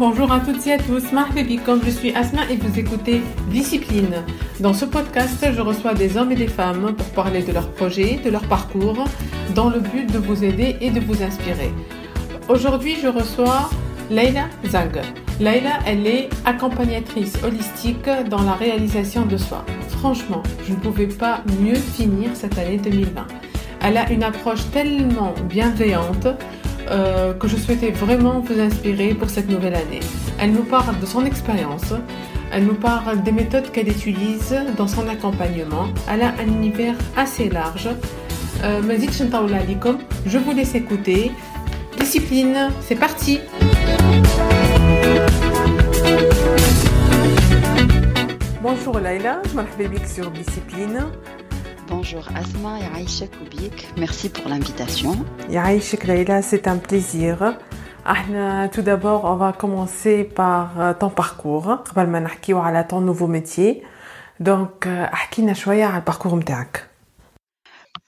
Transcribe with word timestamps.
bonjour 0.00 0.32
à 0.32 0.40
toutes 0.40 0.66
et 0.66 0.72
à 0.72 0.78
tous. 0.78 1.04
comme 1.66 1.82
je 1.84 1.90
suis 1.90 2.16
Asma 2.16 2.40
et 2.50 2.56
vous 2.56 2.78
écoutez 2.78 3.20
Discipline. 3.50 4.24
Dans 4.58 4.72
ce 4.72 4.86
podcast, 4.86 5.46
je 5.52 5.60
reçois 5.60 5.92
des 5.92 6.16
hommes 6.16 6.32
et 6.32 6.36
des 6.36 6.48
femmes 6.48 6.94
pour 6.96 7.06
parler 7.08 7.42
de 7.42 7.52
leurs 7.52 7.70
projets, 7.72 8.18
de 8.24 8.30
leur 8.30 8.40
parcours, 8.48 9.04
dans 9.54 9.68
le 9.68 9.78
but 9.78 10.10
de 10.10 10.16
vous 10.16 10.42
aider 10.42 10.78
et 10.80 10.88
de 10.88 11.00
vous 11.00 11.22
inspirer. 11.22 11.70
Aujourd'hui, 12.48 12.96
je 13.02 13.08
reçois 13.08 13.68
Leila 14.08 14.46
Zag. 14.66 15.02
Leila, 15.38 15.80
elle 15.86 16.06
est 16.06 16.30
accompagnatrice 16.46 17.34
holistique 17.44 18.08
dans 18.30 18.42
la 18.42 18.54
réalisation 18.54 19.26
de 19.26 19.36
soi. 19.36 19.66
Franchement, 19.88 20.42
je 20.66 20.72
ne 20.72 20.78
pouvais 20.78 21.08
pas 21.08 21.42
mieux 21.60 21.74
finir 21.74 22.30
cette 22.32 22.56
année 22.56 22.78
2020. 22.78 23.26
Elle 23.82 23.98
a 23.98 24.10
une 24.10 24.22
approche 24.22 24.70
tellement 24.72 25.34
bienveillante 25.44 26.26
euh, 26.90 27.34
que 27.34 27.48
je 27.48 27.56
souhaitais 27.56 27.90
vraiment 27.90 28.40
vous 28.40 28.58
inspirer 28.60 29.14
pour 29.14 29.30
cette 29.30 29.48
nouvelle 29.48 29.74
année. 29.74 30.00
Elle 30.38 30.52
nous 30.52 30.64
parle 30.64 30.98
de 30.98 31.06
son 31.06 31.24
expérience, 31.24 31.92
elle 32.52 32.64
nous 32.64 32.74
parle 32.74 33.22
des 33.22 33.32
méthodes 33.32 33.70
qu'elle 33.70 33.88
utilise 33.88 34.56
dans 34.76 34.88
son 34.88 35.08
accompagnement. 35.08 35.88
Elle 36.10 36.22
a 36.22 36.34
un 36.40 36.46
univers 36.46 36.96
assez 37.16 37.48
large. 37.48 37.88
Euh, 38.64 38.82
je 40.26 40.38
vous 40.38 40.52
laisse 40.52 40.74
écouter. 40.74 41.30
Discipline, 41.98 42.70
c'est 42.80 42.96
parti 42.96 43.40
Bonjour 48.62 48.98
Laila, 48.98 49.40
je 49.48 49.54
m'appelle 49.54 49.90
sur 50.06 50.30
Discipline. 50.30 51.06
Bonjour 51.90 52.22
Asma 52.36 52.78
et 52.78 52.96
Aïcha 52.96 53.26
Koubik, 53.26 53.88
merci 53.98 54.28
pour 54.28 54.48
l'invitation. 54.48 55.16
Aïcha 55.54 55.96
Laïla, 56.06 56.40
c'est 56.40 56.68
un 56.68 56.76
plaisir. 56.76 57.56
tout 58.72 58.82
d'abord, 58.82 59.24
on 59.24 59.34
va 59.34 59.52
commencer 59.52 60.22
par 60.22 60.80
euh, 60.80 60.94
ton 60.94 61.10
parcours. 61.10 61.68
Avant 61.68 62.06
de 62.06 62.52
parler 62.54 62.82
de 62.82 62.88
ton 62.88 63.00
nouveau 63.00 63.26
métier, 63.26 63.82
donc, 64.38 64.86
parle-nous 64.86 65.48
un 65.48 65.54
peu 65.54 65.94
le 65.96 66.00
parcours 66.00 66.38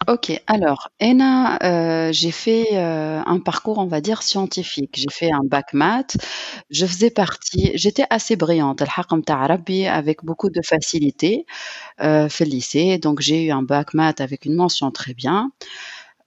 Ok, 0.08 0.32
alors, 0.48 0.88
Ena, 1.00 1.58
euh, 1.62 2.12
j'ai 2.12 2.32
fait 2.32 2.66
euh, 2.72 3.22
un 3.24 3.38
parcours, 3.38 3.78
on 3.78 3.86
va 3.86 4.00
dire, 4.00 4.22
scientifique. 4.22 4.90
J'ai 4.94 5.10
fait 5.10 5.30
un 5.30 5.44
bac 5.44 5.72
maths. 5.74 6.16
Je 6.70 6.86
faisais 6.86 7.10
partie, 7.10 7.70
j'étais 7.74 8.04
assez 8.10 8.34
brillante, 8.34 8.82
avec 9.86 10.24
beaucoup 10.24 10.50
de 10.50 10.60
facilité 10.64 11.46
euh, 12.02 12.28
fait 12.28 12.44
le 12.46 12.50
lycée. 12.52 12.98
Donc, 12.98 13.20
j'ai 13.20 13.44
eu 13.46 13.52
un 13.52 13.62
bac 13.62 13.94
maths 13.94 14.20
avec 14.20 14.46
une 14.46 14.54
mention 14.56 14.90
très 14.92 15.14
bien. 15.14 15.50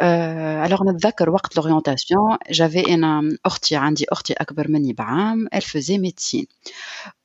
Euh, 0.03 0.64
alors 0.64 0.84
نتذكر 0.84 1.30
وقت 1.30 1.58
l'orientation 1.58 2.39
j'avais 2.50 2.84
une 2.89 3.36
أختي 3.47 3.77
عندي 3.77 4.06
أختي 4.08 4.33
أكبر 4.33 4.69
مني 4.69 4.92
بعام 4.92 5.48
elle 5.53 5.62
faisait 5.62 5.98
médecine 5.98 6.47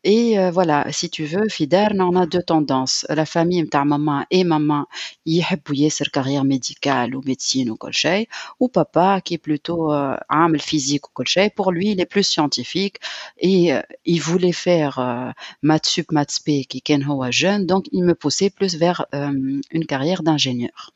et 0.03 0.37
euh, 0.37 0.51
voilà 0.51 0.91
si 0.91 1.09
tu 1.09 1.23
veux 1.25 1.47
في 1.49 1.65
دارنا 1.65 2.11
on 2.11 2.15
a 2.15 2.25
deux 2.25 2.43
tendances 2.43 3.05
la 3.09 3.25
famille 3.25 3.61
نتاع 3.61 3.83
maman 3.83 4.25
et 4.29 4.43
maman 4.43 4.85
يحبوا 5.25 5.75
ياسر 5.75 6.05
carrière 6.09 6.43
médicale 6.43 7.15
ou 7.15 7.21
médecine 7.21 7.69
وكل 7.69 7.93
شيء 7.93 8.27
ou 8.59 8.67
papa 8.67 9.21
qui 9.21 9.35
est 9.35 9.43
plutôt 9.47 9.93
euh, 9.93 10.19
عامل 10.29 10.59
physique 10.59 11.05
وكل 11.05 11.27
شيء 11.27 11.49
pour 11.49 11.71
lui 11.71 11.91
il 11.91 12.01
est 12.01 12.11
plus 12.13 12.23
scientifique 12.23 12.97
et 13.37 13.73
euh, 13.73 13.81
il 14.05 14.19
voulait 14.19 14.51
faire 14.51 14.99
euh, 14.99 15.31
maths 15.61 15.85
sup 15.85 16.11
maths 16.11 16.31
spé 16.31 16.65
qui 16.65 16.81
كان 16.81 17.03
هو 17.03 17.31
jeune 17.31 17.65
donc 17.65 17.85
il 17.93 18.03
me 18.03 18.15
poussait 18.15 18.49
plus 18.49 18.75
vers 18.75 19.05
euh, 19.13 19.61
une 19.71 19.85
carrière 19.85 20.23
d'ingénieur 20.23 20.91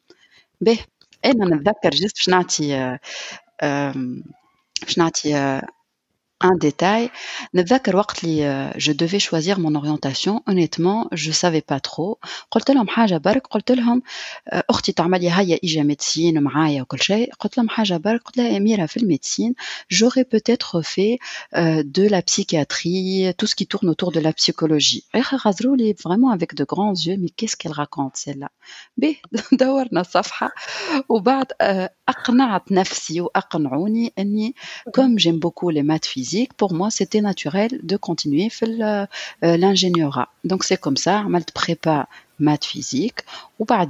به 0.62 0.80
أنا 1.25 1.57
نتذكر 1.57 1.91
جست 1.91 2.17
باش 2.17 2.29
نعطي 2.29 2.99
باش 4.83 4.99
نعطي 4.99 5.61
un 6.44 6.56
détail. 6.56 7.10
نتذكر 7.56 7.96
وقت 7.96 8.24
اللي 8.24 8.74
je 8.78 8.92
devais 8.92 9.20
choisir 9.20 9.60
mon 9.60 9.76
orientation 9.76 10.42
honnêtement 10.48 11.08
je 11.12 11.32
savais 11.32 11.62
pas 11.62 11.80
trop 11.80 12.20
قلت 12.52 12.72
لهم 12.72 12.88
حاجة 12.88 13.18
برك 13.18 13.48
قلت 13.48 13.72
لهم 13.72 14.02
أختي 14.54 14.92
تعمل 14.92 15.22
لي 15.22 15.32
هيا 15.32 15.60
إجا 15.64 15.84
ميدسين 15.84 16.44
معايا 16.44 16.82
وكل 16.82 17.00
شيء 17.00 17.34
قلت 17.40 17.58
لهم 17.58 17.70
حاجة 17.70 17.98
برك 17.98 18.22
قلت 18.24 18.38
لها 18.38 18.58
أميرة 18.58 18.86
في 18.86 18.98
الميدسين 18.98 19.54
j'aurais 19.94 20.24
peut-être 20.24 20.82
fait 20.82 21.18
euh, 21.56 21.84
de 21.86 22.08
la 22.08 22.22
psychiatrie 22.22 23.34
tout 23.38 23.48
ce 23.48 23.56
qui 23.56 23.68
tourne 23.68 23.90
autour 23.90 24.12
de 24.12 24.20
la 24.20 24.34
psychologie 24.34 25.04
غزروا 25.46 25.78
لي 25.78 25.94
vraiment 26.06 26.32
avec 26.32 26.56
de 26.56 26.64
grands 26.64 26.94
yeux 27.06 27.18
mais 27.18 27.30
qu'est-ce 27.38 27.58
qu'elle 27.58 27.74
raconte 27.74 28.16
celle-là 28.18 28.50
به 28.98 29.16
دورنا 29.52 30.04
صفحة 30.04 30.52
وبعد 31.10 31.46
أقنعت 32.10 32.72
نفسي 32.72 33.22
وأقنعوني 33.22 34.14
أني 34.20 34.56
comme 34.98 35.20
j'aime 35.20 35.40
beaucoup 35.40 35.70
les 35.70 35.84
maths 35.84 36.06
physiques 36.06 36.30
pour 36.57 36.75
moi, 36.75 36.91
c'était 36.91 37.21
naturel 37.21 37.73
de 37.83 37.97
continuer 37.97 38.49
euh, 38.81 39.07
l'ingénierat. 39.43 40.29
Donc, 40.45 40.65
c'est 40.65 40.81
comme 40.85 40.97
ça, 40.97 41.23
mal 41.23 41.45
prépa 41.53 42.09
maths 42.39 42.65
physique 42.65 43.21
ou 43.59 43.65
par 43.65 43.87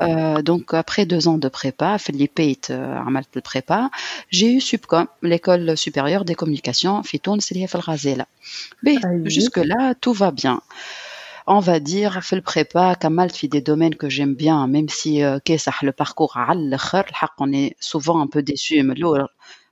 euh, 0.00 0.42
donc 0.42 0.74
après 0.74 1.06
deux 1.06 1.28
ans 1.28 1.38
de 1.38 1.48
prépa 1.48 1.98
fait 1.98 2.12
les 2.12 2.28
euh, 2.70 2.98
mal 3.10 3.24
de 3.32 3.40
prépa 3.40 3.90
j'ai 4.30 4.52
eu 4.52 4.60
Subcom 4.60 5.06
l'école 5.22 5.76
supérieure 5.76 6.24
des 6.24 6.34
communications 6.34 7.02
Fitoun 7.02 7.40
c'est 7.40 7.54
mais 8.82 8.96
ah 9.02 9.08
jusque 9.24 9.56
là 9.56 9.94
tout 10.00 10.12
va 10.12 10.30
bien. 10.30 10.60
On 11.46 11.58
va 11.58 11.80
dire 11.80 12.22
fait 12.22 12.36
le 12.36 12.42
prépa 12.42 12.94
Kamal 12.94 13.30
fait 13.30 13.48
des 13.48 13.60
domaines 13.60 13.96
que 13.96 14.08
j'aime 14.08 14.34
bien 14.34 14.66
même 14.68 14.88
si 14.88 15.22
euh, 15.22 15.38
le 15.82 15.92
parcours 15.92 16.36
on 17.38 17.52
est 17.52 17.76
souvent 17.80 18.20
un 18.20 18.28
peu 18.28 18.42
déçu 18.42 18.82
mais 18.84 18.94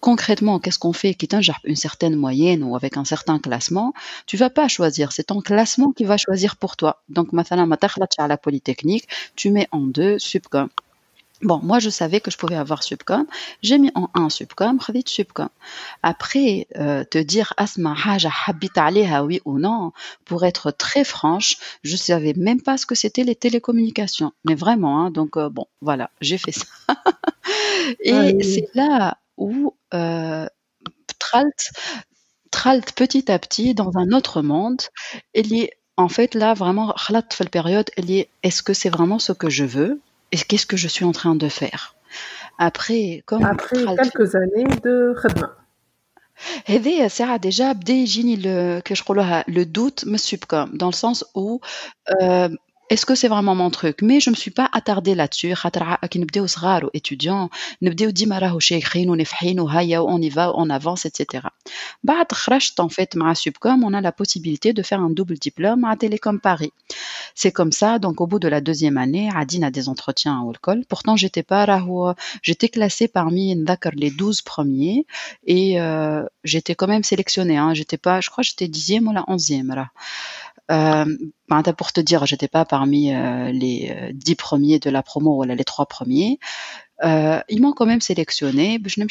concrètement, 0.00 0.58
qu'est-ce 0.58 0.78
qu'on 0.78 0.92
fait 0.92 1.14
qui 1.14 1.28
une 1.64 1.76
certaine 1.76 2.16
moyenne 2.16 2.62
ou 2.62 2.76
avec 2.76 2.96
un 2.96 3.04
certain 3.04 3.38
classement, 3.38 3.92
tu 4.26 4.36
vas 4.36 4.50
pas 4.50 4.68
choisir, 4.68 5.12
c'est 5.12 5.24
ton 5.24 5.40
classement 5.40 5.92
qui 5.92 6.04
va 6.04 6.16
choisir 6.16 6.56
pour 6.56 6.76
toi. 6.76 7.02
Donc, 7.08 7.32
maintenant, 7.32 7.68
à 8.18 8.28
la 8.28 8.36
polytechnique, 8.36 9.08
tu 9.36 9.50
mets 9.50 9.68
en 9.72 9.80
deux 9.80 10.18
subcom. 10.18 10.68
Bon, 11.42 11.60
moi, 11.62 11.78
je 11.78 11.88
savais 11.88 12.20
que 12.20 12.32
je 12.32 12.36
pouvais 12.36 12.56
avoir 12.56 12.82
subcom. 12.82 13.24
J'ai 13.62 13.78
mis 13.78 13.92
en 13.94 14.10
un 14.14 14.28
subcom, 14.28 14.78
subcom. 15.06 15.48
Après, 16.02 16.66
euh, 16.76 17.04
te 17.04 17.18
dire 17.18 17.54
asma 17.56 17.94
haja 18.04 18.30
habit 18.46 18.70
oui 19.22 19.40
ou 19.44 19.58
non, 19.60 19.92
pour 20.24 20.44
être 20.44 20.72
très 20.72 21.04
franche, 21.04 21.56
je 21.84 21.96
savais 21.96 22.34
même 22.36 22.60
pas 22.60 22.76
ce 22.76 22.86
que 22.86 22.96
c'était 22.96 23.22
les 23.22 23.36
télécommunications. 23.36 24.32
Mais 24.44 24.56
vraiment, 24.56 25.04
hein, 25.04 25.10
donc 25.12 25.36
euh, 25.36 25.48
bon, 25.48 25.66
voilà, 25.80 26.10
j'ai 26.20 26.38
fait 26.38 26.52
ça. 26.52 26.66
Et 28.00 28.42
c'est 28.42 28.68
là 28.74 29.16
où 29.37 29.75
euh, 29.93 30.47
Tralt, 31.19 31.71
Tralt 32.51 32.93
petit 32.95 33.31
à 33.31 33.39
petit 33.39 33.73
dans 33.73 33.97
un 33.97 34.11
autre 34.11 34.41
monde. 34.41 34.81
Il 35.33 35.53
est 35.55 35.71
en 35.97 36.09
fait 36.09 36.35
là 36.35 36.53
vraiment 36.53 36.93
fait 36.97 37.13
la 37.13 37.49
période. 37.49 37.89
Il 37.97 38.11
est 38.11 38.29
est-ce 38.43 38.63
que 38.63 38.73
c'est 38.73 38.89
vraiment 38.89 39.19
ce 39.19 39.31
que 39.31 39.49
je 39.49 39.65
veux 39.65 40.01
et 40.31 40.37
qu'est-ce 40.37 40.65
que 40.65 40.77
je 40.77 40.87
suis 40.87 41.05
en 41.05 41.11
train 41.11 41.35
de 41.35 41.49
faire 41.49 41.95
après 42.57 43.23
comme 43.25 43.43
après 43.43 43.83
quelques 43.95 44.35
années 44.35 44.75
de 44.83 45.15
khadma 45.21 45.49
هذايا 46.65 47.07
ساعة 47.07 47.37
déjà 47.37 47.73
بدا 47.73 47.93
يجيني 47.93 48.37
le 48.37 48.81
que 48.81 48.95
je 48.95 49.03
le 49.47 49.65
doute 49.65 50.05
me 50.05 50.17
subcom 50.17 50.77
dans 50.77 50.87
le 50.87 50.93
sens 50.93 51.25
où 51.35 51.61
euh, 52.21 52.49
est-ce 52.89 53.05
que 53.05 53.15
c'est 53.15 53.27
vraiment 53.27 53.55
mon 53.55 53.69
truc 53.69 54.01
mais 54.01 54.19
je 54.19 54.29
me 54.29 54.35
suis 54.35 54.51
pas 54.51 54.69
attardée 54.71 55.15
là-dessus 55.15 55.53
خاطر 55.53 55.95
كي 55.95 56.19
نبداو 56.19 56.45
صغار 56.47 56.85
وإتيديون 56.85 57.49
نبداو 57.81 58.09
ديما 58.09 58.39
راهو 58.39 58.59
شايخين 58.59 59.09
ونفحين 59.09 59.59
وهيا 59.59 59.99
on 60.01 60.21
y 60.21 60.29
va 60.29 60.53
on 60.55 60.69
avance 60.69 61.05
etc 61.05 61.47
بعد 62.03 62.31
خرجت 62.31 62.81
en 62.81 62.89
fait 62.89 63.15
مع 63.15 63.33
Subcom 63.33 63.83
on 63.83 63.93
a 63.93 64.01
la 64.01 64.11
possibilité 64.11 64.73
de 64.73 64.83
faire 64.83 64.99
un 64.99 65.09
double 65.09 65.37
diplôme 65.37 65.85
à 65.85 65.95
Télécom 65.95 66.39
Paris 66.39 66.73
c'est 67.35 67.51
comme 67.51 67.71
ça 67.71 67.99
donc 67.99 68.21
au 68.21 68.27
bout 68.27 68.39
de 68.39 68.47
la 68.47 68.61
deuxième 68.61 68.97
année 68.97 69.29
Adine 69.35 69.63
a 69.63 69.71
des 69.71 69.89
entretiens 69.89 70.41
au 70.41 70.51
l'école 70.51 70.83
pourtant 70.87 71.15
j'étais 71.15 71.43
pas 71.43 71.65
راهو 71.65 72.13
j'étais 72.41 72.69
classée 72.69 73.07
parmi 73.07 73.55
les 74.03 74.11
12 74.11 74.41
premiers 74.41 75.05
et 75.47 75.81
euh, 75.81 76.23
j'étais 76.43 76.75
quand 76.75 76.87
même 76.87 77.03
sélectionnée 77.03 77.57
hein, 77.57 77.73
j'étais 77.73 77.97
pas 77.97 78.21
je 78.21 78.29
crois 78.29 78.43
j'étais 78.43 78.67
dixième 78.67 79.07
ou 79.07 79.13
la 79.13 79.23
onzième 79.27 79.69
là 79.79 79.87
euh, 79.87 80.46
ben, 80.68 81.62
pour 81.76 81.92
te 81.92 82.00
dire, 82.00 82.26
j'étais 82.26 82.48
pas 82.48 82.64
parmi 82.64 83.14
euh, 83.14 83.50
les 83.50 83.90
euh, 83.90 84.10
dix 84.12 84.34
premiers 84.34 84.78
de 84.78 84.90
la 84.90 85.02
promo, 85.02 85.34
voilà 85.34 85.54
les 85.54 85.64
trois 85.64 85.86
premiers. 85.86 86.38
Euh, 87.04 87.40
ils 87.48 87.62
m'ont 87.62 87.72
quand 87.72 87.86
même 87.86 88.00
sélectionné. 88.00 88.80
Je 88.84 89.00
n'ai 89.00 89.04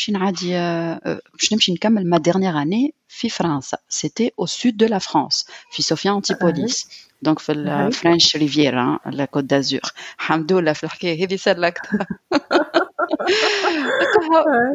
ma 2.06 2.20
dernière 2.20 2.58
année 2.58 2.94
fi 3.08 3.30
France. 3.30 3.76
C'était 3.88 4.34
au 4.38 4.46
sud 4.46 4.78
de 4.78 4.86
la 4.86 5.00
France, 5.00 5.46
fi 5.72 5.82
Sofia 5.82 6.14
Antipolis. 6.14 6.88
Donc, 7.24 7.42
la 7.48 7.90
French 7.90 8.36
Riviera, 8.36 8.82
hein, 8.82 9.00
la 9.12 9.26
Côte 9.26 9.48
d'Azur. 9.48 9.82
Hamdoullah, 10.30 10.76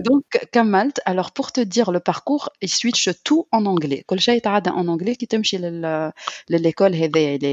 Donc, 0.04 0.24
Kamalt, 0.52 1.00
alors 1.04 1.32
pour 1.32 1.52
te 1.52 1.60
dire 1.60 1.92
le 1.92 2.00
parcours, 2.00 2.50
il 2.60 2.68
switch 2.68 3.10
tout 3.24 3.46
en 3.52 3.66
anglais. 3.66 4.04
Kol 4.06 4.20
shay 4.20 4.40
en 4.44 4.88
anglais 4.88 5.16
qui 5.16 5.26
t'aime 5.26 5.44
chez 5.44 5.58
l'école 6.48 6.94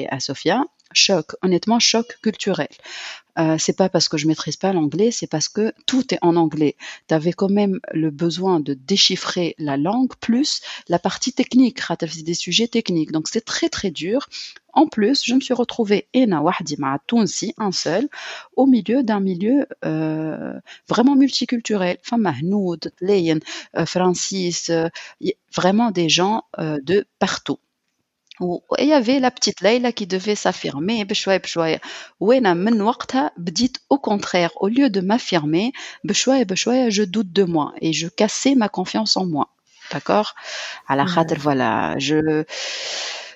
à 0.09 0.19
Sofia? 0.19 0.63
Choc, 0.91 1.35
honnêtement, 1.43 1.79
choc 1.79 2.17
culturel. 2.23 2.67
Euh, 3.37 3.57
c'est 3.57 3.77
pas 3.77 3.89
parce 3.89 4.09
que 4.09 4.17
je 4.17 4.27
maîtrise 4.27 4.57
pas 4.57 4.73
l'anglais, 4.73 5.11
c'est 5.11 5.27
parce 5.27 5.47
que 5.47 5.71
tout 5.85 6.13
est 6.13 6.17
en 6.21 6.35
anglais. 6.35 6.75
Tu 7.07 7.13
avais 7.13 7.31
quand 7.31 7.49
même 7.49 7.79
le 7.93 8.09
besoin 8.09 8.59
de 8.59 8.73
déchiffrer 8.73 9.55
la 9.59 9.77
langue 9.77 10.13
plus 10.19 10.61
la 10.89 10.99
partie 10.99 11.31
technique, 11.31 11.79
tu 11.99 12.23
des 12.23 12.33
sujets 12.33 12.67
techniques. 12.67 13.11
Donc 13.11 13.27
c'est 13.29 13.45
très 13.45 13.69
très 13.69 13.91
dur. 13.91 14.27
En 14.72 14.86
plus, 14.86 15.24
je 15.24 15.34
me 15.34 15.40
suis 15.40 15.54
retrouvée 15.54 16.08
ena 16.14 16.42
wahdi 16.42 16.76
ma 16.78 16.98
un 17.58 17.72
seul 17.72 18.08
au 18.56 18.66
milieu 18.66 19.02
d'un 19.02 19.20
milieu 19.20 19.66
euh, 19.84 20.58
vraiment 20.88 21.14
multiculturel. 21.14 21.96
Enfin 22.00 22.18
Mahnoud, 22.18 22.92
Leyen, 23.00 23.38
euh, 23.76 23.86
Francis, 23.86 24.70
vraiment 25.54 25.90
des 25.92 26.08
gens 26.08 26.42
de 26.58 27.06
partout 27.18 27.58
il 28.78 28.88
y 28.88 28.92
avait 28.92 29.20
la 29.20 29.30
petite 29.30 29.60
Leila 29.60 29.92
qui 29.92 30.06
devait 30.06 30.34
s'affirmer 30.34 31.04
بشوية 31.04 31.36
بشوية 31.36 31.80
وانا 32.20 32.54
من 32.54 32.82
وقتها 32.82 33.30
بديت 33.36 33.78
au 33.94 33.98
contraire 33.98 34.50
au 34.56 34.68
lieu 34.68 34.90
de 34.90 35.00
m'affirmer 35.00 35.72
بشوية 36.04 36.42
بشوية 36.42 36.90
je 36.90 37.02
doute 37.02 37.32
de 37.32 37.44
moi 37.44 37.72
et 37.80 37.92
je 37.92 38.08
cassais 38.08 38.54
ma 38.54 38.68
confiance 38.68 39.16
en 39.16 39.26
moi 39.26 39.46
d'accord 39.92 40.34
على 40.88 41.06
خاطر 41.06 41.38
voilà 41.38 41.98
je 41.98 42.44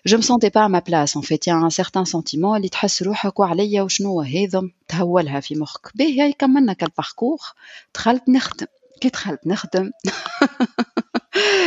je 0.05 0.17
me 0.17 0.23
sentais 0.23 0.50
pas 0.50 0.65
à 0.65 0.69
ma 0.69 0.81
place 0.81 1.17
en 1.17 1.23
fait 1.23 1.47
il 1.47 1.50
y 1.50 1.53
a 1.53 1.56
un 1.56 1.70
certain 1.70 2.05
sentiment 2.05 2.56
اللي 2.56 2.69
تحس 2.69 3.03
روحك 3.03 3.41
وعليا 3.41 3.82
وشنو 3.82 4.23
هذا 4.23 4.62
تهولها 4.88 5.41
في 5.41 5.55
مخك 5.55 5.91
باهي 5.94 6.32
كملنا 6.32 6.73
كالباركور 6.73 7.38
دخلت 7.94 8.29
نخدم 8.29 8.67
كي 9.00 9.09
دخلت 9.09 9.47
نخدم 9.47 9.91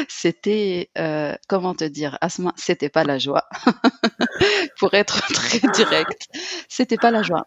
c'était, 0.08 0.88
euh, 0.98 1.34
comment 1.48 1.74
te 1.74 1.84
dire, 1.84 2.18
Asma, 2.20 2.52
c'était 2.56 2.88
pas 2.88 3.04
la 3.04 3.18
joie. 3.18 3.44
Pour 4.78 4.94
être 4.94 5.22
très 5.32 5.60
direct, 5.72 6.28
c'était 6.68 6.96
pas 6.96 7.10
la 7.10 7.22
joie. 7.22 7.46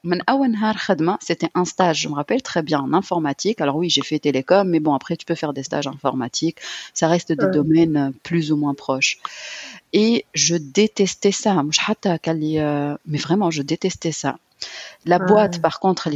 C'était 1.22 1.50
un 1.56 1.66
stage, 1.66 2.02
je 2.02 2.10
me 2.10 2.16
rappelle 2.16 2.42
très 2.42 2.64
bien, 2.64 2.80
en 2.80 2.94
informatique. 2.94 3.62
Alors 3.62 3.76
oui, 3.76 3.90
j'ai 3.90 4.02
fait 4.02 4.20
télécom, 4.20 4.68
mais 4.68 4.80
bon, 4.80 4.94
après, 4.94 5.18
tu 5.18 5.26
peux 5.26 5.36
faire 5.36 5.54
des 5.54 5.64
stages 5.64 5.88
informatiques. 5.88 6.58
Ça 6.94 7.08
reste 7.08 7.32
des 7.32 7.48
domaines 7.52 8.14
plus 8.24 8.52
ou 8.52 8.58
moins 8.58 8.74
proches. 8.74 9.20
Et 9.94 10.26
je 10.34 10.56
détestais 10.56 11.32
ça. 11.32 11.64
Euh, 11.64 12.98
mais 13.06 13.18
vraiment, 13.18 13.52
je 13.52 13.62
détestais 13.62 14.12
ça. 14.12 14.38
La 15.06 15.20
boîte, 15.20 15.62
par 15.62 15.80
contre, 15.80 16.10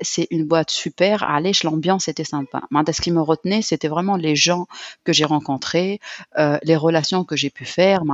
c'est 0.00 0.26
une 0.30 0.46
boîte 0.46 0.70
super. 0.70 1.22
Allez, 1.22 1.52
l'ambiance 1.62 2.08
était 2.08 2.24
sympa. 2.24 2.62
Ce 2.92 3.00
qui 3.00 3.10
me 3.10 3.20
retenait, 3.20 3.62
c'était 3.62 3.88
vraiment 3.88 4.16
les 4.16 4.36
gens 4.36 4.66
que 5.04 5.12
j'ai 5.12 5.24
rencontrés, 5.24 6.00
euh, 6.38 6.58
les 6.62 6.76
relations 6.76 7.24
que 7.24 7.36
j'ai 7.36 7.50
pu 7.50 7.64
faire, 7.64 8.04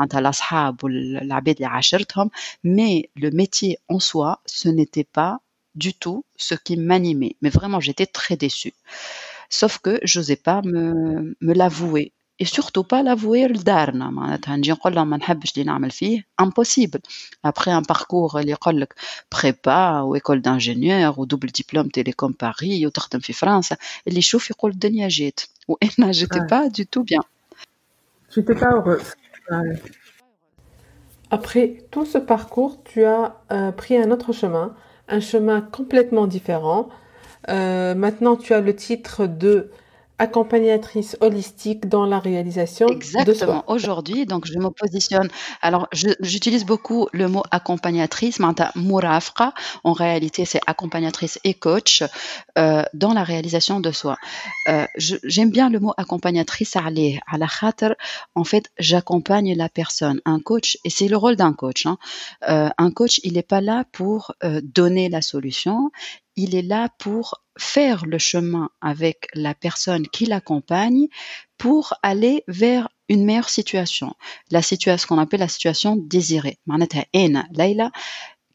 mais 2.64 3.10
le 3.16 3.30
métier 3.30 3.78
en 3.88 4.00
soi, 4.00 4.40
ce 4.46 4.68
n'était 4.68 5.04
pas 5.04 5.38
du 5.74 5.94
tout 5.94 6.24
ce 6.36 6.54
qui 6.54 6.76
m'animait. 6.76 7.36
Mais 7.40 7.50
vraiment, 7.50 7.80
j'étais 7.80 8.06
très 8.06 8.36
déçue. 8.36 8.74
Sauf 9.48 9.78
que 9.78 10.00
j'osais 10.02 10.36
pas 10.36 10.60
me, 10.62 11.36
me 11.40 11.54
l'avouer 11.54 12.12
surtout 12.45 12.83
pas 12.83 13.03
l'avouer 13.03 13.47
لدارنا 13.47 14.09
معناتها 14.09 14.55
نجي 14.55 14.71
نقول 14.71 14.95
لهم 14.95 15.09
ما 15.09 15.17
نحبش 15.17 15.53
اللي 15.53 15.63
نعمل 15.63 15.91
فيه 15.91 16.25
impossible 16.41 16.99
après 17.47 17.69
un 17.69 17.93
parcours 17.93 18.35
اللي 18.35 18.51
يقول 18.51 18.81
لك 18.81 18.93
prépa 19.35 20.03
ou 20.03 20.15
école 20.15 20.41
d'ingénieur 20.41 21.19
ou 21.19 21.25
double 21.25 21.51
diplôme 21.51 21.89
télécom 21.89 22.33
Paris 22.33 22.85
وتخدم 22.85 23.19
في 23.19 23.33
فرنسا 23.33 23.77
اللي 24.07 24.19
يشوف 24.19 24.49
يقول 24.49 24.71
الدنيا 24.71 25.07
جات 25.07 25.39
وانا 25.67 26.11
j'étais 26.11 26.45
pas 26.49 26.69
du 26.69 26.85
tout 26.85 27.03
bien 27.03 27.23
j'étais 28.35 28.55
pas 28.55 28.71
heureuse 28.73 29.13
après 31.31 31.67
tout 31.91 32.05
ce 32.05 32.17
parcours 32.17 32.83
tu 32.83 33.03
as 33.05 33.23
euh, 33.51 33.71
pris 33.71 33.97
un 33.97 34.11
autre 34.11 34.31
chemin 34.33 34.75
un 35.07 35.19
chemin 35.19 35.61
complètement 35.61 36.27
différent 36.27 36.89
euh, 37.49 37.93
maintenant 37.95 38.35
tu 38.35 38.53
as 38.53 38.61
le 38.61 38.75
titre 38.75 39.27
de 39.43 39.71
accompagnatrice 40.18 41.16
holistique 41.20 41.88
dans 41.88 42.06
la 42.06 42.18
réalisation 42.18 42.88
Exactement. 42.88 43.64
Aujourd'hui, 43.68 44.26
donc 44.26 44.46
je 44.46 44.58
me 44.58 44.70
positionne. 44.70 45.28
Alors, 45.62 45.88
j'utilise 45.92 46.64
beaucoup 46.64 47.08
le 47.12 47.28
mot 47.28 47.42
accompagnatrice, 47.50 48.40
mourafra. 48.74 49.54
En 49.84 49.92
réalité, 49.92 50.44
c'est 50.44 50.60
accompagnatrice 50.66 51.38
et 51.44 51.54
coach 51.54 52.02
euh, 52.58 52.82
dans 52.94 53.12
la 53.12 53.24
réalisation 53.24 53.80
de 53.80 53.90
soi. 53.92 54.16
Euh, 54.68 54.86
J'aime 54.96 55.50
bien 55.50 55.70
le 55.70 55.80
mot 55.80 55.94
accompagnatrice. 55.96 56.76
À 56.76 56.90
la 57.38 57.46
khater, 57.46 57.94
en 58.34 58.44
fait, 58.44 58.70
j'accompagne 58.78 59.54
la 59.54 59.68
personne. 59.68 60.20
Un 60.24 60.40
coach, 60.40 60.78
et 60.84 60.90
c'est 60.90 61.08
le 61.08 61.16
rôle 61.16 61.36
d'un 61.36 61.52
coach. 61.52 61.86
Hein. 61.86 61.98
Euh, 62.48 62.68
un 62.78 62.90
coach, 62.90 63.20
il 63.24 63.34
n'est 63.34 63.42
pas 63.42 63.60
là 63.60 63.84
pour 63.92 64.34
donner 64.62 65.08
la 65.08 65.22
solution 65.22 65.90
il 66.37 66.55
est 66.55 66.61
là 66.61 66.89
pour 66.99 67.35
faire 67.57 68.05
le 68.05 68.17
chemin 68.17 68.69
avec 68.81 69.27
la 69.33 69.53
personne 69.53 70.07
qui 70.07 70.25
l'accompagne 70.25 71.07
pour 71.57 71.93
aller 72.01 72.43
vers 72.47 72.89
une 73.09 73.25
meilleure 73.25 73.49
situation. 73.49 74.13
La 74.49 74.61
situation 74.61 75.07
qu'on 75.07 75.21
appelle 75.21 75.41
la 75.41 75.47
situation 75.47 75.95
désirée. 75.95 76.57
معناتها 76.65 77.05
انا 77.15 77.49
ليلى 77.51 77.91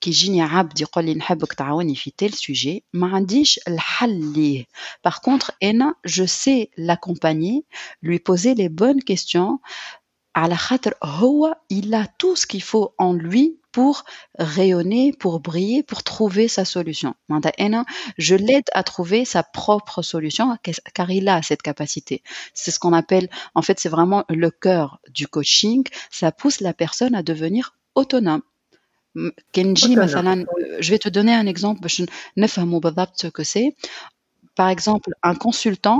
كي 0.00 0.10
يجيني 0.10 0.42
عبد 0.42 0.80
يقول 0.80 1.04
لي 1.04 1.14
نحبك 1.14 1.52
تعاوني 1.52 1.94
في 1.94 2.12
tel 2.22 2.32
sujet 2.34 2.80
ما 2.92 3.06
عنديش 3.06 3.60
الحل 3.68 4.32
ليه. 4.32 4.64
Par 5.08 5.20
contre 5.20 5.50
انا 5.62 5.94
je 6.06 6.24
sais 6.24 6.70
l'accompagner, 6.76 7.64
lui 8.02 8.18
poser 8.18 8.54
les 8.54 8.68
bonnes 8.68 9.02
questions 9.02 9.58
على 10.36 10.56
خاطر 10.56 10.94
هو 11.02 11.54
il 11.72 11.94
a 11.94 12.06
tout 12.18 12.36
ce 12.36 12.46
qu'il 12.46 12.62
faut 12.62 12.94
en 12.98 13.12
lui 13.12 13.58
pour 13.72 14.04
rayonner, 14.38 15.12
pour 15.12 15.40
briller, 15.40 15.82
pour 15.82 16.02
trouver 16.02 16.48
sa 16.48 16.64
solution. 16.64 17.14
Je 18.18 18.34
l'aide 18.34 18.64
à 18.72 18.82
trouver 18.82 19.24
sa 19.24 19.42
propre 19.42 20.02
solution 20.02 20.56
car 20.94 21.10
il 21.10 21.28
a 21.28 21.42
cette 21.42 21.62
capacité. 21.62 22.22
C'est 22.54 22.70
ce 22.70 22.78
qu'on 22.78 22.92
appelle, 22.92 23.28
en 23.54 23.62
fait, 23.62 23.78
c'est 23.78 23.88
vraiment 23.88 24.24
le 24.28 24.50
cœur 24.50 24.98
du 25.10 25.28
coaching. 25.28 25.84
Ça 26.10 26.32
pousse 26.32 26.60
la 26.60 26.72
personne 26.72 27.14
à 27.14 27.22
devenir 27.22 27.76
autonome. 27.94 28.42
Kenji, 29.52 29.94
je 29.94 30.90
vais 30.90 30.98
te 30.98 31.08
donner 31.08 31.34
un 31.34 31.46
exemple, 31.46 31.88
je 31.88 32.04
ne 32.36 32.46
sais 32.46 32.60
pas 32.94 33.06
ce 33.14 33.26
que 33.26 33.44
c'est 33.44 33.76
par 34.55 34.69
exemple, 34.69 35.11
un 35.23 35.35
consultant, 35.35 35.99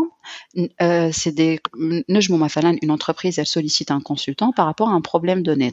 euh, 0.81 1.09
c'est 1.11 1.31
des, 1.31 1.59
une 1.77 2.91
entreprise, 2.91 3.39
elle 3.39 3.47
sollicite 3.47 3.91
un 3.91 3.99
consultant 3.99 4.51
par 4.51 4.67
rapport 4.67 4.89
à 4.89 4.93
un 4.93 5.01
problème 5.01 5.41
donné. 5.41 5.71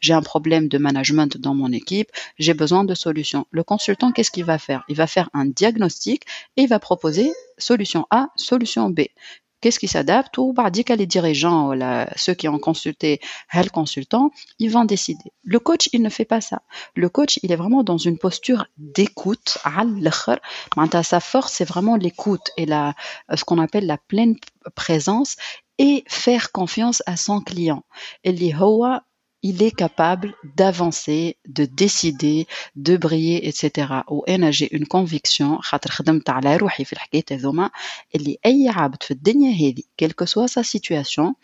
J'ai 0.00 0.12
un 0.12 0.22
problème 0.22 0.68
de 0.68 0.78
management 0.78 1.36
dans 1.36 1.54
mon 1.54 1.72
équipe, 1.72 2.10
j'ai 2.38 2.54
besoin 2.54 2.84
de 2.84 2.94
solutions. 2.94 3.46
Le 3.50 3.62
consultant, 3.62 4.12
qu'est-ce 4.12 4.30
qu'il 4.30 4.44
va 4.44 4.58
faire? 4.58 4.84
Il 4.88 4.96
va 4.96 5.06
faire 5.06 5.28
un 5.34 5.44
diagnostic 5.44 6.24
et 6.56 6.62
il 6.62 6.68
va 6.68 6.78
proposer 6.78 7.32
solution 7.58 8.06
A, 8.10 8.28
solution 8.36 8.90
B 8.90 9.00
qu'est-ce 9.66 9.80
qui 9.80 9.88
s'adapte 9.88 10.38
ou 10.38 10.52
bah, 10.52 10.70
les 10.70 11.06
dirigeants, 11.06 11.72
ceux 12.14 12.34
qui 12.34 12.46
ont 12.46 12.60
consulté 12.60 13.18
le 13.52 13.68
consultant, 13.68 14.30
ils 14.60 14.70
vont 14.70 14.84
décider. 14.84 15.32
Le 15.42 15.58
coach, 15.58 15.88
il 15.92 16.02
ne 16.02 16.08
fait 16.08 16.24
pas 16.24 16.40
ça. 16.40 16.62
Le 16.94 17.08
coach, 17.08 17.40
il 17.42 17.50
est 17.50 17.56
vraiment 17.56 17.82
dans 17.82 17.98
une 17.98 18.16
posture 18.16 18.66
d'écoute. 18.78 19.58
Sa 21.02 21.18
force, 21.18 21.52
c'est 21.52 21.64
vraiment 21.64 21.96
l'écoute 21.96 22.52
et 22.56 22.64
la, 22.64 22.94
ce 23.34 23.42
qu'on 23.42 23.58
appelle 23.58 23.86
la 23.86 23.98
pleine 23.98 24.36
présence 24.76 25.34
et 25.78 26.04
faire 26.06 26.52
confiance 26.52 27.02
à 27.06 27.16
son 27.16 27.40
client. 27.40 27.82
Et 28.22 28.30
il 29.48 29.62
est 29.62 29.70
capable 29.70 30.34
d'avancer, 30.56 31.36
de 31.46 31.66
décider, 31.66 32.48
de 32.74 32.96
briller, 32.96 33.46
etc. 33.46 34.00
Ou 34.10 34.24
j'ai 34.50 34.74
une 34.74 34.88
conviction, 34.88 35.60
quelle 39.96 40.14
que 40.14 40.26
soit 40.26 40.48
sa 40.48 40.64
situation, 40.64 41.36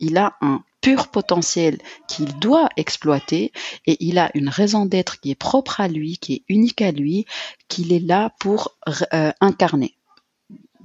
il 0.00 0.16
a 0.16 0.34
un 0.40 0.64
pur 0.80 1.08
potentiel 1.08 1.76
qu'il 2.08 2.38
doit 2.38 2.70
exploiter 2.78 3.52
et 3.84 3.96
il 4.00 4.18
a 4.18 4.30
une 4.32 4.48
raison 4.48 4.86
d'être 4.86 5.20
qui 5.20 5.30
est 5.32 5.34
propre 5.34 5.80
à 5.80 5.88
lui, 5.88 6.16
qui 6.16 6.32
est 6.34 6.42
unique 6.48 6.80
à 6.80 6.90
lui, 6.90 7.26
qu'il 7.68 7.92
est 7.92 8.06
là 8.12 8.32
pour 8.38 8.78
euh, 9.12 9.32
incarner. 9.42 9.94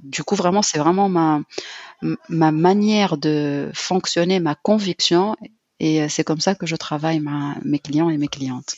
Du 0.02 0.22
coup, 0.22 0.34
vraiment, 0.34 0.62
c'est 0.62 0.78
vraiment 0.78 1.08
ma, 1.08 1.40
ma 2.28 2.52
manière 2.52 3.16
de 3.16 3.70
fonctionner, 3.72 4.38
ma 4.38 4.54
conviction 4.54 5.36
et 5.82 6.02
euh, 6.02 6.06
c'est 6.08 6.24
comme 6.24 6.40
ça 6.40 6.54
que 6.54 6.64
je 6.64 6.76
travaille 6.76 7.20
ma, 7.20 7.56
mes 7.64 7.78
clients 7.78 8.08
et 8.08 8.16
mes 8.16 8.28
clientes. 8.28 8.76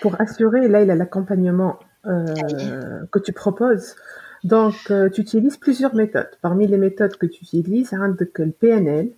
Pour 0.00 0.20
assurer, 0.20 0.68
là, 0.68 0.82
il 0.82 0.90
a 0.90 0.94
l'accompagnement 0.94 1.78
que 2.04 3.18
tu 3.20 3.32
proposes. 3.32 3.94
Donc, 4.42 4.74
tu 5.12 5.20
utilises 5.20 5.56
plusieurs 5.56 5.94
méthodes. 5.94 6.30
Parmi 6.40 6.66
les 6.66 6.76
méthodes 6.76 7.16
que 7.16 7.26
tu 7.26 7.44
utilises, 7.44 7.92
le 7.92 8.50
PNL. 8.50 9.10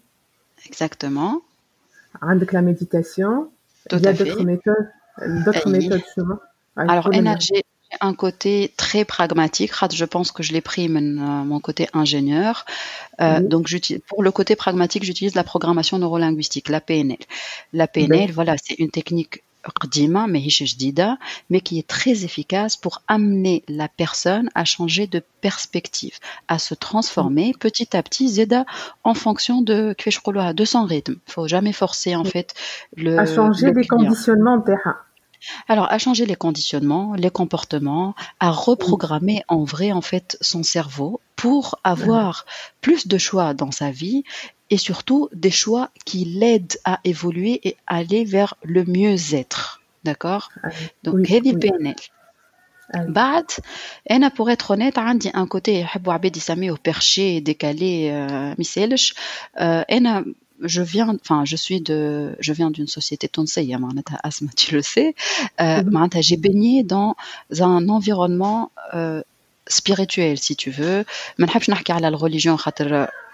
Exactement. 0.67 1.41
la 2.53 2.61
méditation. 2.61 3.51
Il 3.91 4.01
y 4.01 4.07
a 4.07 4.13
d'autres 4.13 4.45
méthodes, 4.45 4.89
d'autres 5.47 5.71
méthodes 5.71 6.03
Alors, 6.77 7.11
j'ai 7.41 7.65
un 8.01 8.15
côté 8.15 8.73
très 8.77 9.05
pragmatique. 9.05 9.73
Je 9.93 10.05
pense 10.05 10.33
que 10.33 10.43
je 10.43 10.53
l'ai 10.53 10.61
pris 10.61 10.89
mon 10.89 11.61
côté 11.61 11.89
ingénieur. 11.93 12.65
Euh, 13.21 13.41
donc, 13.41 13.69
pour 14.07 14.23
le 14.23 14.31
côté 14.31 14.57
pragmatique, 14.57 15.05
j'utilise 15.05 15.35
la 15.35 15.45
programmation 15.45 15.99
neurolinguistique, 15.99 16.69
la 16.69 16.81
PNL. 16.81 17.19
La 17.73 17.87
PNL, 17.87 18.33
voilà, 18.33 18.57
c'est 18.59 18.75
une 18.75 18.91
technique 18.91 19.43
mais 21.49 21.61
qui 21.61 21.79
est 21.79 21.87
très 21.87 22.25
efficace 22.25 22.77
pour 22.77 23.03
amener 23.09 23.65
la 23.69 23.89
personne 23.89 24.51
à 24.55 24.65
changer 24.65 25.07
de 25.07 25.23
perspective, 25.41 26.19
à 26.49 26.59
se 26.59 26.75
transformer 26.75 27.55
petit 27.59 27.97
à 27.97 28.03
petit, 28.03 28.29
Zeda, 28.29 28.65
en 29.05 29.15
fonction 29.15 29.63
de, 29.63 29.95
de 30.55 30.65
son 30.65 30.85
rythme. 30.85 31.17
Il 31.29 31.33
faut 31.33 31.49
jamais 31.49 31.73
forcer, 31.73 32.15
en 32.17 32.25
fait, 32.25 32.55
le. 32.97 33.19
À 33.19 33.27
changer 33.27 33.73
les 33.73 33.87
conditionnements 33.87 34.61
terrain. 34.61 34.97
Alors, 35.68 35.92
à 35.92 35.98
changer 35.98 36.26
les 36.26 36.36
conditionnements, 36.36 37.14
les 37.16 37.30
comportements, 37.30 38.14
à 38.40 38.52
reprogrammer 38.52 39.44
en 39.48 39.64
vrai, 39.64 39.92
en 39.92 40.02
fait, 40.02 40.38
son 40.42 40.64
cerveau 40.64 41.22
pour 41.36 41.80
avoir 41.84 42.46
plus 42.82 43.08
de 43.08 43.18
choix 43.18 43.54
dans 43.54 43.72
sa 43.72 43.90
vie 43.92 44.24
et 44.70 44.78
surtout 44.78 45.30
des 45.34 45.52
choix 45.52 45.90
qui 46.06 46.26
l'aident 46.26 46.78
à 46.84 47.00
évoluer 47.04 47.60
et 47.64 47.78
aller 47.88 48.26
vers 48.26 48.56
le 48.64 48.84
mieux-être. 48.86 49.82
D'accord 50.04 50.50
ah 50.64 50.70
Donc, 51.04 51.16
oui, 51.16 51.52
le 51.52 51.60
PNL. 51.60 51.96
بعد 52.94 53.46
انا 54.12 54.30
pour 54.30 54.50
être 54.50 54.72
honnête 54.72 54.98
عندي 54.98 55.30
un 55.30 55.46
côté 55.46 55.70
يحبوا 55.70 56.14
عباد 56.14 56.38
يسميوه 56.38 56.78
perché 56.78 57.42
décalé 57.42 58.10
euh, 58.10 58.58
ميسالش 58.58 59.16
انا 59.58 60.26
je 60.61 60.83
viens, 60.83 61.17
enfin, 61.21 61.45
je 61.45 61.57
suis 61.57 61.81
de, 61.81 62.37
je 62.41 62.53
viens 62.53 62.71
d'une 62.71 62.87
société 62.87 63.29
tonseïa, 63.29 63.77
hein, 63.77 63.81
Marnata 63.81 64.19
Asma, 64.23 64.51
tu 64.57 64.75
le 64.75 64.83
sais. 64.83 65.15
Euh, 65.61 65.83
mhm. 65.83 65.91
j'ai 66.21 66.37
baigné 66.37 66.83
dans 66.83 67.17
un 67.61 67.89
environnement 67.89 68.71
euh, 68.95 69.23
spirituel, 69.67 70.39
si 70.39 70.57
tu 70.57 70.71
veux. 70.71 71.05
Je 71.39 71.45
la 72.01 72.11
religion, 72.11 72.57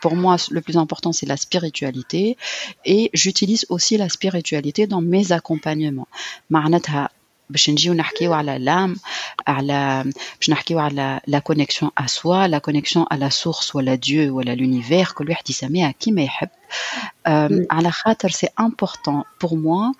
pour 0.00 0.16
moi, 0.16 0.36
le 0.50 0.60
plus 0.60 0.76
important, 0.76 1.12
c'est 1.12 1.26
la 1.26 1.36
spiritualité. 1.36 2.36
Et 2.84 3.10
j'utilise 3.12 3.66
aussi 3.68 3.96
la 3.96 4.08
spiritualité 4.08 4.86
dans 4.86 5.02
mes 5.02 5.32
accompagnements. 5.32 6.08
Marnata 6.48 7.10
باش 7.49 7.69
نجيو 7.69 7.93
نحكيو 7.93 8.33
على 8.33 8.65
l'âme 8.65 8.99
على 9.47 10.03
باش 10.39 10.49
نحكيو 10.49 10.79
على 10.79 11.19
la 11.29 11.39
connexion 11.39 11.89
à 12.03 12.07
soi 12.07 12.47
la 12.47 12.59
connexion 12.59 13.05
à 13.13 13.17
la 13.17 13.29
source 13.29 13.75
ولا 13.75 13.95
Dieu 13.95 14.29
ولا 14.29 14.55
l'univers 14.55 15.13
كل 15.13 15.29
واحد 15.29 15.49
يسميها 15.49 15.91
كيما 15.91 16.23
يحب 16.23 16.49
على 17.71 17.91
خاطر 17.91 18.29
c'est 18.29 18.53
important 18.57 19.23
pour 19.39 19.57
moi 19.57 19.91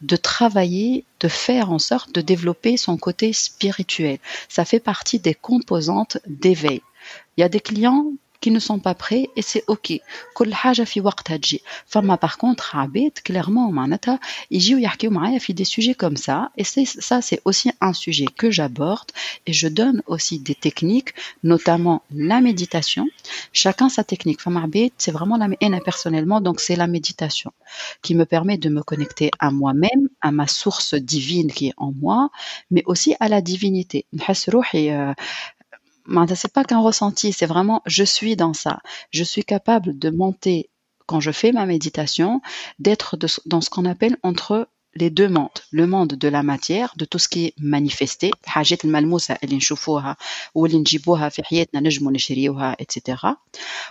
de 0.00 0.16
travailler, 0.16 1.04
de 1.20 1.28
faire 1.28 1.72
en 1.72 1.78
sorte 1.78 2.14
de 2.14 2.20
développer 2.20 2.76
son 2.76 2.96
côté 2.96 3.32
spirituel. 3.32 4.18
Ça 4.48 4.64
fait 4.64 4.80
partie 4.80 5.18
des 5.18 5.34
composantes 5.34 6.18
d'éveil. 6.26 6.82
Il 7.36 7.40
y 7.40 7.44
a 7.44 7.48
des 7.48 7.60
clients 7.60 8.04
qui 8.42 8.50
ne 8.50 8.58
sont 8.60 8.78
pas 8.78 8.94
prêts 8.94 9.28
et 9.36 9.42
c'est 9.42 9.64
ok 9.66 9.92
كل 10.34 10.54
حاجة 10.54 10.82
في 10.82 11.00
وقتها 11.00 11.36
تجي 11.36 11.62
فما 11.86 12.16
par 12.16 12.36
contre 12.38 12.74
عباد 12.76 13.18
clairement 13.28 13.70
معناتها 13.70 14.20
يجيو 14.50 14.78
يحكيو 14.78 15.10
معايا 15.10 15.38
في 15.38 15.52
des 15.52 15.64
sujets 15.64 15.94
comme 15.94 16.16
ça 16.16 16.50
et 16.58 16.64
c'est 16.64 16.84
ça 16.84 17.20
c'est 17.20 17.40
aussi 17.44 17.70
un 17.80 17.92
sujet 17.92 18.26
que 18.36 18.50
j'aborde 18.50 19.10
et 19.46 19.52
je 19.52 19.68
donne 19.68 20.02
aussi 20.06 20.38
des 20.38 20.54
techniques 20.54 21.14
notamment 21.44 22.02
la 22.10 22.40
méditation 22.40 23.06
chacun 23.52 23.88
sa 23.88 24.04
technique 24.04 24.40
fama 24.40 24.60
عباد 24.60 24.90
c'est 24.98 25.12
vraiment 25.12 25.36
la 25.36 25.48
haine 25.60 25.80
personnellement 25.84 26.40
donc 26.40 26.60
c'est 26.60 26.76
la 26.76 26.86
méditation 26.86 27.52
qui 28.02 28.14
me 28.14 28.24
permet 28.24 28.58
de 28.64 28.68
me 28.68 28.82
connecter 28.82 29.30
à 29.46 29.50
moi-même 29.50 30.04
à 30.20 30.30
ma 30.30 30.46
source 30.46 30.94
divine 30.94 31.50
qui 31.56 31.64
est 31.70 31.74
en 31.76 31.92
moi 32.04 32.30
mais 32.70 32.82
aussi 32.86 33.10
à 33.20 33.28
la 33.28 33.40
divinité 33.40 34.06
نحس 34.12 34.48
روحي 34.48 35.14
c'est 36.35 36.51
pas 36.53 36.63
qu'un 36.63 36.79
ressenti, 36.79 37.33
c'est 37.33 37.45
vraiment 37.45 37.81
je 37.85 38.03
suis 38.03 38.35
dans 38.35 38.53
ça. 38.53 38.79
Je 39.11 39.23
suis 39.23 39.43
capable 39.43 39.97
de 39.97 40.09
monter 40.09 40.69
quand 41.05 41.19
je 41.19 41.31
fais 41.31 41.51
ma 41.51 41.65
méditation, 41.65 42.41
d'être 42.79 43.17
dans 43.45 43.61
ce 43.61 43.69
qu'on 43.69 43.85
appelle 43.85 44.17
entre 44.23 44.69
les 44.94 45.10
deux 45.10 45.28
mondes, 45.28 45.60
le 45.70 45.86
monde 45.86 46.14
de 46.24 46.28
la 46.28 46.42
matière, 46.42 46.92
de 46.96 47.04
tout 47.04 47.18
ce 47.18 47.28
qui 47.28 47.46
est 47.46 47.54
manifesté, 47.58 48.30
الحاجات 48.44 48.84
الملموسة 48.84 49.38
اللي 49.44 49.56
نشوفوها 49.56 50.16
واللي 50.54 50.78
نجيبوها 50.78 51.28
في 51.28 51.42
حياتنا 51.42 51.80
نجمو 51.80 52.10
نشريوها 52.10 52.76
etc. 52.82 53.26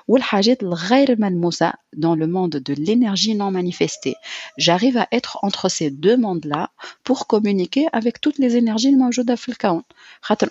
والحاجات 0.08 0.64
الغير 0.64 1.20
ملموسة 1.20 1.74
dans 1.96 2.16
le 2.16 2.28
monde 2.28 2.56
de 2.56 2.74
l'énergie 2.74 3.36
non 3.36 3.52
manifestée. 3.52 4.16
J'arrive 4.58 4.98
à 4.98 5.08
être 5.12 5.40
entre 5.44 5.70
ces 5.70 5.90
deux 5.92 6.18
mondes-là 6.18 6.70
pour 7.04 7.28
communiquer 7.28 7.88
avec 7.94 8.22
toutes 8.22 8.40
les 8.40 8.58
énergies 8.58 8.90
الموجودة 8.90 9.36
في 9.36 9.50
الكون. 9.50 9.84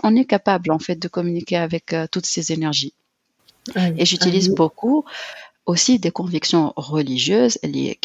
On 0.05 0.17
est 0.17 0.25
capable 0.25 0.71
en 0.71 0.79
fait 0.79 0.97
de 0.97 1.09
communiquer 1.09 1.57
avec 1.57 1.93
euh, 1.93 2.07
toutes 2.11 2.27
ces 2.27 2.53
énergies. 2.53 2.95
Et 3.99 4.05
j'utilise 4.07 4.49
beaucoup 4.51 5.05
aussi 5.67 5.99
des 5.99 6.11
convictions 6.13 6.73
religieuses 6.77 7.59
اللي 7.65 7.99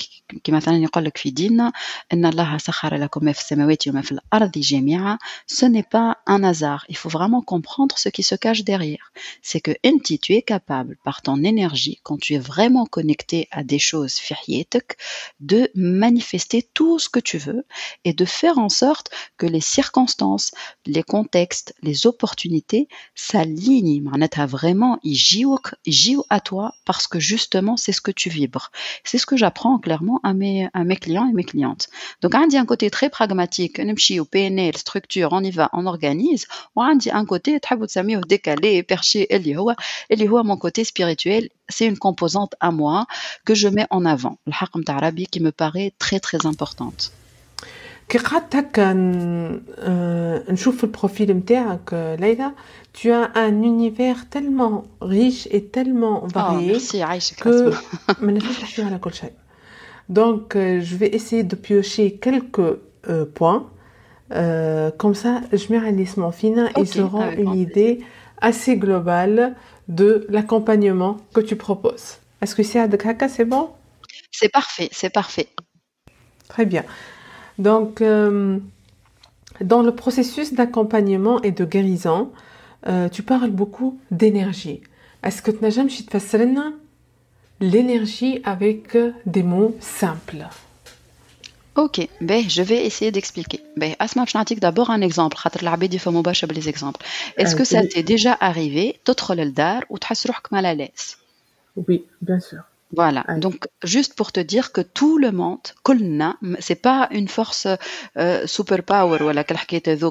كما 0.43 0.57
مثلا 0.57 0.77
يقول 0.77 1.05
لك 1.05 1.17
في 1.17 1.29
ديننا 1.29 1.71
ان 2.13 2.25
الله 2.25 2.57
سخر 2.57 2.95
لكم 2.95 3.25
ما 3.25 3.31
في 3.31 3.39
السماوات 3.39 3.87
وما 3.87 4.01
في 4.01 4.11
الارض 4.11 4.51
جميعا 4.51 5.17
ce 5.51 5.65
n'est 5.65 5.87
pas 5.95 6.17
un 6.27 6.43
hasard 6.43 6.85
il 6.89 6.97
faut 6.97 7.09
vraiment 7.09 7.41
comprendre 7.41 7.97
ce 7.97 8.09
qui 8.09 8.23
se 8.23 8.35
cache 8.35 8.63
derrière 8.63 9.11
c'est 9.43 9.61
que 9.61 9.71
انت 9.85 10.07
tu 10.21 10.33
es 10.33 10.41
capable 10.41 10.97
par 11.05 11.21
ton 11.21 11.43
énergie 11.43 11.99
quand 12.03 12.17
tu 12.17 12.33
es 12.33 12.39
vraiment 12.39 12.85
connecté 12.85 13.47
à 13.51 13.63
des 13.63 13.79
choses 13.79 14.15
في 14.19 14.35
حياتك 14.35 14.97
de 15.39 15.69
manifester 15.75 16.61
tout 16.73 16.97
ce 16.99 17.09
que 17.09 17.19
tu 17.19 17.37
veux 17.37 17.63
et 18.05 18.13
de 18.13 18.25
faire 18.25 18.57
en 18.57 18.69
sorte 18.69 19.07
que 19.37 19.45
les 19.45 19.65
circonstances 19.77 20.51
les 20.87 21.03
contextes 21.03 21.73
les 21.83 22.07
opportunités 22.07 22.87
s'alignent 23.15 24.01
معناتها 24.03 24.45
vraiment 24.45 24.99
يجيوك 25.03 25.73
يجيو 25.87 26.25
à 26.33 26.39
toi 26.39 26.71
parce 26.85 27.07
que 27.07 27.19
juste 27.19 27.44
justement, 27.46 27.76
c'est 27.76 27.92
ce 27.92 28.00
que 28.00 28.10
tu 28.10 28.28
vibres. 28.28 28.72
C'est 29.04 29.18
ce 29.18 29.26
que 29.26 29.36
j'apprends 29.36 29.78
clairement 29.78 30.18
à 30.24 30.34
mes, 30.34 30.68
à 30.74 30.82
mes 30.82 30.96
clients 30.96 31.28
et 31.30 31.32
mes 31.32 31.44
clientes. 31.44 31.88
Donc, 32.22 32.32
on 32.34 32.48
dit 32.48 32.58
un 32.58 32.66
côté 32.66 32.90
très 32.90 33.08
pragmatique, 33.08 33.78
au 34.18 34.24
PNL, 34.24 34.76
structure, 34.76 35.28
on 35.30 35.44
y 35.44 35.52
va, 35.52 35.70
on 35.72 35.86
organise. 35.86 36.46
Ou 36.74 36.82
on 36.82 36.96
dit 36.96 37.10
un 37.12 37.24
côté, 37.24 37.60
décalé, 38.26 38.82
perché, 38.82 39.28
mon 40.42 40.56
côté 40.56 40.82
spirituel, 40.82 41.48
c'est 41.68 41.86
une 41.86 41.98
composante 41.98 42.56
à 42.58 42.72
moi 42.72 43.06
que 43.44 43.54
je 43.54 43.68
mets 43.68 43.86
en 43.90 44.04
avant. 44.04 44.38
Le 44.46 44.52
haqm 44.60 44.82
arabi 44.88 45.26
qui 45.26 45.38
me 45.38 45.52
paraît 45.52 45.92
très 46.00 46.18
très 46.18 46.46
importante. 46.46 47.12
كي 48.09 48.17
قعدت 48.17 48.55
هكا 48.55 48.93
نشوف 50.51 50.83
البروفيل 50.83 51.31
نتاعك 51.31 52.15
ليلى 52.19 52.51
tu 52.93 53.09
as 53.09 53.29
un 53.35 53.63
univers 53.63 54.29
tellement 54.29 54.83
riche 55.01 55.47
et 55.51 55.63
tellement 55.75 56.27
varié 56.27 56.77
que 57.43 57.71
donc 60.09 60.45
je 60.87 60.95
vais 60.99 61.07
essayer 61.07 61.43
de 61.43 61.55
piocher 61.55 62.17
quelques 62.25 62.71
points 63.33 63.63
comme 64.99 65.15
ça 65.15 65.41
je 65.53 65.65
mets 65.71 65.77
un 65.77 65.91
lissement 65.91 66.31
fin 66.31 66.69
et 66.77 66.85
se 66.85 67.01
rend 67.01 67.31
une 67.31 67.55
idée 67.55 68.03
assez 68.41 68.75
globale 68.75 69.55
de 69.87 70.25
l'accompagnement 70.29 71.17
que 71.33 71.41
tu 71.41 71.55
proposes. 71.55 72.17
Est-ce 72.41 72.55
que 72.55 72.63
c'est 72.63 72.79
Adkaka, 72.79 73.29
c'est 73.29 73.45
bon 73.45 73.69
C'est 74.31 74.49
parfait, 74.49 74.89
c'est 74.91 75.11
parfait. 75.11 75.47
Très 76.47 76.65
bien. 76.65 76.83
Donc, 77.58 78.00
euh, 78.00 78.58
dans 79.60 79.82
le 79.82 79.94
processus 79.94 80.52
d'accompagnement 80.54 81.40
et 81.42 81.52
de 81.52 81.64
guérison, 81.64 82.30
euh, 82.86 83.08
tu 83.08 83.22
parles 83.22 83.50
beaucoup 83.50 83.98
d'énergie. 84.10 84.82
Est-ce 85.22 85.42
que 85.42 85.50
tu 85.50 85.62
n'as 85.62 85.70
jamais 85.70 85.90
l'énergie 87.60 88.40
avec 88.44 88.96
des 89.24 89.42
mots 89.42 89.74
simples? 89.80 90.46
Ok, 91.76 92.08
ben, 92.22 92.48
je 92.48 92.62
vais 92.62 92.86
essayer 92.86 93.12
d'expliquer. 93.12 93.60
Ben, 93.76 93.94
Asma, 93.98 94.24
je 94.26 94.36
d'abord 94.60 94.88
un 94.90 95.02
exemple. 95.02 95.36
les 96.54 96.70
exemples. 96.70 97.04
Est-ce 97.36 97.54
que 97.54 97.64
ça 97.64 97.86
t'est 97.86 98.02
déjà 98.02 98.36
arrivé, 98.40 98.98
d'autres 99.04 99.34
ou 99.90 99.98
tu 99.98 100.06
mal 100.52 100.64
à 100.64 100.74
l'aise 100.74 101.18
Oui, 101.76 102.04
bien 102.22 102.40
sûr. 102.40 102.62
Voilà. 102.92 103.24
Donc, 103.38 103.66
juste 103.82 104.14
pour 104.14 104.30
te 104.32 104.40
dire 104.40 104.72
que 104.72 104.80
tout 104.80 105.18
le 105.18 105.32
monde, 105.32 105.58
kolna, 105.82 106.36
c'est 106.60 106.80
pas 106.80 107.08
une 107.10 107.28
force 107.28 107.66
euh, 108.16 108.46
superpower 108.46 109.22
ou 109.22 109.30
la 109.30 109.44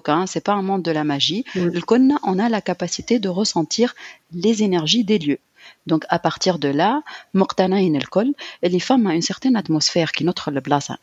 hein, 0.08 0.26
c'est 0.28 0.44
pas 0.44 0.54
un 0.54 0.62
monde 0.62 0.84
de 0.84 0.92
la 0.92 1.04
magie. 1.04 1.46
Le 1.56 1.82
on 2.24 2.40
a 2.40 2.50
la 2.50 2.62
capacité 2.62 3.20
de 3.20 3.30
ressentir 3.30 3.96
les 4.34 4.64
énergies 4.64 5.04
des 5.04 5.20
lieux. 5.20 5.40
Donc, 5.88 6.06
à 6.10 6.20
partir 6.20 6.60
de 6.60 6.68
là, 6.68 7.02
les 7.34 8.80
femmes 8.80 9.08
ont 9.08 9.12
une 9.12 9.22
certaine 9.22 9.56
atmosphère 9.56 10.12
qui 10.12 10.24
notre 10.24 10.52
le 10.52 10.62
blasa. 10.62 10.98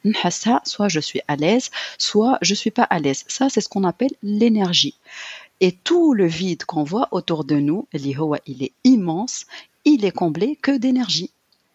Soit 0.64 0.88
je 0.88 1.00
suis 1.00 1.20
à 1.28 1.36
l'aise, 1.36 1.70
soit 1.98 2.38
je 2.42 2.54
suis 2.54 2.70
pas 2.70 2.84
à 2.84 2.98
l'aise. 2.98 3.24
Ça, 3.28 3.48
c'est 3.48 3.60
ce 3.60 3.68
qu'on 3.68 3.84
appelle 3.84 4.12
l'énergie. 4.22 4.96
Et 5.60 5.72
tout 5.72 6.12
le 6.12 6.26
vide 6.26 6.64
qu'on 6.64 6.84
voit 6.84 7.08
autour 7.12 7.44
de 7.44 7.56
nous, 7.56 7.86
il 7.92 8.62
est 8.62 8.72
immense, 8.84 9.46
il 9.84 10.04
est 10.04 10.10
comblé 10.10 10.56
que 10.56 10.76
d'énergie 10.76 11.30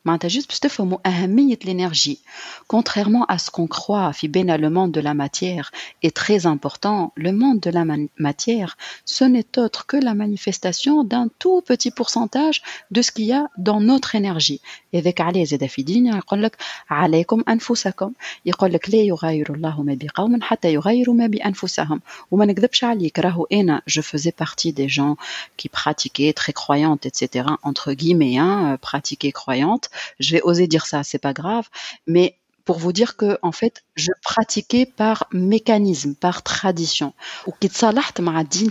معناتها 0.06 0.28
juste 0.28 0.46
باش 0.48 0.58
تفهموا 0.58 0.98
أهمية 1.06 1.58
l'énergie. 1.64 2.18
Contrairement 2.66 3.24
à 3.28 3.38
ce 3.38 3.50
qu'on 3.52 3.68
croit, 3.68 4.12
في 4.12 4.28
بين 4.28 4.56
le 4.56 4.68
monde 4.68 4.90
de 4.90 5.00
la 5.00 5.14
matière 5.14 5.70
est 6.02 6.16
très 6.16 6.44
important, 6.46 7.12
le 7.16 7.30
monde 7.30 7.60
de 7.60 7.70
la 7.70 7.84
ma- 7.84 8.08
matière, 8.18 8.76
ce 9.04 9.22
n'est 9.24 9.58
autre 9.58 9.86
que 9.86 9.96
la 9.96 10.14
manifestation 10.14 11.04
d'un 11.04 11.28
tout 11.38 11.60
petit 11.64 11.92
pourcentage 11.92 12.62
de 12.90 13.00
ce 13.00 13.12
qu'il 13.12 13.26
y 13.26 13.32
a 13.32 13.46
dans 13.58 13.80
notre 13.80 14.16
énergie. 14.16 14.60
Et 14.92 14.98
avec 14.98 15.20
عليه 15.20 15.44
زاد 15.44 15.66
في 15.66 15.82
دين 15.82 16.06
يقول 16.06 16.42
لك 16.42 16.56
عليكم 16.90 17.42
أنفسكم 17.48 18.12
يقول 18.46 18.72
لك 18.72 18.90
لا 18.90 19.00
يغير 19.02 19.54
الله 19.54 19.82
ما 19.82 19.94
بقوم 20.00 20.42
حتى 20.42 20.72
يغيروا 20.72 21.14
ما 21.14 21.26
بأنفسهم 21.26 22.00
وما 22.30 22.44
نكذبش 22.44 22.84
عليك 22.84 23.18
راهو 23.18 23.46
أنا 23.52 23.82
je 23.90 24.00
faisais 24.00 24.32
partie 24.32 24.72
des 24.72 24.88
gens 24.88 25.16
qui 25.56 25.68
pratiquaient 25.68 26.32
très 26.32 26.52
croyantes 26.52 27.06
etc 27.06 27.46
entre 27.62 27.92
guillemets 27.92 28.36
hein, 28.38 28.72
euh, 28.72 28.76
pratiquaient 28.76 29.32
croyantes 29.32 29.88
je 30.19 30.33
vais 30.33 30.41
oser 30.41 30.67
dire 30.67 30.85
ça, 30.85 31.03
c'est 31.03 31.19
pas 31.19 31.33
grave, 31.33 31.69
mais 32.05 32.37
pour 32.67 32.77
vous 32.77 32.91
dire 32.91 33.15
que 33.15 33.39
en 33.41 33.53
fait 33.53 33.85
je 33.95 34.11
pratiquais 34.21 34.85
par 34.85 35.27
mécanisme 35.31 36.13
par 36.15 36.43
tradition. 36.43 37.13
Ou 37.47 37.53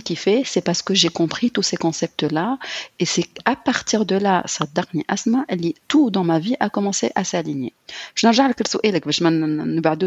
qui 0.03 0.15
fait 0.15 0.43
c'est 0.45 0.61
parce 0.61 0.83
que 0.83 0.93
j'ai 0.93 1.09
compris 1.09 1.49
tous 1.49 1.63
ces 1.63 1.77
concepts 1.77 2.23
là 2.23 2.59
et 2.99 3.05
c'est 3.05 3.27
à 3.45 3.55
partir 3.55 4.05
de 4.05 4.15
là 4.15 4.43
ça 4.45 4.65
asma 5.07 5.45
tout 5.87 6.11
dans 6.11 6.23
ma 6.23 6.37
vie 6.37 6.55
a 6.59 6.69
commencé 6.69 7.11
à 7.15 7.23
s'aligner. 7.23 7.73
Je 8.13 8.27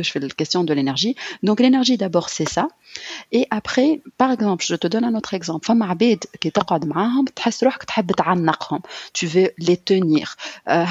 je 0.02 0.12
fais 0.12 0.20
la 0.20 0.28
question 0.28 0.62
de 0.62 0.73
l'énergie. 0.73 1.16
Donc 1.42 1.59
l'énergie 1.59 1.97
d'abord 1.97 2.28
c'est 2.28 2.49
ça. 2.49 2.68
Et 3.32 3.49
après 3.50 4.02
par 4.18 4.30
exemple 4.30 4.64
je 4.64 4.76
te 4.76 4.87
donne 4.87 5.04
un 5.04 5.16
autre 5.16 5.35
exemple. 5.35 5.66
Tu 9.12 9.26
veux 9.26 9.50
les 9.59 9.76
tenir. 9.76 10.37
Euh, 10.68 10.85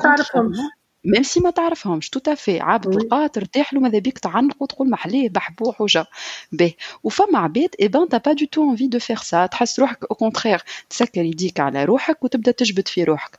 ما 0.00 0.04
نعرفش 0.04 0.28
تحس 0.28 0.34
روحك 0.34 0.36
مرتاحه 0.36 0.40
وفما 0.40 0.56
Même 0.56 0.56
si 0.56 0.56
عباد 0.56 0.56
ما 0.56 0.56
تعرفهمش. 0.56 0.56
contrairement- 0.56 0.76
ميم 1.04 1.22
سي 1.22 1.40
ما 1.40 1.50
تعرفهمش 1.50 2.08
تو 2.10 2.18
تافي 2.20 2.60
عبد 2.60 2.86
وي. 2.86 2.92
تلقاه 3.02 3.26
ترتاح 3.26 3.74
له 3.74 3.80
ماذا 3.80 3.98
بيك 3.98 4.18
تعنق 4.18 4.62
وتقول 4.62 4.90
محليه 4.90 5.28
بحبوح 5.28 5.80
وجا 5.80 6.06
باهي 6.52 6.74
وفما 7.04 7.38
عباد 7.38 7.68
اي 7.80 7.88
بان 7.88 8.08
تا 8.08 8.18
با 8.18 8.32
دو 8.32 8.46
تو 8.46 8.70
انفي 8.70 8.86
دو 8.86 8.98
فير 8.98 9.16
سا 9.16 9.46
تحس 9.46 9.80
روحك 9.80 9.98
او 10.10 10.16
كونترير 10.16 10.62
تسكر 10.90 11.24
يديك 11.24 11.60
على 11.60 11.84
روحك 11.84 12.24
وتبدا 12.24 12.50
تجبد 12.52 12.88
في 12.88 13.04
روحك 13.04 13.38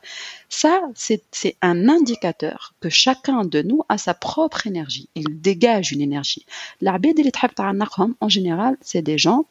Ça, 0.62 0.74
c'est 1.06 1.22
c'est 1.42 1.56
un 1.72 1.78
indicateur 1.98 2.60
que 2.82 2.90
chacun 3.04 3.40
de 3.54 3.60
nous 3.70 3.82
a 3.94 3.98
sa 4.06 4.14
propre 4.28 4.62
énergie. 4.72 5.08
Il 5.16 5.28
dégage 5.42 5.92
une 5.94 6.02
énergie. 6.02 6.46
العباد 6.84 7.20
اللي 7.20 7.32
تحب 7.32 7.50
تعنقهم, 7.50 8.16
en 8.26 8.30
général, 8.30 8.76
c'est 8.86 9.02
des 9.02 9.18
gens 9.28 9.42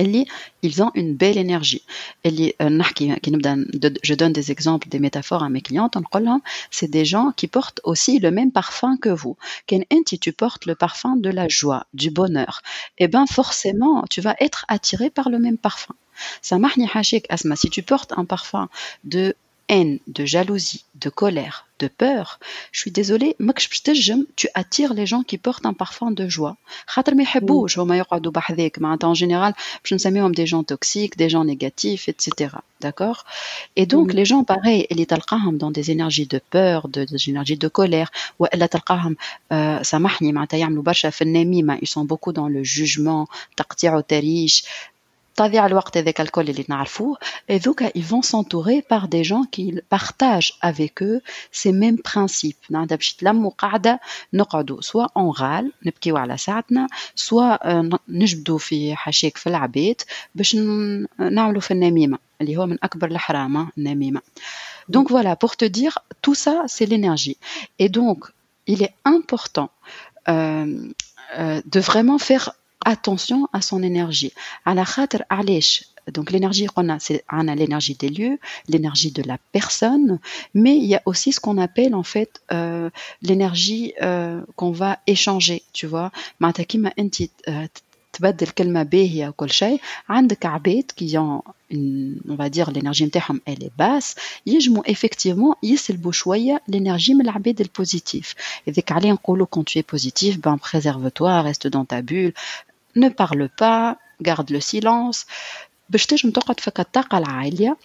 اللي 0.00 0.24
ils 0.66 0.82
ont 0.82 0.90
une 0.96 1.16
belle 1.16 1.38
énergie. 1.38 1.82
اللي 2.26 2.54
آه، 2.60 2.68
نحكي 2.68 3.16
كي 3.16 3.30
نبدا 3.30 3.66
de- 3.76 4.08
je 4.10 4.14
donne 4.14 4.32
des 4.32 4.50
exemples, 4.50 4.88
des 4.88 4.98
métaphores 4.98 5.42
à 5.42 5.48
mes 5.48 5.60
clientes, 5.62 5.96
نقول 5.96 6.24
لهم 6.24 6.42
c'est 6.74 6.86
des 6.90 7.04
gens 7.04 7.32
qui 7.36 7.46
portent 7.46 7.80
aussi 7.84 8.18
le 8.18 8.30
même 8.30 8.52
parfum 8.52 8.96
que 8.96 9.08
vous. 9.10 9.36
كان 9.66 9.84
انت 9.92 10.14
tu 10.14 10.32
portes 10.32 10.66
le 10.66 10.74
parfum 10.74 11.16
de 11.16 11.30
la 11.30 11.48
joie, 11.48 11.84
du 11.94 12.10
bonheur, 12.10 12.62
et 12.98 13.08
ben 13.08 13.26
forcément 13.26 14.04
tu 14.10 14.20
vas 14.20 14.36
être 14.40 14.64
attiré 14.68 15.10
par 15.10 15.28
le 15.28 15.38
même 15.38 15.58
parfum. 15.58 15.94
سامحني 16.42 16.86
حاشيك 16.86 17.26
أسمع, 17.32 17.56
si 17.56 17.68
tu 17.68 17.82
portes 17.82 18.12
un 18.12 18.24
parfum 18.24 18.68
de 19.04 19.34
haine, 19.69 19.99
de 20.07 20.25
jalousie, 20.25 20.85
de 20.95 21.09
colère, 21.09 21.65
de 21.79 21.87
peur. 21.87 22.39
Je 22.71 22.79
suis 22.79 22.91
désolée, 22.91 23.35
tu 24.35 24.47
attires 24.53 24.93
les 24.93 25.05
gens 25.05 25.23
qui 25.23 25.37
portent 25.37 25.65
un 25.65 25.73
parfum 25.73 26.11
de 26.11 26.29
joie. 26.29 26.57
En 26.95 27.03
général, 29.13 29.53
je 29.83 29.93
ne 29.93 29.99
sais 29.99 30.11
pas 30.11 30.29
des 30.29 30.45
gens 30.45 30.63
toxiques, 30.63 31.17
des 31.17 31.29
gens 31.29 31.45
négatifs, 31.45 32.07
etc. 32.07 32.55
D'accord? 32.81 33.25
Et 33.75 33.85
donc, 33.85 34.13
les 34.13 34.25
gens, 34.25 34.43
pareil, 34.43 34.85
ils 34.89 35.05
dans 35.53 35.71
des 35.71 35.91
énergies 35.91 36.27
de 36.27 36.39
peur, 36.49 36.87
des 36.87 37.07
énergies 37.27 37.57
de 37.57 37.67
colère. 37.67 38.11
Euh, 38.41 39.79
ils 41.81 41.87
sont 41.87 42.05
beaucoup 42.05 42.33
dans 42.33 42.47
le 42.47 42.63
jugement, 42.63 43.27
تضيع 45.36 45.66
الوقت 45.66 45.96
هذاك 45.96 46.20
الكل 46.20 46.48
اللي 46.50 46.64
نعرفوه 46.68 47.16
et 47.52 47.58
donc 47.58 47.84
ils 47.96 48.04
vont 48.04 48.22
s'entourer 48.22 48.82
par 48.82 49.08
des 49.08 49.24
gens 49.24 49.44
qui 49.54 49.74
partagent 49.90 50.52
avec 50.62 51.02
eux 51.02 51.20
ces 51.52 51.72
mêmes 51.72 51.98
principes 52.10 52.70
نعرف 52.70 52.88
باش 52.90 53.12
يتلموا 53.14 53.50
قاعدة 53.50 54.00
نقعدوا 54.34 54.80
سواء 54.80 55.08
en 55.18 55.32
râle 55.38 55.70
نبكيو 55.86 56.16
على 56.16 56.36
ساعتنا 56.36 56.86
سواء 57.14 57.60
آه، 57.70 57.82
ن- 57.82 57.98
نجبدوا 58.08 58.58
في 58.58 58.94
حاشاك 58.96 59.36
في 59.36 59.46
العباد 59.46 60.00
باش 60.34 60.56
ن- 60.56 61.06
نعملوا 61.18 61.60
في 61.60 61.70
النميمة 61.70 62.18
اللي 62.40 62.56
هو 62.56 62.66
من 62.66 62.76
أكبر 62.82 63.06
الحرام 63.10 63.56
آه، 63.56 63.68
النميمة 63.78 64.20
donc 64.96 65.06
voilà 65.10 65.36
pour 65.44 65.52
te 65.56 65.64
dire 65.64 65.94
tout 66.24 66.34
ça 66.44 66.54
c'est 66.74 66.86
l'énergie 66.92 67.36
et 67.78 67.88
donc 67.88 68.20
il 68.66 68.82
est 68.82 68.94
important 69.16 69.68
euh, 70.28 70.92
euh, 71.38 71.62
de 71.74 71.80
vraiment 71.80 72.18
faire 72.18 72.44
attention 72.83 73.47
à 73.53 73.61
son 73.61 73.83
énergie. 73.83 74.33
À 74.65 74.73
la 74.73 74.85
khatr, 74.85 75.23
donc 76.11 76.31
l'énergie 76.31 76.65
qu'on 76.67 76.89
a, 76.89 76.99
c'est 76.99 77.23
on 77.31 77.47
a 77.47 77.55
l'énergie 77.55 77.95
des 77.95 78.09
lieux, 78.09 78.37
l'énergie 78.67 79.11
de 79.11 79.23
la 79.23 79.37
personne, 79.51 80.19
mais 80.53 80.75
il 80.77 80.85
y 80.85 80.95
a 80.95 81.01
aussi 81.05 81.31
ce 81.31 81.39
qu'on 81.39 81.57
appelle 81.57 81.95
en 81.95 82.03
fait 82.03 82.41
euh, 82.51 82.89
l'énergie 83.21 83.93
euh, 84.01 84.41
qu'on 84.55 84.71
va 84.71 84.99
échanger, 85.07 85.63
tu 85.73 85.87
vois 85.87 86.11
تبدل 88.14 88.46
كلمة 88.46 88.82
باهية 88.82 89.28
وكل 89.28 89.50
شيء 89.50 89.80
عندك 90.08 90.46
عباد 90.46 90.84
qui 90.96 91.18
ont 91.18 91.42
une, 91.70 92.20
on 92.28 92.34
va 92.34 92.48
dire 92.48 92.70
l'énergie 92.70 93.04
نتاعهم 93.04 93.40
elle 93.46 93.64
est 93.64 93.72
basse 93.78 94.14
يجموا 94.46 94.90
effectivement 94.92 95.54
يسلبوا 95.62 96.12
شوية 96.12 96.62
l'énergie 96.72 97.10
من 97.10 97.20
العباد 97.20 97.60
البوزيتيف 97.60 98.34
هذاك 98.68 98.92
عليه 98.92 99.12
نقولوا 99.12 99.46
quand 99.56 99.64
tu 99.64 99.78
es 99.78 99.82
positif 99.82 100.40
ben 100.40 100.58
préserve-toi 100.58 101.42
reste 101.42 101.66
dans 101.66 101.84
ta 101.84 102.02
bulle 102.02 102.32
ne 102.96 103.08
parle 103.08 103.48
pas 103.48 103.96
garde 104.22 104.50
le 104.50 104.60
silence 104.60 105.26
باش 105.90 106.06
تنجم 106.06 106.30
تقعد 106.30 106.60
فيك 106.60 106.80
الطاقة 106.80 107.18
العالية 107.18 107.76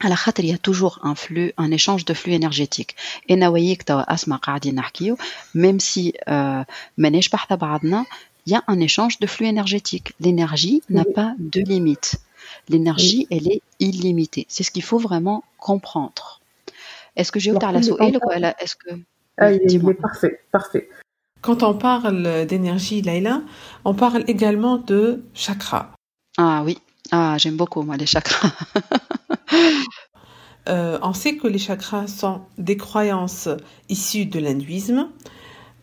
على 0.00 0.16
خاطر 0.16 0.42
il 0.42 0.46
y 0.46 0.54
a 0.54 0.58
toujours 0.58 0.98
un 1.02 1.14
flux 1.14 1.52
un 1.58 1.70
échange 1.70 2.04
de 2.04 2.14
flux 2.14 2.34
énergétique 2.34 2.94
انا 3.30 3.48
وياك 3.48 3.82
توا 3.82 4.14
اسمع 4.14 4.36
قاعدين 4.36 4.74
نحكيو 4.74 5.16
même 5.56 5.80
si 5.80 6.10
euh, 6.28 6.64
ماناش 6.98 7.28
بحث 7.28 7.52
بعضنا 7.52 8.04
il 8.47 8.51
y 8.51 8.55
a 8.55 8.63
un 8.67 8.79
échange 8.79 9.19
de 9.19 9.27
flux 9.27 9.45
énergétique. 9.45 10.13
L'énergie 10.21 10.81
n'a 10.89 11.03
pas 11.03 11.35
de 11.37 11.59
limite. 11.59 12.15
L'énergie, 12.69 13.27
elle 13.29 13.51
est 13.51 13.61
illimitée. 13.81 14.45
C'est 14.47 14.63
ce 14.63 14.71
qu'il 14.71 14.83
faut 14.83 14.99
vraiment 14.99 15.43
comprendre. 15.57 16.39
Est-ce 17.17 17.33
que 17.33 17.41
j'ai 17.41 17.51
ouvert 17.51 17.73
la 17.73 17.79
Est-ce 17.79 18.75
que 18.77 19.01
ah, 19.37 19.51
il, 19.51 19.61
est, 19.61 19.73
il 19.73 19.89
est 19.89 19.93
parfait, 19.93 20.39
parfait. 20.51 20.89
Quand 21.41 21.61
on 21.61 21.73
parle 21.73 22.45
d'énergie, 22.45 23.01
Laila, 23.01 23.41
on 23.83 23.93
parle 23.93 24.23
également 24.27 24.77
de 24.77 25.23
chakras. 25.33 25.91
Ah 26.37 26.63
oui, 26.65 26.77
ah, 27.11 27.35
j'aime 27.37 27.57
beaucoup 27.57 27.81
moi 27.81 27.97
les 27.97 28.07
chakras. 28.07 28.51
Euh, 30.69 30.99
on 31.01 31.13
sait 31.13 31.37
que 31.37 31.47
les 31.47 31.59
chakras 31.59 32.07
sont 32.07 32.41
des 32.57 32.75
croyances 32.75 33.47
issues 33.87 34.25
de 34.25 34.37
l'hindouisme. 34.37 35.07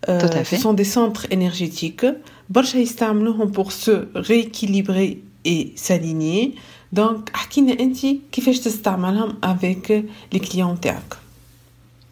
Tout 0.03 0.11
à 0.11 0.25
euh, 0.25 0.45
fait. 0.45 0.57
Ce 0.57 0.61
sont 0.61 0.75
des 0.75 0.85
centres 0.85 1.27
énergétiques 1.31 2.05
برشا 2.50 2.78
يستعملوهم 2.78 3.52
pour 3.54 3.72
se 3.72 3.92
rééquilibrer 4.16 5.18
et 5.46 5.74
s'aligner. 5.76 6.56
Donc, 6.96 7.36
احكينا 7.36 7.80
انت 7.80 7.98
كيفاش 8.32 8.60
تستعملهم 8.60 9.38
avec 9.44 9.92
les 10.36 10.40
clients 10.40 10.80
تاعك. 10.82 11.18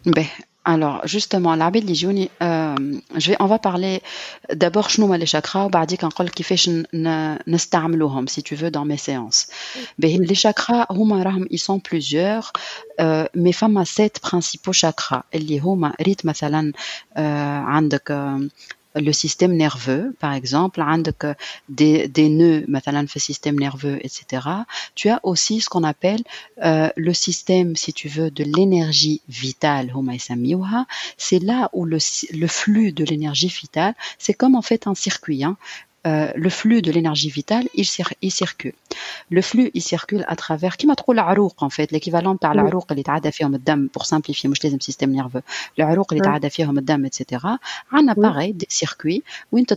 Ben, 0.08 0.26
alors 0.68 1.06
justement 1.06 1.46
العباد 1.48 1.76
اللي 1.82 1.92
يجوني 1.92 2.28
euh, 2.42 3.18
je 3.18 3.30
vais 3.30 3.36
on 3.40 3.46
va 3.46 3.58
parler 3.58 4.00
d'abord 4.52 4.88
شنو 4.88 5.06
هما 5.06 5.18
les 5.18 5.28
chakras 5.28 5.56
وبعديك 5.56 6.04
نقول 6.04 6.28
كيفاش 6.28 6.68
ن- 6.68 6.84
ن- 6.94 7.38
نستعملوهم 7.48 8.26
si 8.26 8.42
tu 8.42 8.54
veux 8.54 8.70
dans 8.70 8.84
mes 8.84 8.96
séances. 9.08 9.46
Ben, 10.02 10.22
les 10.30 10.34
chakras 10.34 10.86
هما 10.90 11.22
راهم 11.22 11.46
ils 11.50 11.58
sont 11.62 11.80
plusieurs 11.80 12.52
euh, 13.00 13.26
mais 13.36 13.52
فما 13.52 13.84
sept 13.84 14.28
principaux 14.28 14.72
chakras 14.72 15.22
اللي 15.34 15.58
هما 15.58 15.94
ريت 16.02 16.26
مثلا 16.26 16.72
euh, 17.16 17.18
عندك 17.66 18.08
euh, 18.12 18.48
le 18.94 19.12
système 19.12 19.54
nerveux 19.56 20.16
par 20.18 20.32
exemple 20.34 20.80
عندك 20.80 21.24
euh, 21.24 21.34
des, 21.68 22.08
des 22.08 22.28
nœuds 22.28 22.64
مثلا 22.68 23.06
في 23.06 23.18
système 23.20 23.58
nerveux 23.58 23.98
etc. 24.02 24.64
Tu 24.94 25.08
as 25.08 25.20
aussi 25.22 25.60
ce 25.60 25.68
qu'on 25.68 25.84
appelle 25.84 26.22
euh, 26.64 26.88
le 26.96 27.12
système, 27.14 27.76
si 27.76 27.92
tu 27.92 28.08
veux, 28.08 28.30
de 28.30 28.44
l'énergie 28.44 29.20
vitale, 29.28 29.90
هما 29.90 30.14
يسميوها, 30.14 30.86
c'est 31.16 31.38
là 31.42 31.68
où 31.72 31.84
le, 31.84 31.98
le 32.32 32.46
flux 32.46 32.92
de 32.92 33.04
l'énergie 33.04 33.48
vitale, 33.48 33.94
c'est 34.18 34.34
comme 34.34 34.54
en 34.56 34.62
fait 34.62 34.86
un 34.86 34.94
circuit. 34.94 35.44
hein. 35.44 35.56
Euh, 36.05 36.31
le 36.35 36.49
flux 36.49 36.81
de 36.81 36.91
l'énergie 36.91 37.29
vitale, 37.29 37.65
il, 37.75 37.85
circule. 37.85 38.73
Le 39.29 39.41
flux, 39.41 39.71
il 39.73 39.81
circule 39.81 40.25
à 40.27 40.35
travers, 40.35 40.75
qui 40.75 40.85
m'a 40.85 40.95
trouvé 40.95 41.15
l'arouk, 41.15 41.53
en 41.63 41.69
fait, 41.69 41.91
l'équivalent 41.91 42.35
par 42.35 42.53
l'arouk, 42.53 42.85
il 42.91 42.99
est 42.99 43.09
pour 43.87 44.05
simplifier, 44.05 44.49
moi, 44.49 44.55
je 44.61 44.67
le 44.67 44.81
système 44.81 45.11
nerveux. 45.11 45.43
L'arouk, 45.77 46.07
il 46.11 46.17
est 46.17 46.27
etc. 47.05 47.45
On 47.93 48.07
a 48.09 48.15
pareil, 48.15 48.53
des 48.53 48.67
circuits, 48.69 49.23
où 49.51 49.57
il 49.57 49.63
est 49.63 49.71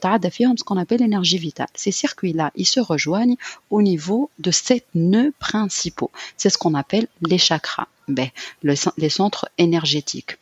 ce 0.58 0.64
qu'on 0.64 0.78
appelle 0.78 1.00
l'énergie 1.00 1.38
vitale. 1.38 1.68
Ces 1.74 1.92
circuits-là, 1.92 2.50
ils 2.56 2.66
se 2.66 2.80
rejoignent 2.80 3.36
au 3.70 3.80
niveau 3.80 4.30
de 4.40 4.50
sept 4.50 4.84
nœuds 4.94 5.32
principaux. 5.38 6.10
C'est 6.36 6.50
ce 6.50 6.58
qu'on 6.58 6.74
appelle 6.74 7.06
les 7.22 7.38
chakras, 7.38 7.86
ben, 8.08 8.28
les 8.62 9.08
centres 9.08 9.48
énergétiques. 9.58 10.38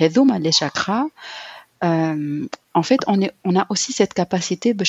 Et 0.00 0.08
donc, 0.08 0.28
ben, 0.28 0.38
les 0.38 0.52
chakras, 0.52 1.04
euh, 1.83 2.45
en 2.73 2.83
fait, 2.83 2.99
on, 3.07 3.21
est, 3.21 3.31
on 3.43 3.55
a 3.55 3.65
aussi 3.69 3.91
cette 3.91 4.13
capacité 4.13 4.73
de 4.73 4.83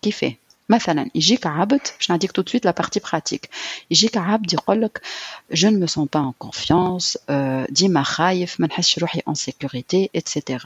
qui 0.00 0.12
fait 0.12 0.36
مثلا 0.70 1.10
يجيك 1.14 1.46
عبد 1.46 1.80
باش 1.98 2.10
نعطيك 2.10 2.30
tout 2.30 2.42
de 2.42 2.48
suite 2.48 2.64
la 2.64 2.72
partie 2.72 3.00
pratique 3.00 3.48
يجيك 3.90 4.16
عبد 4.16 4.52
يقول 4.52 4.82
لك 4.82 5.00
je 5.52 5.66
ne 5.66 5.78
me 5.78 5.86
sens 5.86 6.06
pas 6.06 6.20
en 6.20 6.34
confiance 6.46 7.16
ديما 7.70 8.02
خايف 8.02 8.60
ما 8.60 8.66
نحسش 8.66 8.98
روحي 8.98 9.20
en 9.30 9.34
sécurité 9.34 10.08
etc 10.14 10.58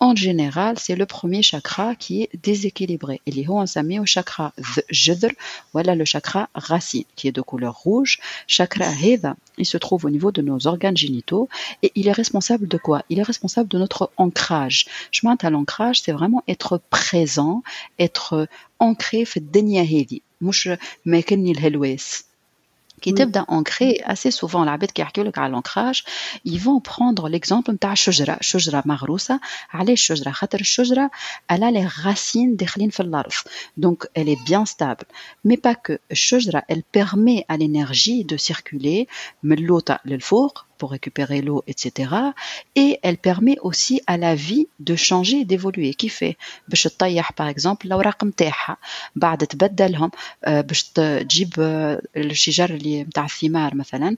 en 0.00 0.16
général, 0.16 0.78
c'est 0.80 0.96
le 0.96 1.06
premier 1.06 1.42
chakra 1.42 1.94
qui 1.94 2.22
est 2.22 2.30
déséquilibré. 2.42 3.20
Il 3.26 3.38
est 3.38 3.46
au 3.48 4.06
chakra 4.06 4.52
Jadr, 4.90 5.30
voilà 5.72 5.94
le 5.94 6.04
chakra 6.04 6.48
racine 6.54 7.04
qui 7.14 7.28
est 7.28 7.32
de 7.32 7.40
couleur 7.40 7.76
rouge. 7.76 8.18
Chakra 8.48 8.86
Heda, 9.00 9.36
il 9.58 9.66
se 9.66 9.78
trouve 9.78 10.04
au 10.04 10.10
niveau 10.10 10.32
de 10.32 10.42
nos 10.42 10.66
organes 10.66 10.96
génitaux 10.96 11.48
et 11.84 11.92
il 11.94 12.08
est 12.08 12.18
responsable 12.22 12.66
de 12.66 12.78
quoi 12.78 13.04
Il 13.10 13.20
est 13.20 13.22
responsable 13.22 13.68
de 13.68 13.78
notre 13.78 14.10
ancrage. 14.16 14.86
Je 15.12 15.20
à 15.24 15.50
l'ancrage, 15.50 16.02
c'est 16.02 16.12
vraiment 16.12 16.42
être 16.48 16.80
présent, 16.90 17.62
être 18.00 18.48
ancré, 18.80 19.24
fait 19.24 19.44
hedi. 19.54 20.22
مش 20.42 20.70
ما 21.06 21.20
كني 21.20 21.52
الهلواس 21.52 22.24
qui 23.02 23.14
تبدا 23.14 23.44
ancré 23.48 24.00
assez 24.04 24.30
souvent 24.30 24.62
العباد 24.62 24.90
كي 24.90 25.02
يحكيو 25.02 25.24
لك 25.24 25.38
على 25.38 25.52
l'ancrage 25.56 26.04
ils 26.48 26.60
vont 26.60 26.80
prendre 26.80 27.28
l'exemple 27.28 27.70
نتاع 27.70 27.92
الشجره 27.92 28.38
شجره 28.40 28.82
مغروسه 28.86 29.40
علاش 29.70 30.10
الشجره 30.10 30.30
خاطر 30.30 30.60
الشجره 30.60 31.10
elle 31.52 31.62
a 31.62 31.70
les 31.70 31.86
racines 31.86 32.56
داخلين 32.56 32.90
في 32.90 33.00
الارض 33.00 33.32
donc 33.80 34.06
elle 34.18 34.28
est 34.28 34.44
bien 34.50 34.64
stable 34.64 35.06
mais 35.48 35.56
pas 35.56 35.74
que 35.74 35.98
الشجره 36.12 36.62
elle 36.68 36.82
permet 36.98 37.44
à 37.48 37.56
l'énergie 37.56 38.24
de 38.24 38.36
circuler 38.36 39.06
من 39.42 39.58
اللوطه 39.58 39.98
للفوق 40.04 40.64
pour 40.78 40.90
récupérer 40.90 41.42
l'eau, 41.42 41.62
etc. 41.66 42.12
Et 42.74 42.98
elle 43.02 43.16
permet 43.16 43.56
aussi 43.60 44.00
à 44.06 44.16
la 44.16 44.34
vie 44.34 44.66
de 44.80 44.96
changer, 44.96 45.44
d'évoluer. 45.44 45.94
Qui 45.94 46.08
fait 46.08 46.36
باش 46.68 46.82
تطيح 46.82 47.32
par 47.32 47.48
exemple 47.48 47.86
الأوراق 47.86 48.24
نتاعها 48.24 48.76
بعد 49.16 49.46
تبدلهم 49.46 50.10
باش 50.46 50.82
تجيب 50.82 51.52
الشجر 52.16 52.70
اللي 52.70 53.02
نتاع 53.02 53.24
الثمار 53.24 53.74
مثلا 53.74 54.16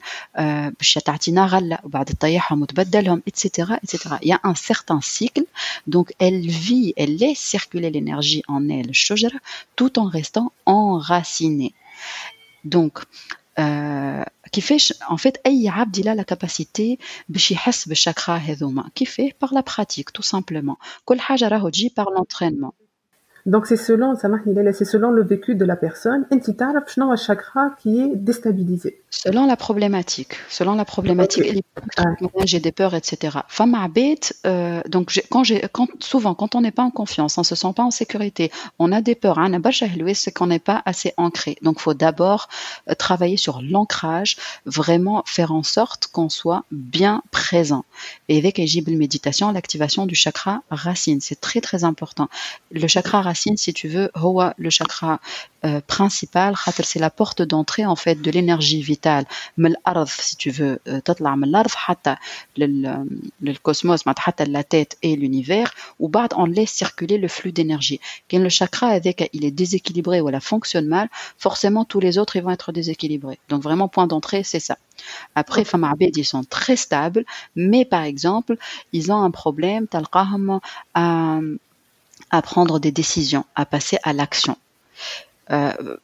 باش 0.79 0.95
تعطينا 0.95 1.47
غلة 1.47 1.79
وبعد 1.85 2.07
تطيحهم 2.07 2.63
وتبدلهم 2.63 3.23
etc 3.31 3.77
etc. 3.85 3.97
Il 4.23 4.29
y 4.29 4.33
a 4.33 4.41
un 4.45 4.55
certain 4.55 5.01
cycle 5.01 5.47
donc 5.87 6.13
elle 6.19 6.47
vit, 6.47 6.95
elle 6.97 7.17
laisse 7.17 7.39
circuler 7.39 7.91
l'énergie 7.91 8.43
en 8.49 8.69
elle 8.69 8.91
الشجرة 8.91 9.41
tout 9.77 9.99
en 9.99 10.07
restant 10.07 10.53
enracinée. 10.67 11.75
Donc, 12.65 12.95
euh, 13.59 14.25
qui 14.53 14.61
fait 14.61 14.77
en 15.09 15.17
fait 15.17 15.41
اي 15.47 15.69
عبد 15.69 16.09
a 16.09 16.15
la 16.15 16.25
capacité 16.25 16.99
باش 17.29 17.51
يحس 17.53 17.89
بالشاكرا 17.89 18.37
هذوما 18.37 18.91
كيفاه 18.95 19.31
par 19.45 19.49
la 19.49 19.63
pratique 19.63 20.13
tout 20.19 20.27
simplement 20.37 20.77
كل 21.05 21.21
حاجه 21.21 21.49
راهو 21.49 21.69
تجي 21.69 21.93
par 22.01 22.05
l'entraînement 22.05 22.73
Donc 23.46 23.66
c'est 23.66 23.78
selon, 23.78 24.16
c'est 24.16 24.86
selon 24.86 25.12
le 25.12 25.24
vécu 25.24 25.56
de 25.56 25.66
la 25.66 25.76
personne, 25.76 26.26
un 26.32 27.16
chakra 27.16 27.72
qui 27.82 28.02
est 28.02 28.16
déstabilisé. 28.16 29.02
Selon 29.10 29.46
la 29.46 29.56
problématique, 29.56 30.36
selon 30.50 30.76
la 30.76 30.86
problématique, 30.86 31.64
j'ai 32.46 32.60
des 32.60 32.72
peurs, 32.72 32.94
etc. 32.96 33.40
Femme 33.48 33.76
euh, 34.46 34.82
donc 34.88 35.22
quand 35.30 35.44
j'ai, 35.44 35.64
quand 35.72 35.88
souvent 36.00 36.36
quand 36.36 36.56
on 36.56 36.62
n'est 36.62 36.72
pas 36.72 36.84
en 36.84 36.92
confiance, 36.92 37.38
on 37.38 37.44
se 37.44 37.56
sent 37.56 37.74
pas 37.76 37.84
en 37.84 37.92
sécurité, 37.92 38.52
on 38.78 38.92
a 38.92 39.02
des 39.02 39.16
peurs. 39.16 39.40
Hein, 39.40 39.50
c'est 40.14 40.32
qu'on 40.32 40.48
n'est 40.48 40.60
pas 40.60 40.82
assez 40.86 41.14
ancré. 41.18 41.58
Donc 41.62 41.80
faut 41.80 41.94
d'abord 41.94 42.50
euh, 42.90 42.94
travailler 42.96 43.38
sur 43.38 43.62
l'ancrage, 43.62 44.38
vraiment 44.66 45.24
faire 45.26 45.52
en 45.52 45.64
sorte 45.64 46.08
qu'on 46.08 46.30
soit 46.30 46.66
bien 46.72 47.24
présent. 47.32 47.86
Et 48.28 48.38
avec 48.38 48.60
Ejibel 48.60 48.98
méditation, 48.98 49.52
l'activation 49.52 50.06
du 50.06 50.16
chakra 50.16 50.62
racine, 50.70 51.22
c'est 51.22 51.40
très 51.40 51.62
très 51.62 51.84
important. 51.84 52.28
Le 52.72 52.88
chakra 52.88 53.22
racine, 53.30 53.58
si 53.58 53.74
tu 53.74 53.88
veux, 53.88 54.10
le 54.58 54.70
chakra 54.70 55.20
euh, 55.66 55.82
principal, 55.96 56.56
c'est 56.84 57.00
la 57.00 57.10
porte 57.10 57.42
d'entrée 57.42 57.86
en 57.86 57.98
fait 58.04 58.16
de 58.16 58.32
l'énergie 58.32 58.82
vitale. 58.82 59.26
si 60.08 60.36
tu 60.38 60.50
veux, 60.52 60.80
euh, 60.88 61.02
le 62.58 63.54
cosmos, 63.68 64.02
la 64.52 64.64
tête 64.64 64.98
et 65.02 65.16
l'univers, 65.16 65.74
ou 66.00 66.08
bad 66.08 66.32
on 66.36 66.46
laisse 66.46 66.72
circuler 66.72 67.18
le 67.18 67.28
flux 67.28 67.52
d'énergie. 67.52 68.00
Quand 68.30 68.40
le 68.40 68.50
chakra 68.50 68.88
avec 68.88 69.30
il 69.34 69.44
est 69.46 69.52
déséquilibré 69.64 70.22
ou 70.22 70.30
elle 70.30 70.42
fonctionne 70.42 70.88
mal, 70.88 71.08
forcément 71.38 71.84
tous 71.86 72.00
les 72.00 72.18
autres 72.18 72.36
ils 72.38 72.44
vont 72.44 72.56
être 72.60 72.72
déséquilibrés. 72.72 73.40
Donc 73.50 73.62
vraiment 73.62 73.88
point 73.88 74.08
d'entrée, 74.08 74.44
c'est 74.44 74.60
ça. 74.60 74.78
Après, 75.36 75.64
ils 76.18 76.26
sont 76.26 76.44
très 76.44 76.76
stables, 76.76 77.24
mais 77.56 77.86
par 77.86 78.04
exemple, 78.04 78.58
ils 78.92 79.12
ont 79.12 79.22
un 79.22 79.32
problème, 79.32 79.88
à 80.94 81.40
à 82.31 82.43
prendre 82.43 82.79
des 82.79 82.93
décisions, 82.93 83.45
à 83.55 83.67
passer 83.67 83.99
à 84.03 84.13
l'action. 84.13 84.57
Euh, 85.51 85.97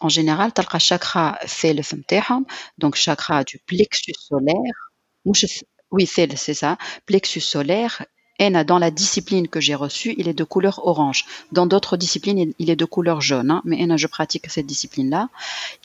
en 0.00 0.08
général 0.08 0.52
تلقى 0.52 0.80
chakra 0.80 1.38
الثالث 1.42 1.94
نتاعهم 1.94 2.46
donc 2.78 2.94
chakra 2.94 3.44
du 3.44 3.58
plexus 3.66 4.14
solaire 4.14 4.92
oui 5.90 6.06
c'est 6.06 6.54
ça 6.54 6.78
plexus 7.06 7.40
solaire 7.40 8.02
et 8.02 8.13
dans 8.39 8.79
la 8.79 8.91
discipline 8.91 9.47
que 9.47 9.61
j'ai 9.61 9.75
reçue, 9.75 10.13
il 10.17 10.27
est 10.27 10.33
de 10.33 10.43
couleur 10.43 10.85
orange. 10.85 11.25
Dans 11.51 11.65
d'autres 11.65 11.97
disciplines, 11.97 12.53
il 12.59 12.69
est 12.69 12.75
de 12.75 12.85
couleur 12.85 13.21
jaune. 13.21 13.51
Hein, 13.51 13.61
mais 13.63 13.85
je 13.97 14.07
pratique 14.07 14.49
cette 14.49 14.65
discipline-là. 14.65 15.29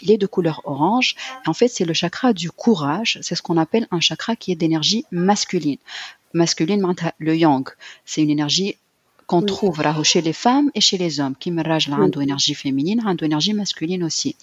Il 0.02 0.10
est 0.10 0.18
de 0.18 0.26
couleur 0.26 0.60
orange. 0.64 1.14
En 1.46 1.52
fait, 1.52 1.68
c'est 1.68 1.84
le 1.84 1.94
chakra 1.94 2.32
du 2.32 2.50
courage. 2.50 3.18
C'est 3.22 3.34
ce 3.34 3.42
qu'on 3.42 3.56
appelle 3.56 3.86
un 3.90 4.00
chakra 4.00 4.36
qui 4.36 4.52
est 4.52 4.56
d'énergie 4.56 5.04
masculine 5.10 5.78
masculine, 6.34 6.94
le 7.18 7.36
yang. 7.36 7.68
C'est 8.04 8.22
une 8.22 8.30
énergie 8.30 8.76
qu'on 9.26 9.42
trouve 9.42 9.82
chez 10.02 10.22
les 10.22 10.32
femmes 10.32 10.70
et 10.74 10.80
chez 10.80 10.98
les 10.98 11.20
hommes. 11.20 11.34
Qui 11.38 11.52
rage 11.60 11.88
une 11.88 12.22
énergie 12.22 12.54
féminine, 12.54 13.02
une 13.04 13.24
énergie 13.24 13.54
masculine 13.54 14.02
aussi. 14.04 14.36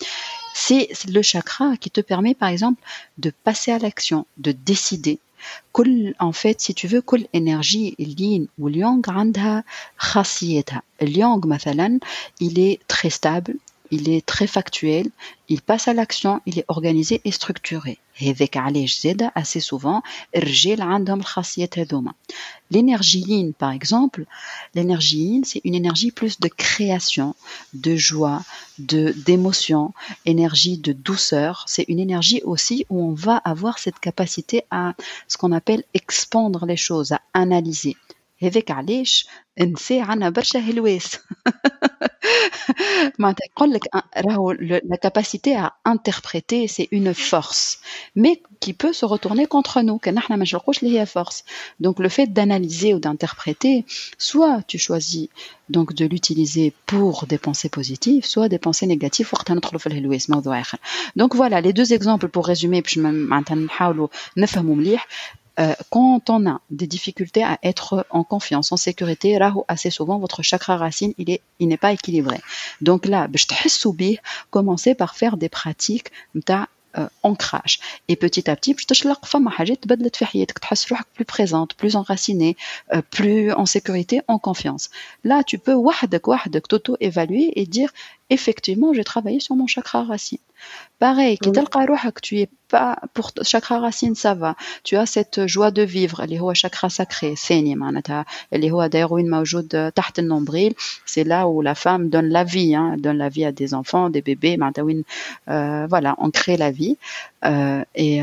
C'est 0.53 0.89
le 1.07 1.21
chakra 1.21 1.77
qui 1.77 1.91
te 1.91 2.01
permet, 2.01 2.33
par 2.33 2.49
exemple, 2.49 2.81
de 3.17 3.31
passer 3.43 3.71
à 3.71 3.79
l'action, 3.79 4.25
de 4.37 4.51
décider. 4.51 5.19
En 6.20 6.32
fait, 6.32 6.60
si 6.60 6.74
tu 6.74 6.86
veux, 6.86 7.02
quelle 7.02 7.26
énergie 7.32 7.94
yin 7.98 8.46
ou 8.58 8.68
yang 8.68 9.02
عندها 9.08 9.64
خاصيتها. 9.96 10.82
Yang, 11.00 12.00
il 12.40 12.58
est 12.58 12.78
très 12.86 13.10
stable, 13.10 13.56
il 13.90 14.08
est 14.08 14.24
très 14.24 14.46
factuel, 14.46 15.06
il 15.48 15.60
passe 15.60 15.86
à 15.86 15.92
l'action, 15.92 16.40
il 16.46 16.58
est 16.58 16.64
organisé 16.68 17.20
et 17.24 17.30
structuré. 17.30 17.98
avec 18.20 18.56
علاش 18.56 19.00
زاد 19.00 19.30
assez 19.34 19.60
souvent 19.60 20.02
الرجال 20.36 20.82
عندهم 20.82 21.20
الخاصيات 21.20 21.78
هذوما. 21.78 22.12
L'énergie 22.70 23.24
yin 23.26 23.52
par 23.52 23.72
exemple, 23.72 24.24
l'énergie 24.74 25.18
yin 25.18 25.44
c'est 25.44 25.60
une 25.64 25.74
énergie 25.74 26.10
plus 26.10 26.40
de 26.40 26.48
création, 26.48 27.34
de 27.74 27.96
joie, 27.96 28.42
de 28.78 29.14
d'émotion, 29.26 29.92
énergie 30.24 30.78
de 30.78 30.92
douceur, 30.92 31.64
c'est 31.66 31.84
une 31.88 31.98
énergie 31.98 32.42
aussi 32.44 32.86
où 32.90 32.96
on 33.10 33.14
va 33.14 33.36
avoir 33.36 33.78
cette 33.78 33.98
capacité 33.98 34.64
à 34.70 34.94
ce 35.28 35.36
qu'on 35.38 35.52
appelle 35.52 35.84
expandre 35.94 36.64
les 36.66 36.76
choses, 36.76 37.12
à 37.12 37.20
analyser. 37.34 37.96
هذاك 38.42 38.70
علاش 38.70 39.26
النساء 39.60 40.00
عندنا 40.00 40.30
برشا 40.30 40.58
هلواس 40.58 41.18
la 43.19 44.97
capacité 44.97 45.55
à 45.55 45.73
interpréter, 45.85 46.67
c'est 46.67 46.87
une 46.91 47.13
force, 47.13 47.79
mais 48.15 48.41
qui 48.59 48.73
peut 48.73 48.93
se 48.93 49.05
retourner 49.05 49.47
contre 49.47 49.81
nous. 49.81 49.99
force. 51.05 51.43
Donc 51.79 51.99
le 51.99 52.09
fait 52.09 52.27
d'analyser 52.27 52.93
ou 52.93 52.99
d'interpréter, 52.99 53.85
soit 54.17 54.61
tu 54.67 54.77
choisis 54.77 55.29
donc 55.69 55.93
de 55.93 56.05
l'utiliser 56.05 56.73
pour 56.85 57.25
des 57.27 57.37
pensées 57.37 57.69
positives, 57.69 58.25
soit 58.25 58.49
des 58.49 58.59
pensées 58.59 58.87
négatives. 58.87 59.31
Donc 61.15 61.35
voilà 61.35 61.61
les 61.61 61.73
deux 61.73 61.93
exemples 61.93 62.27
pour 62.27 62.45
résumer. 62.45 62.83
باش 65.58 65.64
معناتها 65.68 65.72
نحاولوا 65.72 65.72
نفهموا 65.72 65.72
مليح 65.72 65.72
euh, 65.72 65.74
quand 65.90 66.30
on 66.30 66.46
a 66.46 66.60
des 66.70 66.86
difficultés 66.86 67.44
à 67.44 67.58
être 67.62 68.06
en 68.10 68.24
confiance, 68.24 68.72
en 68.72 68.76
sécurité, 68.78 69.36
rahu 69.36 69.60
assez 69.68 69.90
souvent 69.90 70.18
votre 70.18 70.42
chakra 70.42 70.76
racine 70.76 71.12
il 71.18 71.30
est 71.30 71.42
il 71.58 71.68
n'est 71.68 71.76
pas 71.76 71.92
équilibré. 71.92 72.38
Donc 72.80 73.06
là, 73.06 73.28
commencez 74.50 74.94
par 74.94 75.14
faire 75.14 75.36
des 75.36 75.48
pratiques 75.48 76.10
euh, 76.98 77.08
ancrage 77.22 77.80
et 78.08 78.16
petit 78.16 78.50
à 78.50 78.56
petit 78.56 78.74
باش 78.74 78.84
تشلق 78.84 79.24
فما 79.24 79.50
حاجات 79.50 79.82
تبدلت 79.82 80.16
في 80.16 80.24
حياتك 80.26 80.58
تحس 80.58 80.92
روحك 80.92 81.06
plus 81.16 81.24
présente 81.24 81.70
plus 81.82 81.96
enracinée 81.96 82.56
euh, 82.92 83.00
plus 83.10 83.52
en 83.52 83.64
sécurité 83.64 84.20
en 84.28 84.38
confiance 84.38 84.90
là 85.24 85.42
tu 85.42 85.58
peux 85.58 85.74
وحدك 85.74 86.28
وحدك 86.28 86.66
t'auto 86.66 86.96
évaluer 87.00 87.52
et 87.56 87.66
dire 87.66 87.90
effectivement, 88.30 88.92
j'ai 88.94 89.04
travaillé 89.04 89.40
sur 89.40 89.54
mon 89.56 89.66
chakra 89.66 90.04
racine. 90.04 90.38
Pareil, 90.98 91.38
qui 91.38 91.50
que 91.50 92.20
tu 92.22 92.38
es 92.38 92.48
pas 92.68 92.96
pour 93.14 93.32
chakra 93.42 93.80
racine 93.80 94.14
ça 94.14 94.34
va. 94.34 94.54
Tu 94.84 94.96
as 94.96 95.06
cette 95.06 95.46
joie 95.46 95.72
de 95.72 95.82
vivre 95.82 96.20
اللي 96.20 96.40
هو 96.40 96.54
chakra 96.54 96.88
sacré 96.88 97.34
ثاني 97.34 97.74
معناتها 97.74 98.24
اللي 98.52 98.70
هو 98.70 98.86
داير 98.86 99.12
وين 99.12 99.30
موجود 99.30 99.92
تحت 99.92 100.20
nombril, 100.20 100.72
c'est 101.06 101.24
là 101.24 101.48
où 101.48 101.62
la 101.62 101.74
femme 101.74 102.08
donne 102.08 102.28
la 102.28 102.44
vie 102.44 102.74
hein, 102.74 102.96
donne 102.98 103.18
la 103.18 103.28
vie 103.28 103.44
à 103.44 103.52
des 103.52 103.74
enfants, 103.74 104.08
des 104.10 104.22
bébés 104.22 104.56
معناتها 104.56 104.82
وين 104.82 105.04
euh, 105.48 105.86
voilà, 105.88 106.14
on 106.18 106.30
crée 106.30 106.56
la 106.56 106.70
vie 106.70 106.96
euh, 107.44 107.84
et 107.96 108.22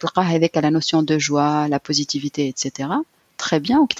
تلقاه 0.00 0.34
avec 0.34 0.56
la 0.56 0.70
notion 0.70 1.02
de 1.02 1.18
joie, 1.18 1.68
la 1.68 1.78
positivité 1.78 2.48
etc. 2.48 2.88
Très 3.36 3.60
bien, 3.60 3.78
ou 3.78 3.86
que 3.86 3.94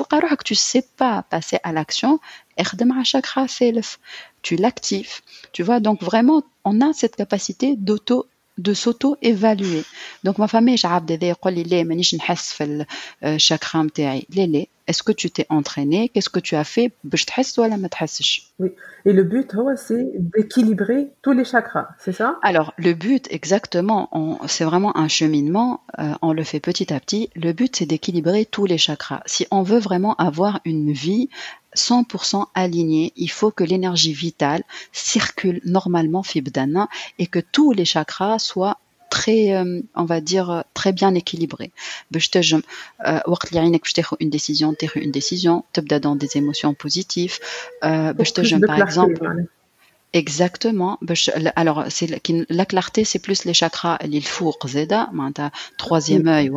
tu 0.45 0.57
sais 0.57 0.85
pas 0.97 1.23
passer 1.31 1.59
à 1.63 1.73
l'action, 1.73 2.19
chakra 3.05 3.47
tu 4.44 4.56
l'actives, 4.56 5.22
tu 5.52 5.64
vois. 5.64 5.80
Donc 5.80 6.04
vraiment, 6.04 6.44
on 6.64 6.82
a 6.82 6.94
cette 6.94 7.16
capacité 7.16 7.76
d'auto 7.76 8.28
de 8.58 8.74
s'auto-évaluer. 8.74 9.84
Donc 10.24 10.38
ma 10.38 10.48
famille, 10.48 10.78
j'ai 10.78 10.88
le 10.88 12.86
euh, 13.24 13.38
chakra 13.40 13.84
Est-ce 14.86 15.02
que 15.02 15.12
tu 15.12 15.32
t'es 15.32 15.46
entraîné? 15.50 16.10
Qu'est-ce 16.10 16.30
que 16.30 16.40
tu 16.40 16.56
as 16.56 16.64
fait? 16.64 16.92
Oui. 18.60 18.70
Et 19.06 19.14
le 19.14 19.24
but, 19.24 19.56
c'est 19.76 20.12
d'équilibrer 20.16 21.10
tous 21.22 21.32
les 21.32 21.46
chakras, 21.46 21.90
c'est 22.00 22.14
ça? 22.14 22.38
Alors 22.42 22.74
le 22.78 22.94
but, 22.94 23.28
exactement, 23.32 24.10
c'est 24.48 24.66
vraiment 24.66 24.96
un 24.98 25.08
cheminement. 25.08 25.82
Euh, 26.00 26.14
on 26.22 26.34
le 26.34 26.44
fait 26.44 26.60
petit 26.60 26.94
à 26.94 27.00
petit. 27.00 27.30
Le 27.36 27.54
but, 27.54 27.76
c'est 27.76 27.86
d'équilibrer 27.86 28.46
tous 28.46 28.66
les 28.66 28.78
chakras. 28.78 29.22
Si 29.26 29.48
on 29.52 29.64
veut 29.64 29.80
vraiment 29.80 30.16
avoir 30.16 30.62
une 30.64 30.92
vie 30.92 31.30
100% 31.77 32.47
alignée, 32.55 33.13
il 33.17 33.31
faut 33.31 33.51
que 33.51 33.65
l'énergie 33.65 34.13
vitale 34.13 34.63
circule 34.93 35.61
normalement 35.65 36.23
fibdana 36.23 36.89
et 37.19 37.27
que 37.27 37.39
tous 37.39 37.73
les 37.73 37.85
chakras 37.85 38.39
soient 38.39 38.79
très 39.11 39.55
euh, 39.55 39.81
on 39.95 40.05
va 40.05 40.21
dire 40.21 40.65
très 40.75 40.93
bien 40.93 41.15
équilibrés. 41.15 41.73
باش 42.11 42.29
تنجم 42.29 42.63
وقت 43.27 43.49
اللي 43.49 43.61
عينك 43.61 43.81
باش 43.81 43.93
تاخذ 43.93 44.17
une 44.23 44.31
décision 44.31 44.77
تاخذ 44.79 45.01
une 45.01 45.13
décision 45.13 45.63
تبدا 45.73 45.99
dans 45.99 46.17
des 46.17 46.37
émotions 46.37 46.75
positives 46.75 47.39
باش 47.83 48.33
تنجم 48.33 48.61
par 48.67 48.79
exemple 48.79 49.47
Exactement. 50.15 50.99
Alors, 51.55 51.85
c'est 51.91 52.09
la 52.49 52.65
clarté, 52.65 53.05
c'est 53.05 53.19
plus 53.19 53.45
les 53.45 53.53
chakras, 53.53 53.99
les 54.07 54.23
four, 54.23 54.59
zeda, 54.67 55.11
troisième 55.77 56.29
œil, 56.29 56.51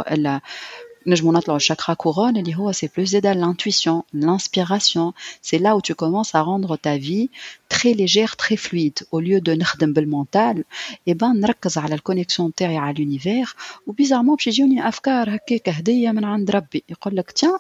ou 1.05 1.31
la 1.31 1.39
le 1.47 1.60
chakra 1.60 1.95
couronne, 1.95 2.43
c'est 2.73 2.88
plus 2.88 3.15
à 3.15 3.34
l'intuition, 3.34 4.05
l'inspiration. 4.13 5.13
C'est 5.41 5.57
là 5.57 5.75
où 5.75 5.81
tu 5.81 5.95
commences 5.95 6.36
à 6.36 6.41
rendre 6.41 6.77
ta 6.77 6.97
vie 6.97 7.29
très 7.69 7.93
légère, 7.93 8.36
très 8.38 8.55
fluide. 8.55 8.99
Au 9.12 9.19
lieu 9.19 9.41
de 9.41 9.53
n'rdem 9.53 9.93
le 9.95 10.05
mental, 10.05 10.63
et 11.07 11.15
ben, 11.15 11.34
نركز 11.34 11.77
على 11.77 11.95
الكونيكسيون 11.95 12.53
تاعي 12.53 12.77
على 12.77 12.93
l'univers 12.93 13.55
ou 13.88 13.93
bizarrement 13.93 14.36
بشي 14.36 14.49
يجوني 14.49 14.88
افكار 14.88 15.36
هكاك 15.36 15.69
هديه 15.69 16.12
من 16.12 16.25
عند 16.25 16.51
ربي 16.51 16.84
يقول 16.89 17.15
لك 17.15 17.31
tiens 17.31 17.60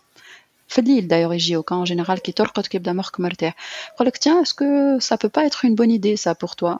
في 0.67 0.79
الليل 0.79 1.07
d'ailleurs 1.07 1.31
يجي 1.31 1.57
وكان 1.57 1.85
en 1.85 1.89
général 1.89 2.19
كي 2.19 2.31
ترقد 2.31 2.67
كيبدا 2.67 2.93
مخك 2.93 3.19
مرتاح 3.19 3.55
يقول 3.93 4.07
لك 4.07 4.17
tiens 4.17 4.43
est-ce 4.43 4.53
que 4.53 4.99
ça 4.99 5.17
peut 5.17 5.29
pas 5.29 5.45
être 5.45 5.65
une 5.65 5.75
bonne 5.75 5.91
idée 5.91 6.17
ça 6.17 6.35
pour 6.35 6.55
toi 6.55 6.79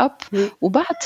hop 0.00 0.22
وبعد 0.60 0.96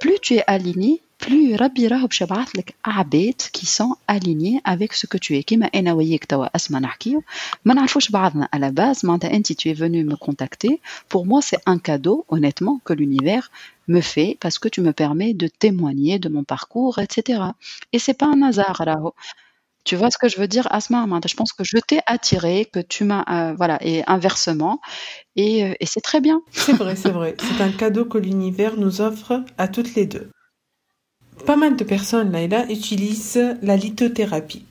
plus 0.00 0.18
tu 0.20 0.34
es 0.34 0.44
aligné 0.46 1.00
plus 1.20 1.56
Rabbi 1.56 1.86
راهو 1.86 2.06
باش 2.06 2.20
يبعث 2.20 2.56
لك 2.56 2.74
عباد 2.84 3.42
qui 3.52 3.66
sont 3.66 3.94
alignés 4.08 4.60
avec 4.64 4.92
ce 4.92 5.06
que 5.06 5.18
tu 5.18 5.34
es 5.34 5.40
كيما 5.40 5.66
انا 5.66 5.92
وياك 5.92 6.24
توا 6.24 6.56
اسمع 6.56 6.78
نحكيو 6.78 7.22
ما 7.64 7.74
نعرفوش 7.74 8.10
بعضنا 8.10 8.48
à 8.56 8.58
la 8.58 8.70
base 8.70 9.04
معناتها 9.04 9.32
انت 9.34 9.52
tu 9.52 9.74
es 9.74 9.76
venu 9.76 10.12
me 10.12 10.16
contacter 10.16 10.80
pour 11.08 11.26
moi 11.26 11.40
c'est 11.42 11.60
un 11.66 11.78
cadeau 11.78 12.24
honnêtement 12.28 12.80
que 12.84 12.92
l'univers 12.92 13.50
me 13.88 14.00
fait 14.00 14.38
parce 14.40 14.58
que 14.58 14.68
tu 14.68 14.80
me 14.80 14.92
permets 14.92 15.34
de 15.34 15.48
témoigner 15.48 16.18
de 16.18 16.28
mon 16.28 16.44
parcours 16.44 16.98
etc 16.98 17.16
et 17.92 17.98
c'est 17.98 18.18
pas 18.22 18.26
un 18.34 18.42
hasard 18.42 18.78
راهو 18.88 19.12
tu 19.84 19.96
vois 19.96 20.10
ce 20.10 20.18
que 20.18 20.28
je 20.28 20.38
veux 20.38 20.46
dire, 20.46 20.66
Asma 20.70 21.06
Je 21.26 21.34
pense 21.34 21.52
que 21.52 21.64
je 21.64 21.78
t'ai 21.78 22.00
attiré, 22.06 22.68
que 22.74 22.80
tu 22.80 23.04
m'as, 23.04 23.24
euh, 23.30 23.54
voilà, 23.54 23.78
et 23.80 24.04
inversement, 24.06 24.80
et, 25.36 25.64
euh, 25.64 25.74
et 25.80 25.86
c'est 25.86 26.02
très 26.10 26.20
bien. 26.20 26.42
C'est 26.52 26.74
vrai, 26.74 26.96
c'est 26.96 27.10
vrai. 27.10 27.34
C'est 27.38 27.62
un 27.62 27.72
cadeau 27.72 28.04
que 28.04 28.18
l'univers 28.18 28.76
nous 28.76 29.00
offre 29.00 29.42
à 29.56 29.68
toutes 29.68 29.94
les 29.94 30.06
deux. 30.06 30.30
Pas 31.45 31.55
mal 31.55 31.75
de 31.75 31.83
personnes, 31.83 32.31
Laïla, 32.31 32.69
utilisent 32.71 33.57
la 33.61 33.75
lithothérapie, 33.75 34.65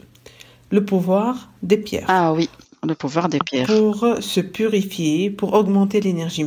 le 0.70 0.85
pouvoir 0.85 1.50
des 1.62 1.77
pierres. 1.77 2.07
Ah 2.09 2.33
oui, 2.33 2.48
le 2.87 2.94
pouvoir 2.94 3.29
des 3.29 3.38
pierres. 3.38 3.66
Pour 3.66 4.07
se 4.20 4.40
purifier, 4.40 5.31
pour 5.31 5.55
augmenter 5.55 6.00
l'énergie 6.00 6.44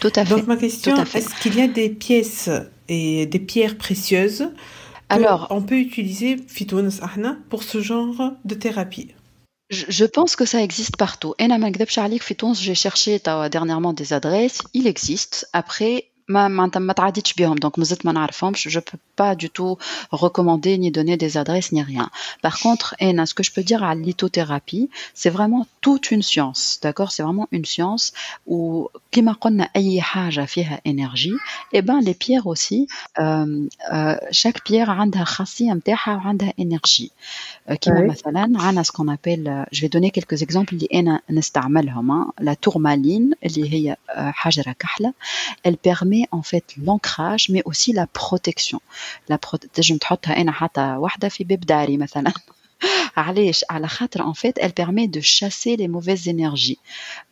Tout 0.00 0.12
à 0.16 0.24
fait. 0.24 0.34
Donc 0.34 0.46
ma 0.46 0.56
question, 0.56 0.96
est-ce 1.14 1.34
qu'il 1.40 1.56
y 1.56 1.62
a 1.62 1.68
des 1.68 1.88
pièces 1.88 2.50
et 2.88 3.26
des 3.26 3.38
pierres 3.38 3.76
précieuses 3.76 4.48
alors, 5.10 5.46
on 5.50 5.62
peut 5.62 5.78
utiliser 5.78 6.36
pour 7.48 7.62
ce 7.62 7.80
genre 7.80 8.32
de 8.44 8.54
thérapie? 8.54 9.14
Je 9.70 10.04
pense 10.04 10.36
que 10.36 10.44
ça 10.44 10.62
existe 10.62 10.96
partout. 10.96 11.34
J'ai 11.38 12.74
cherché 12.74 13.20
dernièrement 13.50 13.92
des 13.92 14.12
adresses. 14.12 14.62
Il 14.74 14.86
existe. 14.86 15.48
Après, 15.52 16.10
ما 16.27 16.47
معناتها 16.47 16.79
ما 16.79 16.93
تعديتش 16.93 17.33
بهم 17.33 17.55
دونك 17.55 17.79
مازلت 17.79 18.05
ما 18.05 18.11
نعرفهمش 18.11 18.67
je 18.67 18.79
peux 18.79 18.97
pas 19.21 19.35
du 19.35 19.49
tout 19.49 19.77
recommander 20.11 20.77
ni 20.77 20.91
donner 20.91 21.17
des 21.17 21.37
adresses 21.37 21.71
ni 21.71 21.83
rien 21.83 22.09
par 22.41 22.59
contre 22.59 22.95
Ena, 22.99 23.25
ce 23.25 23.33
que 23.33 23.43
je 23.43 23.51
peux 23.51 23.63
dire 23.63 23.83
à 23.83 23.95
lithothérapie 23.95 24.89
c'est 25.13 25.29
vraiment 25.29 25.67
toute 25.81 26.11
une 26.11 26.23
science 26.23 26.79
d'accord 26.83 27.11
c'est 27.11 27.23
vraiment 27.23 27.47
une 27.51 27.65
science 27.65 28.13
où 28.47 28.89
كما 29.11 29.31
قلنا 29.31 29.69
اي 29.75 30.01
حاجه 30.01 30.45
فيها 30.45 30.81
énergie 30.87 31.37
et 31.75 31.81
ben 31.81 31.99
les 32.01 32.13
pierres 32.13 32.47
aussi 32.47 32.87
euh, 33.19 33.67
euh, 33.93 34.15
chaque 34.31 34.63
pierre 34.63 34.89
عندها 34.89 35.23
خاصيه 35.23 35.73
نتاعها 35.73 36.15
وعندها 36.15 36.53
énergie 36.61 37.09
كما 37.81 38.07
مثلا 38.07 38.39
عندنا 38.55 38.83
ce 38.83 38.91
qu'on 38.91 39.07
appelle 39.07 39.65
je 39.71 39.81
vais 39.81 39.89
donner 39.89 40.11
quelques 40.11 40.41
exemples 40.41 40.73
اللي 40.73 40.87
انا 40.93 41.21
نستعملهم 41.29 42.31
la 42.41 42.53
tourmaline 42.67 43.35
اللي 43.45 43.73
هي 43.73 43.97
حجره 44.09 44.71
كحله 44.71 45.13
elle 45.67 45.77
permet 45.89 46.16
en 46.31 46.41
fait 46.41 46.65
l'ancrage 46.85 47.49
mais 47.49 47.63
aussi 47.65 47.93
la 47.93 48.07
protection 48.07 48.79
la 49.29 49.37
تنجم 49.73 49.97
تحطها 49.97 50.41
انا 50.41 50.51
حتى 50.51 50.81
واحده 50.81 51.29
في 51.29 51.43
باب 51.43 51.59
داري 51.59 51.97
مثلا 51.97 52.31
علاش 53.17 53.65
على 53.69 53.87
خاطر 53.87 54.31
en 54.31 54.33
fait 54.33 54.53
elle 54.59 54.73
permet 54.73 55.07
de 55.07 55.21
chasser 55.21 55.77
les 55.77 55.87
mauvaises 55.87 56.27
énergies 56.27 56.77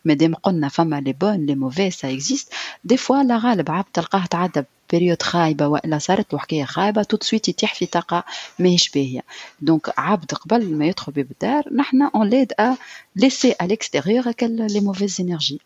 مادام 0.06 0.36
قلنا 0.36 0.68
فما 0.70 1.02
les 1.02 1.14
bonnes 1.14 1.46
les 1.52 1.56
mauvaises 1.56 1.96
ça 1.96 2.12
existe 2.12 2.52
des 2.88 2.98
fois 2.98 3.26
لا 3.26 3.38
غالب 3.38 3.72
عبد 3.72 3.88
تلقاه 3.94 4.26
تعدى 4.26 4.64
بيريود 4.92 5.22
خايبه 5.22 5.68
والا 5.68 5.98
صارت 5.98 6.34
له 6.34 6.40
حكايه 6.40 6.66
خايبه 6.66 7.04
تو 7.04 7.18
سويت 7.22 7.50
يتيح 7.50 7.76
في 7.76 7.86
طاقه 7.86 8.24
ماهيش 8.60 8.90
باهيه 8.90 9.22
دونك 9.62 9.94
عبد 9.98 10.34
قبل 10.34 10.76
ما 10.76 10.86
يدخل 10.86 11.12
باب 11.12 11.28
الدار 11.32 11.64
نحن 11.74 12.02
اون 12.02 12.30
ليد 12.30 12.54
ا 12.60 12.76
ليسي 13.16 13.56
ا 13.62 13.64
ليكستيريور 13.64 14.34
لي 14.42 14.80
موفيز 14.80 15.22
انرجي 15.22 15.62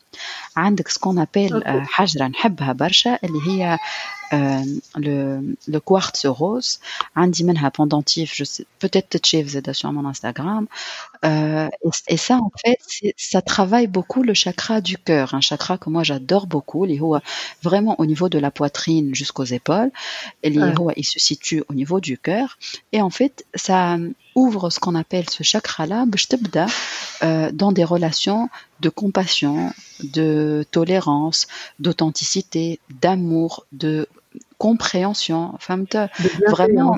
عندك 0.58 0.88
سكون 0.88 1.20
ابيل 1.20 1.64
حجره 1.66 2.28
نحبها 2.28 2.72
برشا 2.74 3.20
اللي 3.24 3.40
هي 3.48 3.78
euh, 4.34 4.64
le, 4.96 5.42
le 5.68 5.80
quartz 5.80 6.26
rose, 6.26 6.80
عندي 7.16 7.44
منها 7.44 7.70
pendentif, 7.70 8.34
je 8.36 8.44
sais, 8.44 8.66
peut-être 8.80 9.10
تتشاف 9.10 9.48
زادا 9.48 9.74
sur 9.74 9.92
mon 9.92 10.06
Instagram. 10.06 10.68
Euh, 11.26 11.68
et, 11.84 12.14
et, 12.14 12.18
ça, 12.18 12.38
en 12.38 12.52
fait, 12.64 12.80
ça 13.18 13.42
travaille 13.42 13.88
beaucoup 13.88 14.24
le 14.24 14.34
chakra 14.34 14.82
du 14.82 14.98
cœur, 14.98 15.34
un 15.34 15.42
chakra 15.42 15.78
que 15.78 15.90
moi 15.90 16.04
j'adore 16.04 16.48
beaucoup, 16.48 16.84
اللي 16.84 17.02
هو 17.02 17.22
vraiment 17.64 17.96
au 18.00 18.06
niveau 18.06 18.30
de 18.30 18.40
la 18.40 18.52
poitrine 18.52 19.14
jusqu'aux 19.16 19.52
épaules, 19.60 19.92
اللي 20.46 20.76
هو 20.80 20.92
il 20.92 21.04
se 21.04 21.20
situe 21.20 21.64
au 21.70 21.74
niveau 21.74 22.00
du 22.00 22.18
cœur. 22.18 22.58
Et 22.94 23.02
en 23.02 23.10
fait, 23.10 23.46
ça 23.56 23.98
ouvre 24.41 24.71
ce 24.71 24.81
qu'on 24.81 24.95
appelle 24.95 25.29
ce 25.29 25.43
chakra-là, 25.43 26.07
euh, 27.23 27.51
dans 27.53 27.73
des 27.73 27.85
relations 27.85 28.49
de 28.81 28.89
compassion, 28.89 29.73
de 30.03 30.65
tolérance, 30.71 31.47
d'authenticité, 31.79 32.81
d'amour, 33.01 33.67
de 33.73 34.09
compréhension, 34.59 35.55
femme 35.59 35.87
vraiment 36.49 36.97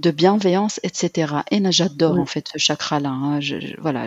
de 0.00 0.10
bienveillance, 0.10 0.78
etc. 0.82 1.32
Et 1.50 1.60
j'adore 1.72 2.18
en 2.18 2.26
fait 2.26 2.48
ce 2.52 2.58
chakra-là. 2.58 3.08
Hein. 3.08 3.40
voilà, 3.78 4.06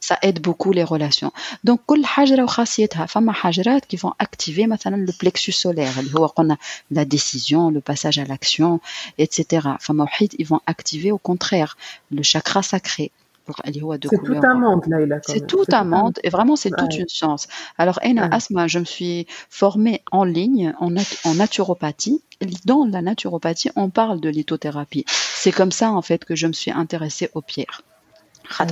ça 0.00 0.18
aide 0.22 0.40
beaucoup 0.40 0.72
les 0.72 0.84
relations. 0.84 1.32
Donc, 1.64 1.80
كل 1.86 2.04
حجرة 2.06 2.44
وخاصيتها. 2.44 3.06
فما 3.06 3.32
حجرات 3.32 3.84
qui 3.84 3.96
vont 3.96 4.12
activer 4.22 4.66
مثلا 4.66 5.06
le 5.06 5.12
plexus 5.12 5.52
solaire 5.52 5.98
اللي 5.98 6.14
هو 6.14 6.26
قلنا 6.26 6.58
la 6.92 7.04
décision, 7.04 7.70
le 7.70 7.80
passage 7.80 8.18
à 8.18 8.24
l'action, 8.24 8.80
etc. 9.18 9.76
فما 9.80 10.04
وحيد 10.04 10.34
ils 10.34 10.46
vont 10.46 10.60
activer 10.66 11.12
au 11.12 11.18
contraire 11.18 11.76
le 12.10 12.22
chakra 12.22 12.62
sacré. 12.62 13.10
C'est 14.09 14.23
tout 14.23 14.39
un 14.43 14.55
monde, 14.55 14.83
là. 14.87 15.19
C'est 15.23 15.45
tout 15.47 15.65
un 15.71 15.83
monde, 15.83 16.19
et 16.23 16.29
vraiment, 16.29 16.55
c'est 16.55 16.71
toute 16.71 16.97
une 16.97 17.09
science. 17.09 17.47
Alors, 17.77 17.99
Ena 18.03 18.27
Asma, 18.31 18.67
je 18.67 18.79
me 18.79 18.85
suis 18.85 19.27
formée 19.49 20.01
en 20.11 20.23
ligne 20.23 20.73
en, 20.79 20.93
en 21.25 21.33
naturopathie. 21.35 22.21
Dans 22.65 22.85
la 22.85 23.01
naturopathie, 23.01 23.69
on 23.75 23.89
parle 23.89 24.19
de 24.19 24.29
lithothérapie. 24.29 25.05
C'est 25.07 25.51
comme 25.51 25.71
ça, 25.71 25.91
en 25.91 26.01
fait, 26.01 26.25
que 26.25 26.35
je 26.35 26.47
me 26.47 26.53
suis 26.53 26.71
intéressée 26.71 27.29
aux 27.33 27.41
pierres. 27.41 27.81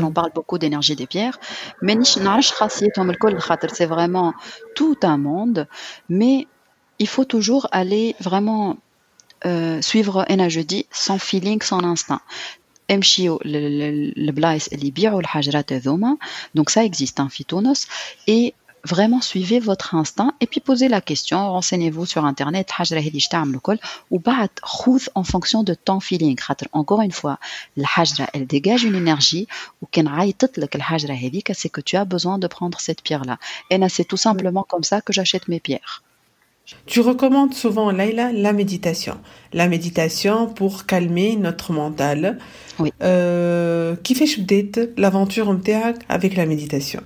on 0.01 0.11
parle 0.11 0.31
beaucoup 0.33 0.57
d'énergie 0.57 0.95
des 0.95 1.07
pierres 1.07 1.39
mais 1.81 1.97
c'est 2.03 3.85
vraiment 3.85 4.33
tout 4.75 4.97
un 5.03 5.17
monde 5.17 5.67
mais 6.09 6.47
il 6.99 7.07
faut 7.07 7.25
toujours 7.25 7.67
aller 7.71 8.15
vraiment 8.19 8.77
euh, 9.45 9.81
suivre 9.81 10.25
un 10.29 10.49
je 10.49 10.59
dis 10.61 10.85
sans 10.91 11.17
feeling 11.17 11.61
sans 11.61 11.83
instinct 11.83 12.21
donc 16.55 16.69
ça 16.69 16.83
existe 16.83 17.19
en 17.19 17.29
hein, 17.29 17.87
et 18.27 18.53
vraiment 18.83 19.21
suivez 19.21 19.59
votre 19.59 19.95
instinct 19.95 20.33
et 20.39 20.47
puis 20.47 20.59
posez 20.59 20.87
la 20.87 21.01
question, 21.01 21.51
renseignez-vous 21.51 22.05
sur 22.05 22.25
internet 22.25 22.69
ou 24.09 24.19
en 25.15 25.23
fonction 25.23 25.63
de 25.63 25.73
ton 25.73 25.99
feeling. 25.99 26.37
Encore 26.71 27.01
une 27.01 27.11
fois, 27.11 27.39
la 27.77 27.87
hajra 27.95 28.27
elle 28.33 28.47
dégage 28.47 28.83
une 28.83 28.95
énergie 28.95 29.47
ou 29.81 29.85
c'est 31.53 31.69
que 31.69 31.81
tu 31.81 31.95
as 31.95 32.05
besoin 32.05 32.37
de 32.37 32.47
prendre 32.47 32.79
cette 32.79 33.01
pierre 33.01 33.25
là. 33.25 33.37
Et 33.69 33.79
c'est 33.89 34.05
tout 34.05 34.17
simplement 34.17 34.63
comme 34.63 34.83
ça 34.83 35.01
que 35.01 35.13
j'achète 35.13 35.47
mes 35.47 35.59
pierres. 35.59 36.03
Tu 36.86 37.00
recommandes 37.00 37.54
souvent, 37.54 37.90
Laila, 37.90 38.32
la 38.32 38.52
méditation. 38.52 39.18
La 39.52 39.68
méditation 39.68 40.48
pour 40.48 40.84
calmer 40.84 41.36
notre 41.36 41.72
mental. 41.72 42.38
Oui. 42.78 42.92
Euh, 43.02 43.94
qui 44.02 44.14
fait 44.14 44.26
l'aventure 44.96 45.56
avec 46.08 46.36
la 46.36 46.46
méditation 46.46 47.02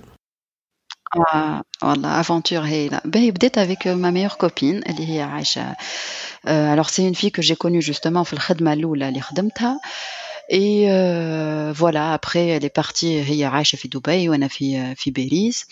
ah, 1.13 1.61
voilà, 1.81 2.19
aventure 2.19 2.65
هايلة 2.65 3.01
باهي 3.05 3.31
بديت 3.31 3.59
avec 3.59 3.85
ma 3.85 4.11
meilleure 4.11 4.37
copine 4.37 4.89
اللي 4.89 5.15
هي 5.15 5.21
عايشة 5.21 5.75
alors 6.47 6.89
c'est 6.89 7.03
une 7.03 7.15
fille 7.15 7.31
que 7.31 7.41
j'ai 7.41 7.55
connue 7.55 7.81
justement 7.81 8.23
في 8.23 8.33
الخدمة 8.33 8.73
الأولى 8.73 9.09
اللي 9.09 9.21
خدمتها 9.21 9.79
et 10.49 10.91
euh, 10.91 11.71
voilà, 11.73 12.13
après, 12.13 12.47
elle 12.47 12.65
est 12.65 12.69
partie, 12.81 13.05
هي 13.05 13.45
عايشة 13.45 13.75
في 13.75 13.87
دبي 13.87 14.29
وأنا 14.29 14.47
في 14.47 14.95
في 14.95 15.11
باريس. 15.11 15.65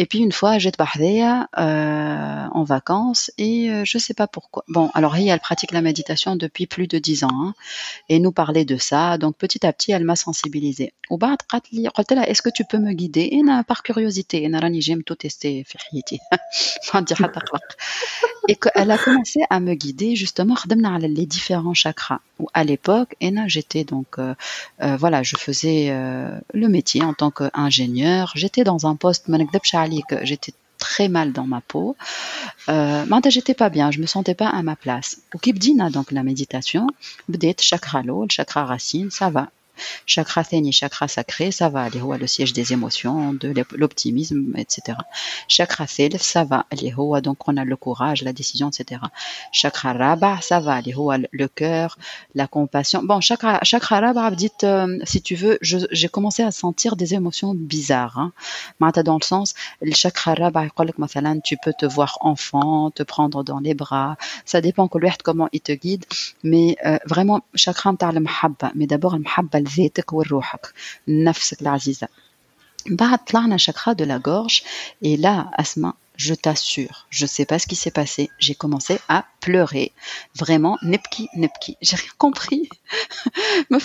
Et 0.00 0.06
puis 0.06 0.18
une 0.18 0.32
fois, 0.32 0.56
جيت 0.56 0.78
بحذايا 0.78 1.48
euh, 1.58 2.58
en 2.58 2.64
vacances 2.64 3.30
et 3.38 3.70
euh, 3.70 3.84
je 3.84 3.98
sais 3.98 4.14
pas 4.14 4.26
pourquoi. 4.26 4.64
Bon, 4.68 4.90
alors 4.94 5.14
هي 5.14 5.32
elle 5.32 5.40
pratique 5.40 5.72
la 5.72 5.80
méditation 5.80 6.36
depuis 6.36 6.66
plus 6.66 6.86
de 6.86 6.98
dix 6.98 7.24
ans 7.24 7.28
hein, 7.32 7.54
et 8.08 8.18
nous 8.18 8.32
parlait 8.32 8.64
de 8.64 8.76
ça. 8.76 9.18
Donc 9.18 9.36
petit 9.36 9.66
à 9.66 9.72
petit, 9.72 9.92
elle 9.92 10.04
m'a 10.04 10.16
sensibilisée. 10.16 10.92
وبعد 11.10 11.38
قالت 11.48 11.72
لي 11.72 11.88
قلت 11.88 12.12
لها 12.12 12.24
est-ce 12.32 12.42
que 12.42 12.50
tu 12.50 12.64
peux 12.64 12.78
me 12.78 12.92
guider 12.92 13.32
أنا 13.32 13.64
par 13.72 13.82
curiosité 13.82 14.34
أنا 14.34 14.58
راني 14.58 14.80
j'aime 14.80 15.02
tout 15.10 15.16
tester 15.26 15.64
في 15.64 15.78
حياتي 15.78 16.18
ما 16.32 16.38
عندي 16.94 17.14
حتى 17.14 17.40
قلق. 17.40 17.62
Et 18.50 18.56
elle 18.74 18.90
a 18.90 18.98
commencé 18.98 19.40
à 19.50 19.60
me 19.60 19.74
guider 19.74 20.16
justement 20.16 20.54
خدمنا 20.54 20.88
على 20.88 21.14
les 21.14 21.26
différents 21.26 21.74
chakras. 21.74 22.20
à 22.53 22.63
l'époque, 22.63 23.15
et 23.21 23.31
là, 23.31 23.47
j'étais 23.47 23.83
donc, 23.83 24.07
euh, 24.17 24.35
euh, 24.81 24.95
voilà, 24.97 25.23
je 25.23 25.35
faisais 25.35 25.87
euh, 25.89 26.39
le 26.53 26.67
métier 26.67 27.03
en 27.03 27.13
tant 27.13 27.31
qu'ingénieur. 27.31 28.31
J'étais 28.35 28.63
dans 28.63 28.87
un 28.87 28.95
poste, 28.95 29.27
j'étais 30.23 30.53
très 30.77 31.07
mal 31.07 31.31
dans 31.31 31.45
ma 31.45 31.61
peau. 31.61 31.95
Euh, 32.69 33.05
j'étais 33.29 33.53
pas 33.53 33.69
bien, 33.69 33.91
je 33.91 33.99
me 33.99 34.05
sentais 34.05 34.35
pas 34.35 34.49
à 34.49 34.61
ma 34.63 34.75
place. 34.75 35.21
Au 35.33 35.37
Kibdina, 35.37 35.89
donc 35.89 36.11
la 36.11 36.23
méditation, 36.23 36.87
bdet 37.29 37.55
chakra 37.59 38.03
l'eau, 38.03 38.23
le 38.23 38.29
chakra 38.29 38.65
racine, 38.65 39.09
ça 39.09 39.29
va. 39.29 39.49
Chakra 40.05 40.43
thani, 40.43 40.71
chakra 40.71 41.07
sacré, 41.07 41.51
ça 41.51 41.69
va 41.69 41.83
aller 41.83 42.01
le 42.19 42.27
siège 42.27 42.53
des 42.53 42.73
émotions, 42.73 43.33
de 43.33 43.53
l'optimisme, 43.75 44.53
etc. 44.57 44.97
Chakra 45.47 45.87
self, 45.87 46.21
ça 46.21 46.43
va 46.43 46.65
aller 46.71 46.93
donc 47.21 47.47
on 47.47 47.57
a 47.57 47.65
le 47.65 47.75
courage, 47.75 48.23
la 48.23 48.33
décision, 48.33 48.69
etc. 48.69 49.01
Chakra 49.51 49.93
raba, 49.93 50.39
ça 50.41 50.59
va 50.59 50.73
aller 50.73 50.93
le 51.31 51.47
cœur, 51.47 51.97
la 52.35 52.47
compassion. 52.47 53.03
Bon, 53.03 53.19
chakra, 53.21 53.59
chakra 53.63 53.99
raba, 53.99 54.31
dites, 54.31 54.63
euh, 54.63 54.99
si 55.03 55.21
tu 55.21 55.35
veux, 55.35 55.57
j'ai 55.61 56.07
commencé 56.07 56.43
à 56.43 56.51
sentir 56.51 56.95
des 56.95 57.13
émotions 57.13 57.53
bizarres. 57.53 58.17
Hein. 58.17 58.31
Dans 59.03 59.17
le 59.19 59.23
sens, 59.23 59.53
le 59.81 59.93
chakra 59.93 60.33
raba, 60.33 60.67
tu 61.43 61.57
peux 61.57 61.73
te 61.77 61.85
voir 61.85 62.17
enfant, 62.21 62.91
te 62.91 63.03
prendre 63.03 63.43
dans 63.43 63.59
les 63.59 63.73
bras. 63.73 64.17
Ça 64.45 64.61
dépend 64.61 64.87
comment 64.87 65.49
il 65.51 65.61
te 65.61 65.71
guide. 65.71 66.05
Mais 66.43 66.77
euh, 66.85 66.97
vraiment, 67.05 67.41
chakra 67.55 67.93
mais 68.75 68.87
d'abord, 68.87 69.17
le 69.17 69.62
لذاتك 69.62 70.12
ولروحك 70.12 70.66
نفسك 71.08 71.62
العزيزة 71.62 72.08
بعد 72.90 73.24
طلعنا 73.24 73.56
chakra 73.58 73.94
de 73.94 74.04
la 74.04 74.18
gorge 74.18 74.62
et 75.02 75.16
là 75.16 75.50
Asma 75.58 75.94
je 76.18 76.34
t'assure, 76.34 77.06
je 77.10 77.26
sais 77.26 77.46
pas 77.46 77.60
ce 77.60 77.68
qui 77.68 77.76
s'est 77.76 77.92
passé, 77.92 78.28
j'ai 78.40 78.56
commencé 78.56 78.98
à 79.08 79.24
pleurer. 79.40 79.92
Vraiment, 80.34 80.76
nepki, 80.82 81.28
nepki. 81.36 81.76
J'ai 81.80 81.94
rien 81.94 82.10
compris. 82.18 82.68
Me 83.70 83.78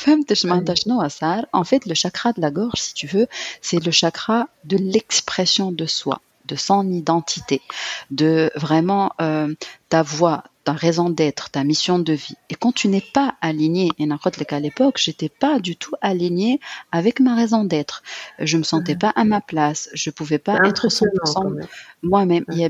En 1.53 1.63
fait, 1.63 1.85
le 1.85 1.93
chakra 1.93 2.33
de 2.33 2.41
la 2.41 2.49
gorge, 2.49 2.79
si 2.79 2.95
tu 2.95 3.05
veux, 3.05 3.27
c'est 3.61 3.85
le 3.85 3.91
chakra 3.91 4.47
de 4.63 4.77
l'expression 4.77 5.71
de 5.71 5.85
soi, 5.85 6.21
de 6.45 6.55
son 6.55 6.91
identité, 6.91 7.61
de 8.09 8.51
vraiment 8.55 9.13
euh, 9.21 9.53
ta 9.89 10.01
voix, 10.01 10.43
ta 10.68 10.74
raison 10.74 11.08
d'être, 11.08 11.48
ta 11.48 11.64
mission 11.64 11.98
de 11.98 12.12
vie. 12.12 12.34
Et 12.50 12.54
quand 12.54 12.72
tu 12.72 12.88
n'es 12.88 13.00
pas 13.00 13.36
aligné, 13.40 13.88
et 13.98 14.06
qu'à 14.44 14.60
l'époque, 14.60 14.98
j'étais 14.98 15.30
pas 15.30 15.60
du 15.60 15.76
tout 15.76 15.94
aligné 16.02 16.60
avec 16.92 17.20
ma 17.20 17.34
raison 17.34 17.64
d'être. 17.64 18.02
Je 18.38 18.58
me 18.58 18.62
sentais 18.62 18.94
pas 18.94 19.08
à 19.16 19.24
ma 19.24 19.40
place. 19.40 19.88
Je 19.94 20.10
pouvais 20.10 20.36
pas 20.38 20.58
être 20.66 20.88
100% 20.88 21.66
moi-même. 22.02 22.44
Il 22.52 22.58
y 22.58 22.64
a 22.64 22.68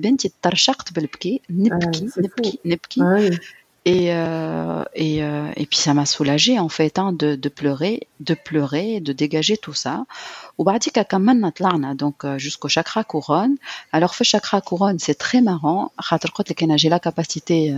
et, 3.88 4.12
euh, 4.12 4.84
et, 4.94 5.24
euh, 5.24 5.50
et 5.56 5.64
puis 5.64 5.78
ça 5.78 5.94
m'a 5.94 6.04
soulagée 6.04 6.58
en 6.58 6.68
fait 6.68 6.98
hein, 6.98 7.14
de, 7.14 7.36
de 7.36 7.48
pleurer, 7.48 8.06
de 8.20 8.34
pleurer, 8.34 9.00
de 9.00 9.14
dégager 9.14 9.56
tout 9.56 9.72
ça. 9.72 10.04
donc 11.94 12.26
euh, 12.26 12.36
jusqu'au 12.36 12.68
chakra 12.68 13.02
couronne. 13.02 13.56
Alors 13.92 14.14
le 14.14 14.24
chakra 14.24 14.60
couronne, 14.60 14.98
c'est 14.98 15.14
très 15.14 15.40
marrant. 15.40 15.90
J'ai 16.76 16.90
la 16.90 17.00
capacité 17.00 17.74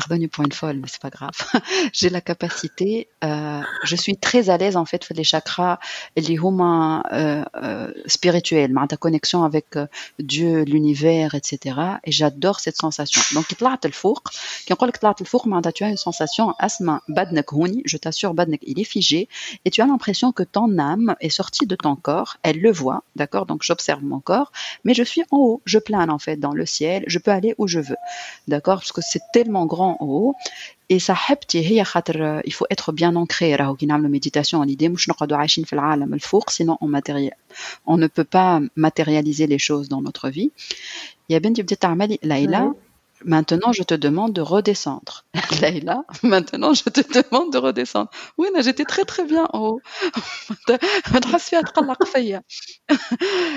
revenu 0.00 0.28
pour 0.28 0.44
une 0.44 0.52
folle, 0.52 0.78
mais 0.78 0.88
c'est 0.88 1.00
pas 1.00 1.10
grave. 1.10 1.36
J'ai 1.92 2.10
la 2.10 2.20
capacité, 2.20 3.08
euh, 3.24 3.60
je 3.84 3.96
suis 3.96 4.16
très 4.16 4.50
à 4.50 4.56
l'aise 4.56 4.76
en 4.76 4.84
fait 4.84 5.06
les 5.10 5.24
chakras, 5.24 5.78
les 6.16 6.34
humains 6.34 7.02
euh, 7.12 7.44
euh 7.62 7.92
spirituels, 8.06 8.72
ma 8.72 8.86
ta 8.86 8.96
connexion 8.96 9.44
avec 9.44 9.76
euh, 9.76 9.86
Dieu, 10.18 10.64
l'univers, 10.64 11.34
etc. 11.34 11.80
Et 12.04 12.12
j'adore 12.12 12.60
cette 12.60 12.76
sensation. 12.76 13.22
Donc, 13.34 13.46
il 13.50 13.56
le 13.84 13.92
four, 13.92 14.22
quand 14.68 14.76
on 14.80 14.86
le 14.86 15.24
four, 15.24 15.46
tu 15.74 15.84
as 15.84 15.88
une 15.88 15.96
sensation, 15.96 16.54
asma, 16.58 17.02
badnek 17.08 17.52
huni, 17.52 17.82
je 17.84 17.96
t'assure, 17.96 18.34
badnek, 18.34 18.62
il 18.66 18.80
est 18.80 18.84
figé, 18.84 19.28
et 19.64 19.70
tu 19.70 19.80
as 19.80 19.86
l'impression 19.86 20.32
que 20.32 20.42
ton 20.42 20.78
âme 20.78 21.14
est 21.20 21.30
sortie 21.30 21.66
de 21.66 21.76
ton 21.76 21.96
corps, 21.96 22.36
elle 22.42 22.60
le 22.60 22.72
voit, 22.72 23.04
d'accord, 23.16 23.46
donc 23.46 23.62
j'observe 23.62 24.02
mon 24.02 24.20
corps, 24.20 24.52
mais 24.84 24.94
je 24.94 25.02
suis 25.02 25.22
en 25.30 25.38
haut, 25.38 25.62
je 25.64 25.78
plane 25.78 26.10
en 26.10 26.18
fait 26.18 26.36
dans 26.36 26.52
le 26.52 26.66
ciel, 26.66 27.04
je 27.06 27.18
peux 27.18 27.30
aller 27.30 27.54
où 27.58 27.66
je 27.66 27.80
veux, 27.80 27.96
d'accord, 28.48 28.82
que 28.96 29.02
c'est 29.02 29.22
tellement 29.32 29.66
grand 29.66 29.96
en 30.00 30.06
haut. 30.06 30.34
Et 30.88 30.98
ça, 30.98 31.14
il 32.44 32.52
faut 32.52 32.66
être 32.70 32.92
bien 32.92 33.16
ancré. 33.16 33.50
la 34.02 34.08
méditation 34.08 34.60
en 34.60 34.68
idée, 34.68 34.88
sinon 36.50 36.78
on, 36.80 36.86
matérie... 36.88 37.30
on 37.86 37.96
ne 37.96 38.06
peut 38.06 38.24
pas 38.24 38.60
matérialiser 38.76 39.46
les 39.46 39.58
choses 39.58 39.88
dans 39.88 40.00
notre 40.00 40.28
vie. 40.28 40.52
Il 41.28 41.32
y 41.32 41.36
a 41.36 41.40
bien 41.40 41.50
du 41.50 41.64
petit 41.64 41.86
là 42.46 42.72
Maintenant, 43.26 43.72
je 43.72 43.82
te 43.82 43.94
demande 43.94 44.32
de 44.34 44.40
redescendre. 44.40 45.24
Leïla, 45.60 46.04
maintenant, 46.22 46.74
je 46.74 46.84
te 46.84 47.00
demande 47.00 47.52
de 47.52 47.58
redescendre. 47.58 48.08
Oui, 48.38 48.46
j'étais 48.60 48.84
très 48.84 49.04
très 49.04 49.24
bien 49.24 49.48
en 49.52 49.66
haut. 49.66 49.80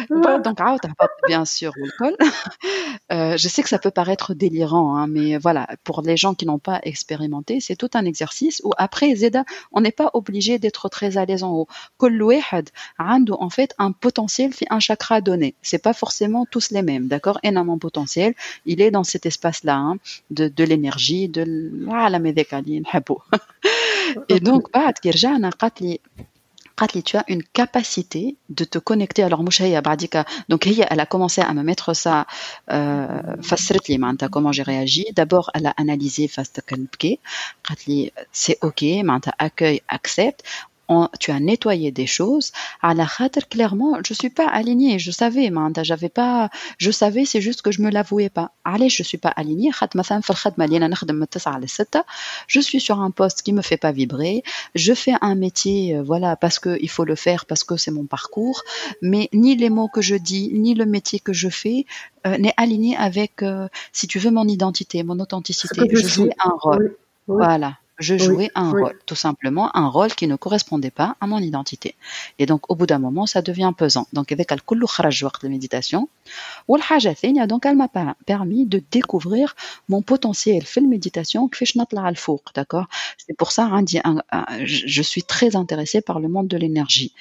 Donc, 0.10 0.60
bien 1.28 1.46
sûr, 1.46 1.72
euh, 3.12 3.38
je 3.38 3.48
sais 3.48 3.62
que 3.62 3.70
ça 3.70 3.78
peut 3.78 3.92
paraître 3.92 4.34
délirant, 4.34 4.96
hein, 4.96 5.06
mais 5.06 5.38
voilà, 5.38 5.68
pour 5.84 6.02
les 6.02 6.18
gens 6.18 6.34
qui 6.34 6.48
n'ont 6.48 6.58
pas 6.58 6.80
expérimenté, 6.82 7.60
c'est 7.60 7.76
tout 7.76 7.92
un 7.94 8.06
exercice 8.06 8.62
où 8.64 8.72
après, 8.78 9.14
Zeda, 9.16 9.44
on 9.72 9.82
n'est 9.82 9.92
pas 9.92 10.10
obligé 10.16 10.58
d'être 10.58 10.90
très 10.90 11.18
à 11.18 11.26
l'aise 11.26 11.44
en 11.44 11.52
haut. 11.52 11.68
en 12.00 13.50
fait, 13.52 13.76
un 13.78 13.92
potentiel, 13.92 14.52
un 14.72 14.80
chakra 14.80 15.22
donné. 15.22 15.54
C'est 15.62 15.84
pas 15.84 15.94
forcément 15.94 16.48
tous 16.50 16.72
les 16.72 16.82
mêmes, 16.82 17.08
d'accord? 17.08 17.40
Énormément 17.44 17.78
potentiel. 17.78 18.34
Il 18.66 18.82
est 18.82 18.90
dans 18.90 19.04
cet 19.04 19.28
espace 19.28 19.59
hein, 19.68 19.98
de, 20.32 20.48
de 20.48 20.64
l'énergie, 20.64 21.28
de 21.28 21.44
Et 24.30 24.40
donc, 24.40 24.64
tu 27.04 27.18
as 27.18 27.26
une 27.28 27.44
capacité 27.44 28.38
de 28.48 28.64
te 28.64 28.78
connecter 28.80 29.22
alors 29.22 29.44
donc 30.48 30.66
elle 30.90 31.00
a 31.02 31.06
commencé 31.06 31.42
à 31.42 31.54
me 31.54 31.62
mettre 31.62 31.94
ça 31.94 32.26
euh, 32.72 33.36
comment 34.30 34.54
j'ai 34.54 34.64
réagi? 34.64 35.06
D'abord 35.14 35.52
elle 35.54 35.66
a 35.66 35.74
analysé 35.76 36.30
c'est 38.32 38.58
ok. 38.62 38.86
Accueille 39.40 39.82
accepte 39.90 40.44
tu 41.20 41.32
as 41.32 41.40
nettoyé 41.40 41.92
des 41.92 42.08
choses. 42.08 42.52
À 42.82 42.94
la 42.94 43.06
khater, 43.06 43.42
clairement, 43.50 43.98
je 44.06 44.14
suis 44.14 44.30
pas 44.30 44.48
alignée. 44.48 45.00
Je 45.00 45.12
savais, 45.12 45.52
j'avais 45.84 46.10
pas, 46.10 46.50
je 46.78 46.92
savais, 46.92 47.26
c'est 47.26 47.42
juste 47.42 47.62
que 47.62 47.72
je 47.72 47.82
me 47.82 47.90
l'avouais 47.90 48.30
pas. 48.30 48.52
Allez, 48.64 48.90
je 48.90 49.04
suis 49.04 49.18
pas 49.18 49.30
alignée. 49.30 49.72
Je 52.48 52.60
suis 52.60 52.80
sur 52.80 53.00
un 53.00 53.12
poste 53.12 53.42
qui 53.42 53.54
me 53.54 53.62
fait 53.62 53.78
pas 53.78 53.92
vibrer. 53.92 54.44
Je 54.76 54.94
fais 54.94 55.14
un 55.22 55.36
métier, 55.36 55.96
euh, 55.96 56.04
voilà, 56.04 56.36
parce 56.36 56.60
que 56.60 56.78
il 56.82 56.90
faut 56.90 57.06
le 57.06 57.16
faire, 57.16 57.46
parce 57.46 57.64
que 57.64 57.78
c'est 57.78 57.92
mon 57.92 58.06
parcours. 58.06 58.64
Mais 59.02 59.30
ni 59.34 59.56
les 59.56 59.70
mots 59.70 59.90
que 59.90 60.02
je 60.02 60.16
dis, 60.16 60.52
ni 60.54 60.74
le 60.74 60.86
métier 60.86 61.20
que 61.20 61.34
je 61.34 61.50
fais 61.50 61.86
euh, 62.26 62.38
n'est 62.38 62.54
aligné 62.58 62.96
avec, 62.98 63.44
euh, 63.44 63.68
si 63.94 64.08
tu 64.08 64.20
veux, 64.20 64.32
mon 64.32 64.48
identité, 64.48 65.04
mon 65.04 65.20
authenticité. 65.20 65.82
Je 65.92 66.08
joue 66.08 66.30
un 66.44 66.54
rôle. 66.60 66.98
Voilà 67.28 67.78
je 68.00 68.18
jouais 68.18 68.50
un 68.56 68.72
rôle, 68.72 68.98
tout 69.06 69.16
simplement 69.16 69.76
un 69.76 69.88
rôle 69.88 70.14
qui 70.14 70.28
ne 70.28 70.36
correspondait 70.36 70.92
pas 70.92 71.16
à 71.22 71.28
mon 71.28 71.40
identité. 71.40 71.96
Et 72.40 72.46
donc, 72.46 72.70
au 72.72 72.76
bout 72.76 72.86
d'un 72.86 73.00
moment, 73.00 73.26
ça 73.26 73.42
devient 73.42 73.74
pesant. 73.78 74.08
Donc, 74.14 74.32
avec 74.32 74.52
le 74.52 74.58
kullu 74.60 74.86
de 75.42 75.48
méditation, 75.48 76.10
ou 76.68 76.78
donc 77.48 77.66
elle 77.66 77.76
m'a 77.76 77.90
permis 78.26 78.66
de 78.66 78.82
découvrir 78.92 79.56
mon 79.88 80.02
potentiel 80.02 80.64
fait 80.64 80.82
méditation, 80.88 81.50
d'accord? 82.56 82.88
C'est 83.18 83.36
pour 83.38 83.52
ça, 83.52 83.70
hein, 83.72 83.84
je 84.64 85.02
suis 85.02 85.24
très 85.24 85.56
intéressée 85.56 86.02
par 86.02 86.20
le 86.20 86.30
monde 86.30 86.48
de 86.48 86.58
l'énergie. 86.58 87.14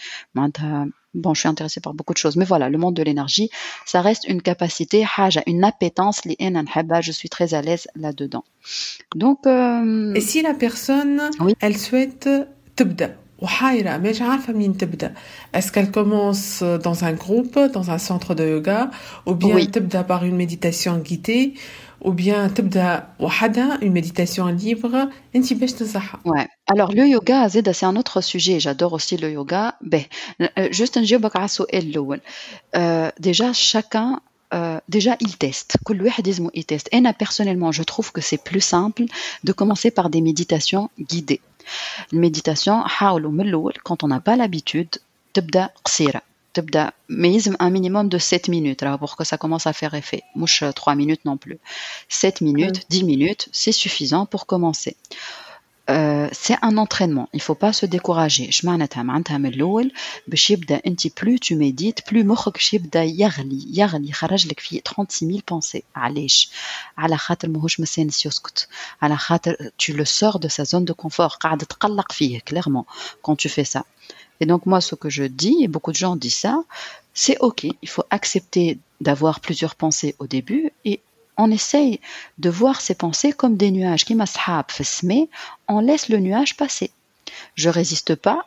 Bon, 1.14 1.32
je 1.34 1.40
suis 1.40 1.48
intéressée 1.48 1.80
par 1.80 1.94
beaucoup 1.94 2.12
de 2.12 2.18
choses, 2.18 2.36
mais 2.36 2.44
voilà, 2.44 2.68
le 2.68 2.78
monde 2.78 2.94
de 2.94 3.02
l'énergie, 3.02 3.50
ça 3.86 4.02
reste 4.02 4.28
une 4.28 4.42
capacité, 4.42 5.06
une 5.46 5.64
appétence, 5.64 6.20
je 6.24 7.12
suis 7.12 7.28
très 7.28 7.54
à 7.54 7.62
l'aise 7.62 7.88
là-dedans. 7.96 8.44
Donc, 9.14 9.46
euh, 9.46 10.14
et 10.14 10.20
si 10.20 10.42
la 10.42 10.54
personne, 10.54 11.30
elle 11.60 11.78
souhaite 11.78 12.28
tibda 12.76 13.10
est-ce 15.52 15.70
qu'elle 15.70 15.90
commence 15.92 16.62
dans 16.62 17.04
un 17.04 17.12
groupe, 17.12 17.58
dans 17.72 17.90
un 17.92 17.98
centre 17.98 18.34
de 18.34 18.44
yoga, 18.44 18.90
ou 19.26 19.34
bien 19.34 19.56
tibda 19.64 20.02
par 20.02 20.24
une 20.24 20.34
méditation 20.34 20.98
guidée, 20.98 21.54
ou 22.01 22.11
bien 22.11 22.49
tibda 22.49 23.13
wahada, 23.19 23.77
une 23.81 23.93
méditation 23.93 24.47
libre, 24.47 25.09
Ouais. 26.25 26.47
Alors 26.67 26.91
le 26.91 27.07
yoga, 27.07 27.47
c'est 27.49 27.85
un 27.85 27.95
autre 27.95 28.21
sujet. 28.21 28.59
J'adore 28.59 28.93
aussi 28.93 29.17
le 29.17 29.31
yoga. 29.31 29.75
Ben, 29.81 30.03
euh, 30.41 30.67
juste 30.71 30.97
un 30.97 31.03
euh, 32.75 33.09
Déjà, 33.19 33.53
chacun 33.53 34.19
euh, 34.53 34.79
déjà 34.87 35.15
il 35.19 35.35
teste 35.37 35.77
il 36.53 36.65
teste 36.65 36.87
et 36.91 37.01
personnellement 37.17 37.71
je 37.71 37.81
trouve 37.81 38.11
que 38.11 38.21
c'est 38.21 38.37
plus 38.37 38.61
simple 38.61 39.05
de 39.43 39.51
commencer 39.51 39.89
par 39.89 40.11
des 40.11 40.21
méditations 40.21 40.91
guidées 40.99 41.41
la 42.11 42.19
méditation 42.19 42.83
quand 43.83 44.03
on 44.03 44.07
n'a 44.09 44.19
pas 44.19 44.35
l'habitude 44.35 44.89
تبدا 45.33 45.69
قصيره 45.85 46.21
تبدا 46.53 46.91
un 47.59 47.69
minimum 47.69 48.09
de 48.09 48.17
7 48.17 48.47
minutes 48.47 48.85
pour 48.99 49.15
que 49.15 49.23
ça 49.23 49.37
commence 49.37 49.67
à 49.67 49.73
faire 49.73 49.93
effet 49.93 50.23
mouche 50.35 50.63
3 50.75 50.95
minutes 50.95 51.25
non 51.25 51.37
plus 51.37 51.59
7 52.09 52.41
minutes 52.41 52.85
10 52.89 53.03
minutes 53.03 53.49
c'est 53.51 53.71
suffisant 53.71 54.25
pour 54.25 54.45
commencer 54.45 54.95
euh, 55.89 56.29
c'est 56.31 56.55
un 56.61 56.77
entraînement. 56.77 57.27
Il 57.33 57.41
faut 57.41 57.55
pas 57.55 57.73
se 57.73 57.85
décourager. 57.85 58.51
Je 58.51 58.65
معناتها 58.65 59.03
معناتها 59.03 59.37
من 59.37 59.45
الأول 59.45 59.91
باش 60.27 60.51
يبدا 60.51 60.81
أنت 60.87 61.07
plus 61.07 61.39
tu 61.41 61.55
médites 61.55 62.01
plus 62.09 62.25
مخك 62.25 62.53
باش 62.53 62.73
يبدا 62.73 63.03
يغلي 63.03 63.65
يغلي 63.73 64.11
خرج 64.11 64.47
لك 64.47 64.59
فيه 64.59 64.81
36000 64.81 65.41
pensées. 65.41 65.81
علاش؟ 65.95 66.49
على 66.97 67.17
خاطر 67.17 67.49
ماهوش 67.49 67.79
مسانس 67.79 68.25
يسكت. 68.25 68.67
على 69.01 69.17
خاطر 69.17 69.55
tu 69.77 69.93
le 69.93 70.05
sors 70.05 70.39
de 70.39 70.47
sa 70.47 70.63
zone 70.63 70.85
de 70.85 70.93
confort. 70.93 71.37
قاعد 71.39 71.57
تقلق 71.57 72.11
فيه 72.11 72.39
clairement 72.39 72.85
quand 73.21 73.35
tu 73.35 73.49
fais 73.49 73.65
ça. 73.65 73.83
Et 74.40 74.46
donc 74.46 74.66
moi 74.66 74.80
ce 74.80 74.94
que 74.94 75.10
je 75.10 75.24
dis 75.24 75.58
et 75.62 75.68
beaucoup 75.68 75.92
de 75.92 75.96
gens 75.96 76.16
disent 76.16 76.36
ça, 76.36 76.62
c'est 77.14 77.38
OK, 77.40 77.64
il 77.64 77.88
faut 77.88 78.04
accepter 78.10 78.78
d'avoir 79.00 79.40
plusieurs 79.40 79.74
pensées 79.74 80.14
au 80.18 80.26
début 80.26 80.72
et 80.84 81.00
on 81.36 81.50
essaye 81.50 82.00
de 82.38 82.50
voir 82.50 82.80
ces 82.80 82.94
pensées 82.94 83.32
comme 83.32 83.56
des 83.56 83.70
nuages 83.70 84.04
qui 84.04 84.14
mais 85.02 85.28
on 85.68 85.80
laisse 85.80 86.08
le 86.08 86.18
nuage 86.18 86.56
passer. 86.56 86.90
Je 87.54 87.68
résiste 87.68 88.14
pas, 88.16 88.44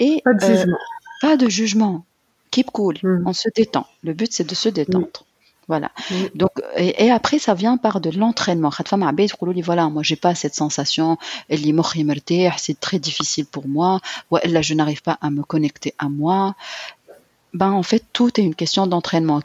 et 0.00 0.20
pas 0.24 0.34
de 0.34 0.40
jugement. 0.40 0.78
pas 1.20 1.36
de 1.36 1.48
jugement. 1.48 2.04
Keep 2.50 2.70
cool, 2.70 2.96
hmm. 3.02 3.24
on 3.26 3.32
se 3.32 3.48
détend. 3.54 3.86
Le 4.02 4.12
but 4.14 4.32
c'est 4.32 4.48
de 4.48 4.54
se 4.54 4.68
détendre. 4.68 5.24
Voilà. 5.68 5.90
Mm. 6.10 6.14
Donc 6.34 6.50
et, 6.76 7.10
après 7.10 7.38
ça 7.38 7.54
vient 7.54 7.76
par 7.76 8.00
de 8.00 8.10
l'entraînement. 8.10 8.70
voilà, 9.62 9.88
moi 9.88 10.02
j'ai 10.02 10.16
pas 10.16 10.34
cette 10.34 10.54
sensation 10.54 11.18
c'est 12.58 12.80
très 12.80 12.98
difficile 12.98 13.46
pour 13.46 13.68
moi 13.68 14.00
là 14.44 14.62
je 14.62 14.74
n'arrive 14.74 15.02
pas 15.02 15.18
à 15.20 15.30
me 15.30 15.42
connecter 15.42 15.94
à 15.98 16.08
moi. 16.08 16.54
Ben 17.54 17.70
en 17.72 17.82
fait 17.82 18.04
tout 18.12 18.38
est 18.38 18.44
une 18.44 18.54
question 18.54 18.86
d'entraînement. 18.86 19.40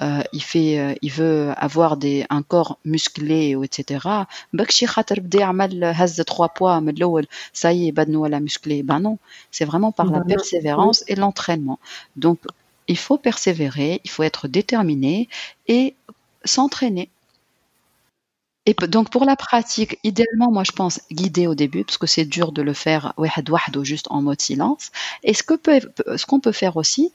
Euh, 0.00 0.22
il 0.32 0.42
fait, 0.42 0.78
euh, 0.78 0.94
il 1.02 1.10
veut 1.10 1.52
avoir 1.56 1.96
des 1.96 2.24
un 2.30 2.42
corps 2.42 2.78
musclé 2.84 3.56
ou 3.56 3.64
etc. 3.64 4.08
trois 6.24 6.48
poids, 6.50 6.80
ça 7.52 7.72
y 7.72 7.88
est, 7.88 7.92
ben 7.92 9.00
non, 9.00 9.18
c'est 9.50 9.64
vraiment 9.64 9.90
par 9.90 10.06
la 10.06 10.20
persévérance 10.20 11.02
et 11.08 11.16
l'entraînement. 11.16 11.80
Donc 12.14 12.38
il 12.88 12.98
faut 12.98 13.18
persévérer 13.18 14.00
il 14.04 14.10
faut 14.10 14.22
être 14.22 14.48
déterminé 14.48 15.28
et 15.66 15.94
s'entraîner 16.44 17.10
et 18.66 18.74
donc 18.88 19.10
pour 19.10 19.24
la 19.24 19.36
pratique, 19.36 19.98
idéalement, 20.02 20.50
moi 20.50 20.64
je 20.64 20.72
pense 20.72 21.00
guider 21.12 21.46
au 21.46 21.54
début, 21.54 21.84
parce 21.84 21.98
que 21.98 22.08
c'est 22.08 22.24
dur 22.24 22.50
de 22.50 22.62
le 22.62 22.72
faire 22.72 23.14
juste 23.84 24.08
en 24.10 24.22
mode 24.22 24.40
silence. 24.40 24.90
Et 25.22 25.34
ce 25.34 25.44
qu'on 25.44 25.56
peut, 25.56 25.80
ce 26.16 26.26
qu'on 26.26 26.40
peut 26.40 26.50
faire 26.50 26.76
aussi, 26.76 27.12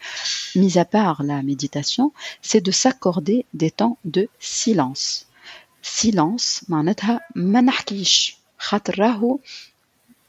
mis 0.56 0.78
à 0.78 0.86
part 0.86 1.24
la 1.24 1.44
méditation, 1.44 2.14
c'est 2.42 2.62
de 2.62 2.72
s'accorder 2.72 3.46
des 3.54 3.70
temps 3.70 3.98
de 4.06 4.30
silence. 4.40 5.28
Silence, 5.82 6.64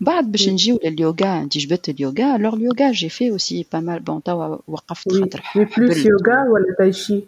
بعد 0.00 0.32
باش 0.32 0.48
نجيو 0.48 0.80
لليوغا 0.84 1.42
انت 1.42 1.58
جبت 1.58 1.88
اليوغا 1.88 2.36
الوغ 2.36 2.54
اليوغا 2.54 2.92
جي 2.92 3.08
في 3.08 3.30
اوسي 3.30 3.66
با 3.72 3.80
مال 3.80 4.00
بون 4.00 4.22
توا 4.22 4.58
وقفت 4.68 5.12
خاطر 5.12 5.42
بلوس 5.76 6.06
يوغا 6.06 6.42
ولا 6.52 6.74
تايشي 6.78 7.20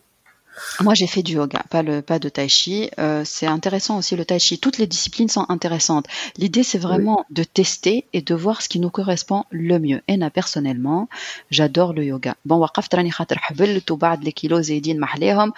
Moi, 0.80 0.94
j'ai 0.94 1.06
fait 1.06 1.22
du 1.22 1.34
yoga, 1.34 1.62
pas 1.70 1.82
le 1.82 2.00
pas 2.00 2.18
de 2.18 2.28
tai 2.28 2.48
chi. 2.48 2.90
Euh, 2.98 3.22
c'est 3.24 3.46
intéressant 3.46 3.98
aussi 3.98 4.14
le 4.16 4.24
tai 4.24 4.38
chi. 4.38 4.58
Toutes 4.58 4.78
les 4.78 4.86
disciplines 4.86 5.28
sont 5.28 5.46
intéressantes. 5.48 6.06
L'idée, 6.36 6.62
c'est 6.62 6.78
vraiment 6.78 7.26
de 7.30 7.44
tester 7.44 8.06
et 8.12 8.22
de 8.22 8.34
voir 8.34 8.62
ce 8.62 8.68
qui 8.68 8.78
nous 8.78 8.90
correspond 8.90 9.44
le 9.50 9.78
mieux. 9.78 10.00
Et 10.08 10.16
moi, 10.16 10.30
personnellement, 10.30 11.08
j'adore 11.50 11.92
le 11.92 12.04
yoga. 12.04 12.34
Bon, 12.44 12.56
وقفت 12.56 12.94
راني 12.94 13.10
خاطر 13.10 13.38
حبلت 13.38 13.90
وبعد 13.90 14.24
les 14.24 14.32
kilos 14.32 14.60
زايدين 14.60 15.00
محليهم. 15.00 15.52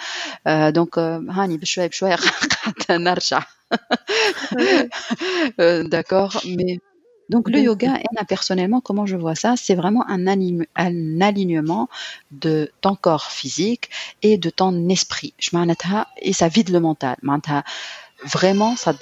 Euh, 0.49 0.71
donc 0.73 0.99
هاني 0.99 1.57
بشوية 1.57 1.87
بشوية 1.87 2.17
قاعدة 2.17 3.05
نرجع. 3.05 3.43
D'accord, 5.91 6.41
mais 6.47 6.79
donc 7.32 7.50
le 7.50 7.60
yoga, 7.62 7.98
personnellement, 8.28 8.82
comment 8.82 9.06
je 9.06 9.16
vois 9.16 9.36
ça, 9.36 9.54
c'est 9.56 9.74
vraiment 9.74 10.06
un, 10.10 10.28
alignement 11.22 11.88
de 12.32 12.70
ton 12.82 12.96
corps 12.96 13.32
physique 13.32 13.90
et 14.22 14.38
de 14.38 14.50
ton 14.50 14.90
esprit. 14.90 15.34
Et 16.22 16.34
ça 16.34 16.48
vide 16.50 16.70
le 16.70 16.82
mental 16.82 17.16
vraiment 18.24 18.76
ça 18.76 18.94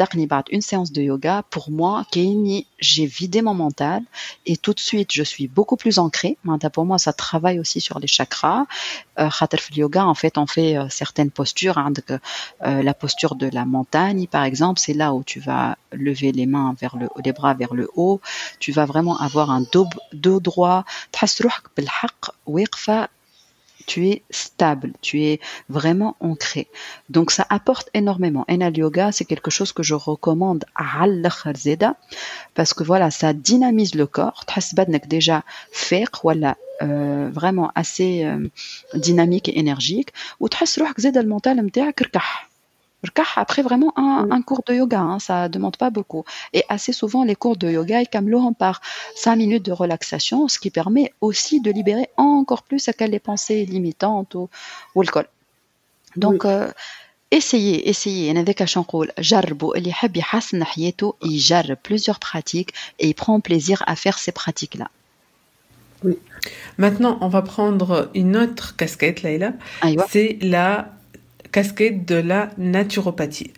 une 0.51 0.61
séance 0.61 0.91
de 0.91 1.01
yoga 1.01 1.43
pour 1.49 1.71
moi 1.71 2.05
j'ai 2.79 3.05
vidé 3.05 3.41
mon 3.41 3.53
mental 3.53 4.03
et 4.45 4.55
tout 4.57 4.73
de 4.73 4.79
suite 4.79 5.11
je 5.11 5.23
suis 5.23 5.47
beaucoup 5.47 5.75
plus 5.75 5.99
ancrée. 5.99 6.37
Pour 6.73 6.85
moi 6.85 6.97
ça 6.97 7.13
travaille 7.13 7.59
aussi 7.59 7.81
sur 7.81 7.99
les 7.99 8.07
chakras. 8.07 8.65
Euh, 9.19 9.29
yoga 9.75 10.05
en 10.05 10.13
fait 10.13 10.37
on 10.37 10.47
fait 10.47 10.77
euh, 10.77 10.87
certaines 10.89 11.31
postures 11.31 11.77
hein, 11.77 11.91
euh, 12.11 12.81
la 12.81 12.93
posture 12.93 13.35
de 13.35 13.49
la 13.51 13.65
montagne 13.65 14.27
par 14.27 14.43
exemple 14.43 14.79
c'est 14.79 14.93
là 14.93 15.13
où 15.13 15.23
tu 15.23 15.39
vas 15.39 15.77
lever 15.91 16.31
les 16.31 16.45
mains 16.45 16.75
vers 16.79 16.95
le 16.95 17.09
les 17.23 17.33
bras 17.33 17.53
vers 17.53 17.73
le 17.73 17.89
haut. 17.95 18.21
Tu 18.59 18.71
vas 18.71 18.85
vraiment 18.85 19.17
avoir 19.19 19.51
un 19.51 19.61
dos, 19.61 19.87
dos 20.13 20.39
droit 20.39 20.85
tu 23.89 24.07
es 24.07 24.21
stable, 24.29 24.93
tu 25.01 25.23
es 25.23 25.39
vraiment 25.67 26.15
ancré. 26.19 26.67
Donc 27.09 27.31
ça 27.31 27.47
apporte 27.49 27.89
énormément. 27.95 28.45
Le 28.47 28.69
yoga, 28.77 29.11
c'est 29.11 29.25
quelque 29.25 29.49
chose 29.49 29.71
que 29.71 29.81
je 29.81 29.95
recommande 29.95 30.63
à 30.75 31.07
parce 32.53 32.75
que 32.75 32.83
voilà, 32.83 33.09
ça 33.09 33.33
dynamise 33.33 33.95
le 33.95 34.05
corps. 34.05 34.45
Tu 34.45 34.53
déjà 35.07 35.43
faire 35.71 36.09
voilà 36.11 36.55
euh, 36.83 37.31
vraiment 37.33 37.71
assez 37.73 38.23
euh, 38.25 38.47
dynamique 38.93 39.49
et 39.49 39.57
énergique 39.57 40.09
ou 40.39 40.47
tu 40.49 40.57
le 40.67 41.27
mental 41.27 41.57
après 43.36 43.62
vraiment 43.62 43.92
un, 43.96 44.28
un, 44.30 44.42
cours 44.42 44.62
de 44.66 44.74
yoga, 44.74 45.00
hein, 45.00 45.18
ça 45.18 45.48
demande 45.48 45.76
pas 45.76 45.90
beaucoup. 45.90 46.24
Et 46.52 46.64
assez 46.68 46.92
souvent, 46.92 47.24
les 47.24 47.34
cours 47.34 47.56
de 47.56 47.70
yoga, 47.70 48.00
ils 48.00 48.08
camlent 48.08 48.54
par 48.58 48.80
5 49.16 49.36
minutes 49.36 49.64
de 49.64 49.72
relaxation, 49.72 50.48
ce 50.48 50.58
qui 50.58 50.70
permet 50.70 51.12
aussi 51.20 51.60
de 51.60 51.70
libérer 51.70 52.08
encore 52.16 52.62
plus 52.62 52.88
à 52.88 53.06
les 53.06 53.18
pensées 53.18 53.64
limitantes 53.66 54.34
ou, 54.34 54.48
ou 54.94 55.02
le 55.02 55.08
col. 55.08 55.26
Donc, 56.16 56.44
oui. 56.44 56.50
euh, 56.50 56.70
essayez, 57.30 57.88
essayez. 57.88 58.30
avec 58.30 58.62
نقول 58.76 59.10
جربوا 59.18 59.76
اللي 59.76 59.88
يحب 59.90 60.16
يحسن 60.16 60.64
حياته 60.64 61.14
يجرب 61.24 61.78
plusieurs 61.82 62.18
pratiques 62.20 62.72
et 63.00 63.08
il 63.08 63.14
prend 63.14 63.40
plaisir 63.40 63.82
à 63.86 63.96
faire 63.96 64.18
ces 64.18 64.32
pratiques 64.32 64.76
là. 64.76 64.88
Oui. 66.04 66.18
Maintenant, 66.76 67.18
on 67.22 67.28
va 67.28 67.40
prendre 67.42 68.10
une 68.14 68.36
autre 68.36 68.76
casquette, 68.76 69.22
Laïla. 69.22 69.54
C'est 70.10 70.38
la 70.42 70.94
casquette 71.51 72.05
de 72.05 72.15
la 72.15 72.49
naturopathie. 72.57 73.53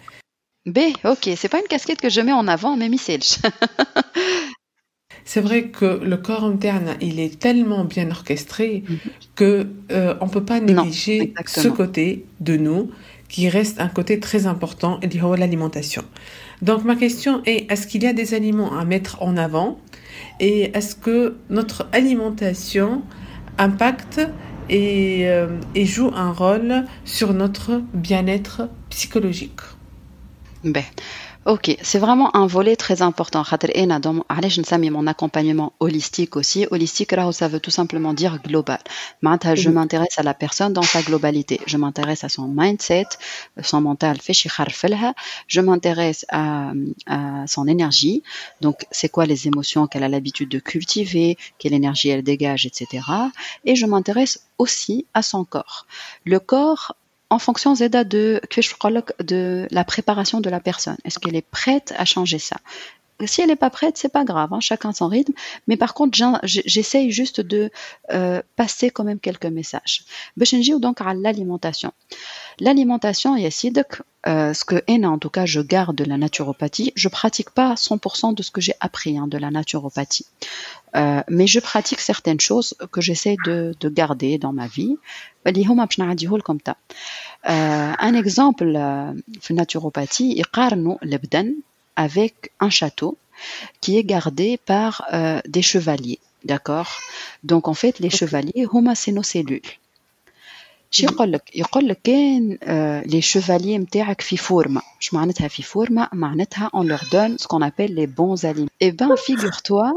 B, 0.65 0.79
ok, 1.03 1.29
c'est 1.35 1.49
pas 1.49 1.59
une 1.59 1.67
casquette 1.67 2.01
que 2.01 2.09
je 2.09 2.21
mets 2.21 2.31
en 2.33 2.47
avant, 2.47 2.77
mais 2.77 2.89
c'est 5.25 5.41
vrai 5.41 5.69
que 5.69 5.99
le 6.03 6.17
corps 6.17 6.43
interne, 6.43 6.95
il 7.01 7.19
est 7.19 7.39
tellement 7.39 7.83
bien 7.83 8.11
orchestré 8.11 8.83
mm 8.87 8.93
-hmm. 8.93 8.97
que 9.35 9.67
euh, 9.91 10.15
on 10.21 10.27
peut 10.27 10.45
pas 10.45 10.59
négliger 10.59 11.19
non, 11.19 11.43
ce 11.45 11.69
côté 11.69 12.25
de 12.39 12.57
nous 12.57 12.91
qui 13.31 13.47
reste 13.49 13.79
un 13.79 13.87
côté 13.87 14.19
très 14.19 14.45
important, 14.45 14.99
l'alimentation. 15.37 16.03
Donc 16.61 16.83
ma 16.83 16.95
question 16.95 17.41
est, 17.45 17.71
est-ce 17.71 17.87
qu'il 17.87 18.03
y 18.03 18.07
a 18.07 18.13
des 18.13 18.33
aliments 18.33 18.73
à 18.77 18.83
mettre 18.83 19.13
en 19.27 19.37
avant 19.37 19.79
et 20.39 20.57
est-ce 20.77 20.95
que 20.95 21.37
notre 21.49 21.87
alimentation 21.93 23.03
impacte 23.57 24.19
et, 24.69 25.27
euh, 25.29 25.47
et 25.75 25.85
joue 25.85 26.11
un 26.15 26.31
rôle 26.31 26.85
sur 27.05 27.33
notre 27.33 27.81
bien-être 27.93 28.69
psychologique. 28.89 29.61
Ben. 30.63 30.83
Ok, 31.47 31.75
c'est 31.81 31.97
vraiment 31.97 32.35
un 32.35 32.45
volet 32.45 32.75
très 32.75 33.01
important. 33.01 33.43
Je 33.43 33.49
mon 34.91 35.07
accompagnement 35.07 35.73
holistique 35.79 36.35
aussi. 36.35 36.67
Holistique, 36.69 37.13
là, 37.13 37.31
ça 37.31 37.47
veut 37.47 37.59
tout 37.59 37.71
simplement 37.71 38.13
dire 38.13 38.39
global. 38.43 38.77
Je 39.55 39.69
mhm. 39.69 39.75
m'intéresse 39.75 40.19
à 40.19 40.23
la 40.23 40.35
personne 40.35 40.71
dans 40.71 40.83
sa 40.83 41.01
globalité. 41.01 41.59
Je 41.65 41.77
m'intéresse 41.77 42.23
à 42.23 42.29
son 42.29 42.47
mindset, 42.47 43.07
son 43.63 43.81
mental. 43.81 44.17
Je 45.47 45.61
m'intéresse 45.61 46.27
à, 46.29 46.73
à 47.07 47.47
son 47.47 47.67
énergie. 47.67 48.21
Donc, 48.61 48.85
c'est 48.91 49.09
quoi 49.09 49.25
les 49.25 49.47
émotions 49.47 49.87
qu'elle 49.87 50.03
a 50.03 50.09
l'habitude 50.09 50.49
de 50.49 50.59
cultiver, 50.59 51.37
quelle 51.57 51.73
énergie 51.73 52.09
elle 52.09 52.23
dégage, 52.23 52.67
etc. 52.67 53.03
Et 53.65 53.75
je 53.75 53.87
m'intéresse 53.87 54.45
aussi 54.59 55.07
à 55.15 55.23
son 55.23 55.43
corps. 55.43 55.87
Le 56.23 56.39
corps 56.39 56.95
en 57.31 57.39
fonction 57.39 57.73
de 58.03 58.41
de 59.23 59.67
la 59.71 59.83
préparation 59.85 60.41
de 60.41 60.49
la 60.49 60.59
personne. 60.59 60.97
Est-ce 61.05 61.17
qu'elle 61.17 61.35
est 61.37 61.49
prête 61.49 61.93
à 61.97 62.03
changer 62.03 62.39
ça? 62.39 62.57
si 63.24 63.40
elle 63.40 63.48
n'est 63.48 63.56
pas 63.56 63.70
prête, 63.70 63.96
c'est 63.96 64.12
pas 64.12 64.24
grave, 64.24 64.52
hein, 64.52 64.60
chacun 64.60 64.92
son 64.92 65.08
rythme. 65.08 65.32
Mais 65.68 65.76
par 65.76 65.94
contre, 65.94 66.18
j'essaye 66.44 67.10
juste 67.10 67.40
de 67.40 67.70
euh, 68.12 68.42
passer 68.56 68.90
quand 68.90 69.04
même 69.04 69.20
quelques 69.20 69.46
messages. 69.46 70.04
ou 70.38 70.78
donc 70.78 71.00
à 71.00 71.14
l'alimentation. 71.14 71.92
L'alimentation, 72.60 73.36
Yassid, 73.36 73.84
euh, 74.26 74.52
ce 74.52 74.64
que 74.64 75.06
en 75.06 75.18
tout 75.18 75.30
cas, 75.30 75.46
je 75.46 75.60
garde 75.60 75.96
de 75.96 76.04
la 76.04 76.18
naturopathie. 76.18 76.92
Je 76.94 77.08
pratique 77.08 77.50
pas 77.50 77.74
100% 77.74 78.34
de 78.34 78.42
ce 78.42 78.50
que 78.50 78.60
j'ai 78.60 78.74
appris 78.80 79.16
hein, 79.16 79.28
de 79.28 79.38
la 79.38 79.50
naturopathie. 79.50 80.26
Euh, 80.94 81.22
mais 81.28 81.46
je 81.46 81.60
pratique 81.60 82.00
certaines 82.00 82.40
choses 82.40 82.74
que 82.92 83.00
j'essaie 83.00 83.36
de, 83.44 83.74
de, 83.80 83.88
garder 83.88 84.38
dans 84.38 84.52
ma 84.52 84.66
vie. 84.66 84.96
comme 86.44 86.58
ça. 86.66 86.76
Euh, 87.48 87.92
un 87.98 88.14
exemple, 88.14 88.72
euh, 88.76 89.12
naturopathie, 89.50 90.38
يقارنوا 90.38 90.96
البدن 91.02 91.56
avec 91.96 92.52
un 92.60 92.70
château 92.70 93.16
qui 93.80 93.98
est 93.98 94.04
gardé 94.04 94.58
par 94.58 95.04
euh, 95.12 95.40
des 95.46 95.62
chevaliers. 95.62 96.20
D'accord 96.44 96.90
Donc 97.42 97.68
en 97.68 97.74
fait, 97.74 97.98
les 97.98 98.10
chevaliers, 98.10 98.66
huma 98.72 98.94
c'est 98.94 99.12
nos 99.12 99.22
cellules. 99.22 99.70
يقول 101.02 101.32
لك 101.32 101.56
يقول 101.56 101.88
لك 101.88 102.00
كان 102.04 102.58
les 103.06 103.22
chevaliers 103.22 103.78
نتاعك 103.80 104.20
في 104.20 104.36
فورما 104.36 104.82
شو 105.00 105.16
معناتها 105.16 105.48
في 105.48 105.62
فورما 105.62 106.08
معناتها 106.12 106.70
on 106.74 106.82
leur 106.84 107.04
donne 107.10 107.38
ce 107.38 107.46
qu'on 107.46 107.62
appelle 107.62 107.94
les 107.94 108.06
bons 108.06 108.44
aliments 108.44 108.70
Eh 108.80 108.92
ben 108.92 109.16
figure-toi 109.16 109.92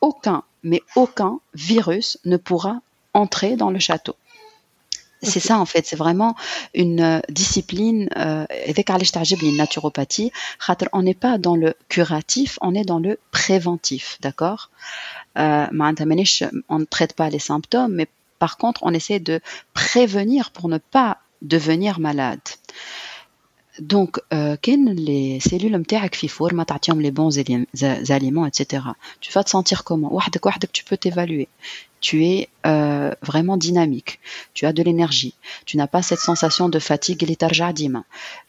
aucun 0.00 0.42
mais 0.64 0.82
aucun 0.96 1.38
virus 1.54 2.18
ne 2.24 2.36
pourra 2.36 2.80
entrer 3.14 3.56
dans 3.56 3.70
le 3.70 3.78
château 3.78 4.16
c'est 5.22 5.40
ça 5.40 5.58
en 5.58 5.66
fait, 5.66 5.86
c'est 5.86 5.96
vraiment 5.96 6.34
une 6.74 7.00
euh, 7.00 7.20
discipline 7.28 8.08
avec 8.14 8.88
une 8.88 9.56
naturopathie, 9.56 10.32
on 10.92 11.02
n'est 11.02 11.14
pas 11.14 11.38
dans 11.38 11.56
le 11.56 11.74
curatif, 11.88 12.58
on 12.62 12.74
est 12.74 12.84
dans 12.84 12.98
le 12.98 13.18
préventif, 13.30 14.18
d'accord 14.20 14.70
euh, 15.38 15.66
On 15.70 16.78
ne 16.78 16.84
traite 16.84 17.14
pas 17.14 17.30
les 17.30 17.38
symptômes, 17.38 17.94
mais 17.94 18.06
par 18.38 18.56
contre, 18.56 18.80
on 18.82 18.94
essaie 18.94 19.20
de 19.20 19.40
prévenir 19.74 20.50
pour 20.50 20.68
ne 20.68 20.78
pas 20.78 21.18
devenir 21.42 22.00
malade. 22.00 22.40
Donc, 23.78 24.20
euh, 24.32 24.56
les 24.66 25.40
cellules 25.40 25.76
نتاعك 25.76 26.14
في 26.14 26.28
فورمه 26.28 26.62
تعطيهم 26.62 27.02
les 27.02 27.10
bons 27.10 27.38
aliments 28.10 28.46
etc. 28.46 28.82
Tu 29.20 29.32
vas 29.32 29.44
te 29.44 29.50
sentir 29.50 29.84
comment 29.84 30.12
وحدك 30.12 30.46
وحدك 30.46 30.70
tu 30.72 30.84
peux 30.84 30.96
t'évaluer 30.96 31.48
Tu 32.05 32.23
es 32.23 32.49
euh, 32.67 33.09
vraiment 33.23 33.57
dynamique, 33.57 34.19
tu 34.53 34.67
as 34.67 34.73
de 34.73 34.83
l'énergie, 34.83 35.33
tu 35.65 35.75
n'as 35.75 35.87
pas 35.87 36.03
cette 36.03 36.19
sensation 36.19 36.69
de 36.69 36.77
fatigue 36.77 37.23
et 37.23 37.37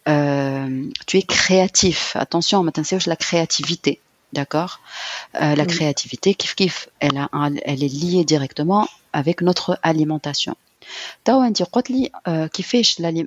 euh, 0.08 0.84
tu 1.06 1.16
es 1.16 1.22
créatif. 1.22 2.14
Attention, 2.16 2.62
maintenant 2.62 2.84
c'est 2.84 3.06
la 3.06 3.16
créativité, 3.16 3.98
d'accord? 4.34 4.80
Euh, 5.40 5.54
La 5.54 5.64
créativité, 5.64 6.34
kif 6.34 6.54
kif, 6.54 6.90
elle, 7.00 7.16
a, 7.16 7.30
elle 7.64 7.82
est 7.82 7.88
liée 7.88 8.26
directement 8.26 8.86
avec 9.14 9.40
notre 9.40 9.78
alimentation. 9.82 10.54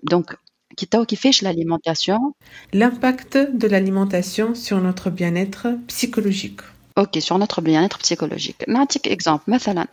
donc 0.03 0.35
qui 0.77 0.85
fait 1.15 1.41
l'alimentation? 1.41 2.35
L'impact 2.71 3.35
de 3.35 3.67
l'alimentation 3.67 4.53
sur 4.53 4.79
notre 4.79 5.09
bien-être 5.09 5.69
psychologique. 5.87 6.61
Ok, 6.98 7.18
sur 7.20 7.38
notre 7.38 7.60
bien-être 7.60 7.98
psychologique. 7.98 8.64
Un 8.68 8.86
exemple, 9.06 9.48
مثلا 9.48 9.86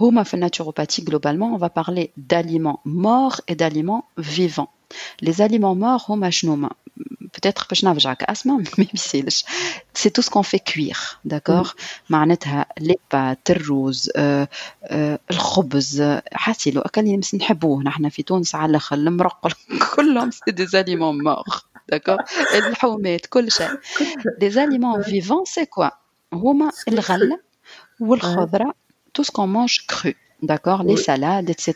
هما 0.00 0.22
في 0.22 0.36
naturopathie 0.36 1.04
globalement, 1.04 1.54
on 1.54 1.56
va 1.56 1.70
parler 1.70 2.10
d'aliments 2.16 2.80
morts 2.84 3.40
et 3.46 3.54
d'aliments 3.54 4.04
vivants. 4.18 4.70
Les 5.22 5.40
aliments 5.40 5.76
morts 5.76 6.10
هما 6.10 6.30
شنو 6.30 6.68
peut-être 7.36 7.68
باش 7.68 7.84
نرجعك 7.84 8.22
اسمع 8.22 8.56
ما 8.56 8.86
يمثلش 8.92 9.44
c'est 9.98 10.10
tout 10.10 10.22
ce 10.22 10.30
qu'on 10.30 10.42
fait 10.42 10.58
cuire 10.58 11.20
d'accord 11.28 11.74
معناتها 12.10 12.66
les 12.80 12.98
pâtes 13.14 13.50
الروز 13.50 14.10
آه 14.16 14.48
آه 14.84 15.18
الخبز 15.30 16.02
حاسي 16.32 16.70
لو 16.70 16.80
اكل 16.80 17.06
يمس 17.06 17.34
نحبوه 17.34 17.82
نحن 17.82 18.08
في 18.08 18.22
تونس 18.22 18.54
على 18.54 18.70
الاخر 18.70 18.96
المرقل 18.96 19.52
كلهم 19.96 20.30
سي 20.30 20.50
دي 20.50 20.66
aliments 20.66 21.22
morts 21.24 21.60
d'accord 21.92 22.24
الحومات 22.54 23.26
كل 23.26 23.52
شيء 23.52 23.70
les 24.42 24.54
aliments 24.54 25.08
vivants 25.08 25.44
c'est 25.44 25.66
quoi 25.66 26.01
هما 26.32 26.70
الغله 26.88 27.40
والخضره 28.00 28.74
tout 29.18 29.24
ce 29.24 29.30
qu'on 29.30 29.46
mange 29.46 29.86
cru 29.86 30.16
d'accord 30.42 30.82
les 30.84 30.96
salades 30.96 31.50
etc 31.50 31.66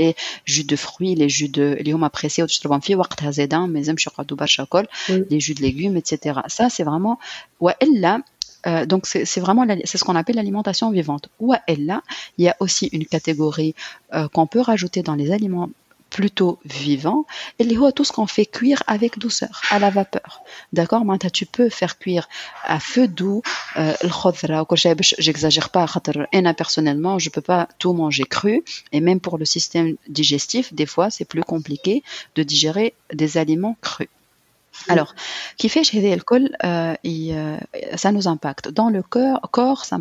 les 0.00 0.14
jus 0.44 0.64
de 0.64 0.76
fruits 0.76 1.14
les 1.14 1.28
jus 1.28 1.48
de 1.48 1.76
اللي 1.80 1.92
هما 1.92 2.08
pressés 2.08 2.40
وتشربهم 2.40 2.80
في 2.80 2.96
وقتها 2.96 3.30
زادا 3.30 3.58
ما 3.58 3.78
يلزمش 3.78 4.06
يقعدوا 4.06 4.36
برشا 4.36 4.64
كل 4.64 4.86
les 5.08 5.40
jus 5.40 5.54
de 5.54 5.60
légumes 5.60 5.96
etc 5.96 6.40
ça 6.48 6.68
c'est 6.68 6.84
vraiment 6.84 7.18
والا 7.60 8.22
euh, 8.66 8.86
donc 8.86 9.06
c'est 9.06 9.40
vraiment 9.40 9.64
c'est 9.84 9.98
ce 9.98 10.04
qu'on 10.04 10.16
appelle 10.16 10.36
l'alimentation 10.36 10.90
vivante. 10.90 11.28
Ou 11.38 11.54
là, 11.88 12.02
il 12.38 12.44
y 12.44 12.48
a 12.48 12.56
aussi 12.60 12.86
une 12.86 13.06
catégorie 13.06 13.74
euh, 14.14 14.26
qu'on 14.28 14.46
peut 14.46 14.60
rajouter 14.60 15.02
dans 15.02 15.14
les 15.14 15.30
aliments 15.30 15.70
plutôt 16.13 16.59
vivant. 16.63 17.25
Et 17.59 17.63
les 17.63 17.75
tout 17.91 18.05
ce 18.05 18.13
qu'on 18.13 18.27
fait 18.27 18.45
cuire 18.45 18.83
avec 18.87 19.17
douceur 19.17 19.61
à 19.71 19.79
la 19.79 19.89
vapeur. 19.89 20.41
D'accord 20.71 21.03
maintenant 21.03 21.29
tu 21.29 21.45
peux 21.45 21.69
faire 21.69 21.97
cuire 21.97 22.29
à 22.63 22.79
feu 22.79 23.07
doux 23.07 23.41
euh, 23.77 23.93
j'exagère 25.17 25.69
pas 25.69 25.85
et 26.31 26.41
personnellement 26.53 27.17
je 27.17 27.29
peux 27.29 27.41
pas 27.41 27.67
tout 27.79 27.93
manger 27.93 28.23
cru. 28.23 28.63
Et 28.91 29.01
même 29.01 29.19
pour 29.19 29.37
le 29.37 29.45
système 29.45 29.95
digestif 30.07 30.73
des 30.73 30.85
fois 30.85 31.09
c'est 31.09 31.25
plus 31.25 31.43
compliqué 31.43 32.03
de 32.35 32.43
digérer 32.43 32.93
des 33.11 33.37
aliments 33.37 33.75
crus 33.81 34.09
Alors, 34.87 35.15
qui 35.57 35.69
fait 35.69 35.83
chez 35.83 35.99
euh, 36.63 36.95
euh, 37.05 37.57
ça 37.95 38.11
nous 38.11 38.27
impacte. 38.27 38.69
Dans 38.69 38.89
le 38.89 39.03
corps, 39.03 39.39
corps 39.51 39.85
ça 39.85 39.97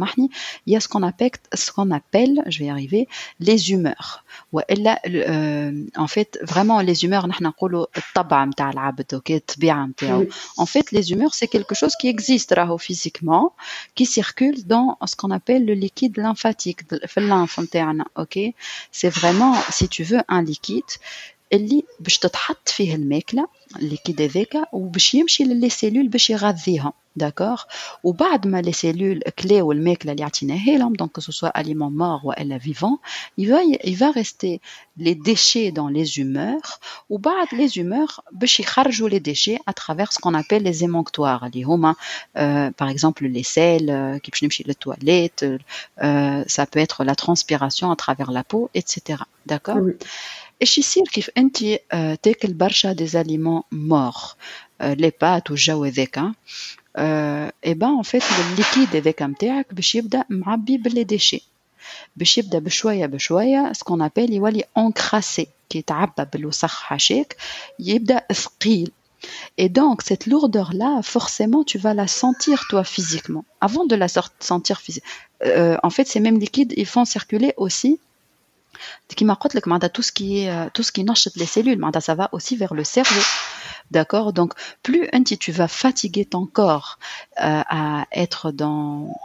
il 0.66 0.73
y 0.73 0.77
a 0.77 0.81
ce 0.81 0.89
qu'on 0.89 1.03
appelle, 1.03 1.31
ce 1.53 1.70
qu'on 1.70 1.91
appelle, 1.91 2.43
je 2.47 2.59
vais 2.61 2.66
y 2.66 2.70
arriver, 2.70 3.09
les 3.39 3.70
humeurs. 3.70 4.25
Euh, 4.55 5.85
en 5.97 6.07
fait, 6.07 6.39
vraiment, 6.43 6.81
les 6.81 7.05
humeurs, 7.05 7.27
en 10.57 10.66
fait, 10.66 10.91
les 10.91 11.12
humeurs, 11.12 11.35
c'est 11.35 11.49
quelque 11.49 11.75
chose 11.75 11.95
qui 11.97 12.09
existe 12.09 12.53
physiquement, 12.79 13.55
qui 13.95 14.07
circule 14.07 14.66
dans 14.66 14.99
ce 15.07 15.16
qu'on 15.16 15.31
appelle 15.31 15.64
le 15.64 15.75
liquide 15.75 16.16
lymphatique, 16.16 16.81
ok? 18.16 18.39
C'est 18.91 19.11
vraiment, 19.11 19.55
si 19.70 19.89
tu 19.89 20.03
veux, 20.03 20.20
un 20.29 20.43
liquide 20.43 20.83
اللي 21.53 21.84
باش 21.99 22.18
تتحط 22.18 22.70
فيه 22.70 22.95
الماكله 22.95 23.47
الليكيد 23.76 24.22
هذاك 24.22 24.57
وباش 24.74 25.13
يمشي 25.15 25.43
للي 25.43 25.70
سيلول 25.70 26.07
باش 26.07 26.30
يغذيها 26.30 26.93
داكوغ 27.15 27.61
وبعد 28.03 28.47
ما 28.47 28.61
لي 28.61 28.72
سيلول 28.72 29.20
كلاو 29.20 29.72
الماكله 29.72 30.11
اللي 30.11 30.24
عطيناها 30.24 30.78
لهم 30.78 30.93
دونك 30.93 31.20
سو 31.20 31.32
سوا 31.32 31.61
اليمون 31.61 31.97
مور 31.97 32.20
والا 32.24 32.57
فيفون 32.57 32.97
il 33.41 33.45
va 33.45 33.59
il 33.88 33.95
va 33.95 34.11
rester 34.11 34.59
les 34.99 35.15
déchets 35.15 35.72
dans 35.72 35.88
les 35.88 36.20
humeurs 36.20 36.80
وبعد 37.09 37.47
les 37.47 37.78
humeurs 37.78 38.20
باش 38.32 38.59
يخرجوا 38.59 39.09
les 39.09 39.20
déchets 39.20 39.59
à 39.70 39.74
travers 39.74 40.13
ce 40.13 40.20
qu'on 40.20 40.34
appelle 40.34 40.63
les 40.63 40.84
émonctoires 40.84 41.43
اللي 41.43 41.63
هما 41.63 41.95
euh, 42.38 42.72
par 42.72 42.89
exemple 42.89 43.26
les 43.26 43.43
selles 43.43 44.18
كي 44.18 44.32
باش 44.32 44.43
نمشي 44.43 44.63
للتواليت 44.68 45.43
euh, 45.43 46.43
ça 46.47 46.65
peut 46.65 46.80
être 46.80 47.03
la 47.03 47.15
transpiration 47.15 47.91
à 47.91 47.95
travers 47.95 48.32
la 48.32 48.43
peau 48.43 48.70
etc 48.76 49.24
d'accord 49.45 49.78
oui. 49.78 49.93
ايش 50.61 50.78
يصير 50.78 51.03
كيف 51.03 51.30
انت 51.38 51.57
تاكل 52.24 52.53
برشا 52.53 52.93
دي 52.93 53.07
زاليمون 53.07 53.61
مور 53.72 54.13
لي 54.82 55.11
بات 55.22 55.51
والجو 55.51 55.84
هذاك 55.84 56.20
اي 57.65 57.74
بان 57.74 57.97
ان 57.97 58.03
فيت 58.03 58.24
الليكيد 58.24 58.95
هذاك 58.95 59.22
نتاعك 59.22 59.74
باش 59.74 59.95
يبدا 59.95 60.24
معبي 60.30 60.78
باللي 60.78 61.03
ديشي 61.03 61.41
باش 62.15 62.38
يبدا 62.38 62.59
بشويه 62.59 63.05
بشويه 63.05 63.74
سكون 63.74 64.01
ابل 64.01 64.34
يولي 64.34 64.63
اونكراسي 64.78 65.47
كي 65.70 65.78
يتعبى 65.80 66.26
بالوسخ 66.34 66.82
حاشاك 66.82 67.36
يبدا 67.80 68.22
ثقيل 68.34 68.91
Et 69.57 69.70
donc, 69.70 70.03
cette 70.03 70.26
lourdeur-là, 70.28 71.01
forcément, 71.01 71.63
tu 71.63 71.78
vas 71.78 71.93
la 71.93 72.07
sentir, 72.07 72.65
toi, 72.70 72.84
physiquement. 72.84 73.45
Avant 73.61 73.86
de 73.86 73.95
la 73.95 74.07
sentir 74.07 74.80
physiquement. 74.80 75.09
Euh, 75.43 75.78
en 75.84 75.89
fait, 75.89 76.07
ces 76.07 76.20
mêmes 76.20 76.39
liquides, 76.39 76.74
ils 76.78 76.86
font 76.86 77.05
circuler 77.05 77.53
aussi 77.57 77.99
كيما 79.09 79.34
قلت 79.34 79.55
لك 79.55 79.68
معناتها 79.68 79.88
tout 79.88 80.03
ce 80.03 80.11
qui 80.11 80.45
est 80.45 80.70
tout 80.74 80.84
ce 80.84 80.91
qui 80.91 81.03
نشط 81.03 81.38
les 81.38 81.45
cellules 81.45 81.78
معناتها 81.78 81.99
ça 81.99 82.15
va 82.15 82.30
aussi 82.32 82.55
vers 82.55 82.74
le 82.74 82.84
cerveau 82.84 83.22
d'accord 83.91 84.34
donc 84.34 84.53
plus 84.84 85.09
tu 85.39 85.51
vas 85.51 85.68
fatiguer 85.68 86.26
ton 86.26 86.45
corps 86.45 86.99
euh, 87.39 87.61
à 87.70 88.05
être 88.11 88.51
dans 88.51 89.15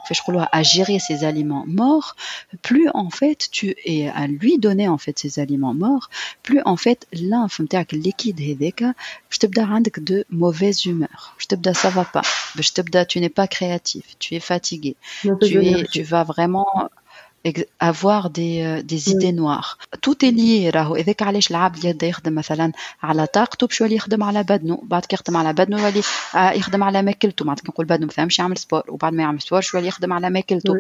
à 0.53 0.63
gérer 0.63 0.99
ces 0.99 1.25
aliments 1.25 1.65
morts 1.67 2.17
plus 2.63 2.89
en 2.95 3.11
fait 3.11 3.49
tu 3.51 3.75
es 3.85 4.09
à 4.09 4.27
lui 4.27 4.59
donner 4.59 4.89
en 4.89 4.99
fait 4.99 5.19
ces 5.19 5.39
aliments 5.39 5.75
morts 5.75 6.09
plus 6.43 6.61
en 6.65 6.77
fait 6.77 7.07
lymphe 7.13 7.61
نتاعك 7.61 7.95
liquide 7.95 8.41
هذاك 8.41 8.83
باش 9.31 9.39
تبدا 9.39 9.63
عندك 9.63 10.01
de 10.01 10.25
mauvaise 10.35 10.87
humeur 10.87 11.33
باش 11.37 11.47
تبدا 11.49 11.73
ça 11.73 11.91
va 11.91 12.05
pas 12.05 12.27
باش 12.57 12.71
تبدا 12.71 13.05
tu 13.05 13.21
n'es 13.21 13.35
pas 13.41 13.49
créatif 13.49 14.05
tu 14.19 14.35
es 14.35 14.41
fatigué 14.41 14.97
tu 15.43 15.65
es 15.65 15.85
tu 15.93 16.03
vas 16.03 16.25
vraiment 16.25 16.67
avoir 17.81 18.31
des, 18.31 18.63
euh, 18.63 18.83
des 18.83 19.11
idées 19.11 19.33
noires 19.33 19.79
tout 20.01 20.25
est 20.25 20.31
lié 20.31 20.71
راهو 20.71 20.97
اذاك 20.97 21.23
علاش 21.23 21.51
العبد 21.51 21.85
يبدا 21.85 22.07
يخدم 22.07 22.35
مثلا 22.35 22.73
على 23.03 23.27
طاقته 23.27 23.67
باش 23.67 23.81
يولي 23.81 23.95
يخدم 23.95 24.23
على 24.23 24.43
بدنه 24.43 24.81
بعد 24.83 25.05
كي 25.05 25.15
يخدم 25.15 25.37
على 25.37 25.53
بدنه 25.53 25.83
يولي 25.83 26.03
يخدم 26.35 26.83
على 26.83 27.03
ماكلته 27.03 27.45
معناتها 27.45 27.63
كي 27.63 27.69
نقول 27.69 27.87
بدنه 27.87 28.07
مثلا 28.07 28.25
مش 28.25 28.39
يعمل 28.39 28.59
سبور 28.59 28.83
وبعد 28.89 29.13
ما 29.13 29.23
يعمل 29.23 29.43
سبور 29.43 29.61
شويه 29.61 29.83
يخدم 29.83 30.13
على 30.13 30.31
ماكلته 30.31 30.79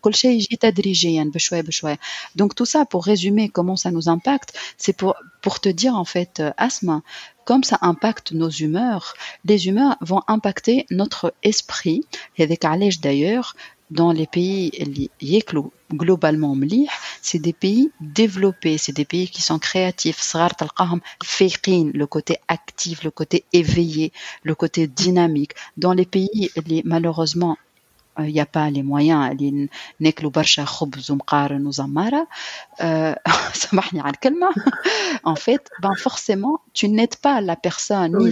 كل 0.00 0.14
شيء 0.14 0.30
يجي 0.30 0.56
تدريجيا 0.56 1.30
بشويه 1.34 1.60
بشويه 1.60 1.98
donc 2.40 2.54
tout 2.54 2.66
ça 2.66 2.84
pour 2.84 3.04
résumer 3.04 3.48
comment 3.48 3.76
ça 3.76 3.90
nous 3.90 4.08
impacte 4.08 4.50
c'est 4.78 4.96
pour 4.96 5.14
pour 5.42 5.60
te 5.60 5.68
dire 5.68 5.94
en 5.94 6.04
fait 6.04 6.42
asthme 6.56 7.00
comme 7.50 7.64
ça 7.64 7.78
impacte 7.82 8.30
nos 8.30 8.48
humeurs, 8.48 9.14
les 9.44 9.66
humeurs 9.66 9.96
vont 10.10 10.22
impacter 10.28 10.86
notre 10.92 11.34
esprit. 11.42 12.04
Et 12.36 12.44
avec 12.44 12.64
Alej 12.64 13.00
d'ailleurs, 13.00 13.56
dans 13.91 14.11
les 14.11 14.27
pays 14.27 14.71
globalement 15.93 16.55
c'est 17.21 17.39
des 17.39 17.53
pays 17.53 17.91
développés, 18.01 18.77
c'est 18.77 18.93
des 18.93 19.05
pays 19.05 19.27
qui 19.27 19.41
sont 19.41 19.59
créatifs. 19.59 20.21
Le 21.93 22.05
côté 22.05 22.37
actif, 22.47 23.03
le 23.03 23.11
côté 23.11 23.45
éveillé, 23.53 24.11
le 24.43 24.55
côté 24.55 24.87
dynamique. 24.87 25.53
Dans 25.77 25.93
les 25.93 26.05
pays, 26.05 26.51
malheureusement, 26.83 27.57
il 28.19 28.31
n'y 28.31 28.39
a 28.39 28.45
pas 28.45 28.69
les 28.69 28.83
moyens 28.83 29.21
en 35.23 35.35
fait 35.35 35.69
ben 35.81 35.95
forcément 35.95 36.61
tu 36.73 36.87
n'aides 36.87 37.17
pas 37.17 37.41
la 37.41 37.57
personne 37.57 38.17
ni 38.17 38.31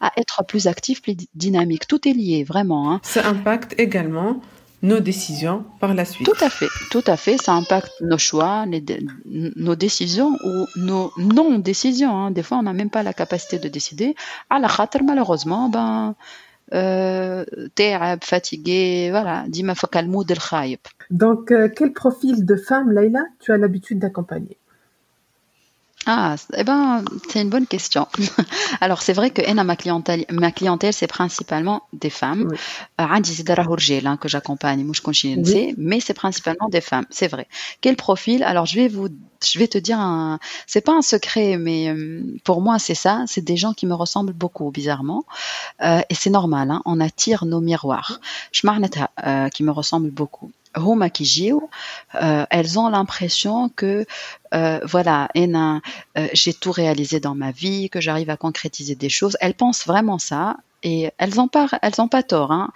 à 0.00 0.12
être 0.16 0.44
plus 0.44 0.68
actif 0.68 1.02
plus 1.02 1.16
dynamique 1.34 1.88
tout 1.88 2.06
est 2.06 2.12
lié 2.12 2.44
vraiment 2.44 2.92
hein. 2.92 3.00
ça 3.02 3.26
impacte 3.26 3.74
également 3.78 4.40
nos 4.82 5.00
décisions 5.00 5.64
par 5.78 5.94
la 5.94 6.04
suite. 6.04 6.26
Tout 6.26 6.44
à 6.44 6.50
fait, 6.50 6.68
tout 6.90 7.04
à 7.06 7.16
fait. 7.16 7.36
Ça 7.36 7.52
impacte 7.52 7.92
nos 8.00 8.18
choix, 8.18 8.64
nos 9.26 9.74
décisions 9.74 10.36
ou 10.44 10.66
nos 10.76 11.12
non-décisions. 11.18 12.16
Hein. 12.16 12.30
Des 12.30 12.42
fois, 12.42 12.58
on 12.58 12.62
n'a 12.62 12.72
même 12.72 12.90
pas 12.90 13.02
la 13.02 13.12
capacité 13.12 13.58
de 13.58 13.68
décider. 13.68 14.14
À 14.48 14.58
la 14.58 14.68
khater, 14.68 15.00
malheureusement, 15.02 15.68
ben, 15.68 16.14
euh, 16.72 17.44
fatigué, 18.22 19.08
voilà, 19.10 19.44
dis-moi, 19.48 19.74
faut 19.74 19.88
Donc, 21.10 21.50
euh, 21.50 21.68
quel 21.74 21.92
profil 21.92 22.44
de 22.44 22.56
femme, 22.56 22.90
Laila, 22.92 23.24
tu 23.40 23.52
as 23.52 23.58
l'habitude 23.58 23.98
d'accompagner? 23.98 24.59
Ah, 26.06 26.36
eh 26.56 26.64
ben, 26.64 27.04
c'est 27.28 27.42
une 27.42 27.50
bonne 27.50 27.66
question. 27.66 28.08
Alors, 28.80 29.02
c'est 29.02 29.12
vrai 29.12 29.30
que 29.30 29.42
ma 29.64 29.76
clientèle, 29.76 30.24
ma 30.30 30.50
clientèle, 30.50 30.94
c'est 30.94 31.06
principalement 31.06 31.82
des 31.92 32.08
femmes. 32.08 32.48
Euh, 33.00 33.04
hein, 34.06 34.16
que 34.16 34.26
j'accompagne, 34.26 34.82
mais 35.76 36.00
c'est 36.00 36.14
principalement 36.14 36.68
des 36.70 36.80
femmes, 36.80 37.04
c'est 37.10 37.28
vrai. 37.28 37.46
Quel 37.82 37.96
profil? 37.96 38.42
Alors, 38.44 38.64
je 38.64 38.76
vais 38.76 38.88
vous, 38.88 39.08
je 39.44 39.58
vais 39.58 39.68
te 39.68 39.76
dire 39.76 40.00
un, 40.00 40.38
c'est 40.66 40.80
pas 40.80 40.92
un 40.92 41.02
secret, 41.02 41.58
mais 41.58 41.90
euh, 41.90 42.22
pour 42.44 42.62
moi, 42.62 42.78
c'est 42.78 42.94
ça. 42.94 43.24
C'est 43.26 43.44
des 43.44 43.58
gens 43.58 43.74
qui 43.74 43.84
me 43.84 43.94
ressemblent 43.94 44.32
beaucoup, 44.32 44.70
bizarrement, 44.70 45.24
euh, 45.82 46.00
et 46.08 46.14
c'est 46.14 46.30
normal. 46.30 46.70
Hein, 46.70 46.80
on 46.86 46.98
attire 46.98 47.44
nos 47.44 47.60
miroirs. 47.60 48.20
Je 48.52 48.66
qui 49.52 49.62
me 49.62 49.70
ressemblent 49.70 50.10
beaucoup. 50.10 50.50
Euh, 50.76 52.46
elles 52.50 52.78
ont 52.78 52.88
l'impression 52.88 53.68
que 53.68 54.06
euh, 54.54 54.80
voilà, 54.84 55.28
euh, 55.36 55.80
j'ai 56.32 56.54
tout 56.54 56.72
réalisé 56.72 57.20
dans 57.20 57.34
ma 57.34 57.50
vie, 57.50 57.90
que 57.90 58.00
j'arrive 58.00 58.30
à 58.30 58.36
concrétiser 58.36 58.94
des 58.94 59.08
choses. 59.08 59.36
Elles 59.40 59.54
pensent 59.54 59.86
vraiment 59.86 60.18
ça 60.18 60.56
et 60.82 61.10
elles 61.18 61.34
n'ont 61.34 61.48
pas, 61.48 61.68
elles 61.82 62.00
ont 62.00 62.08
pas 62.08 62.22
tort. 62.22 62.52
Hein. 62.52 62.70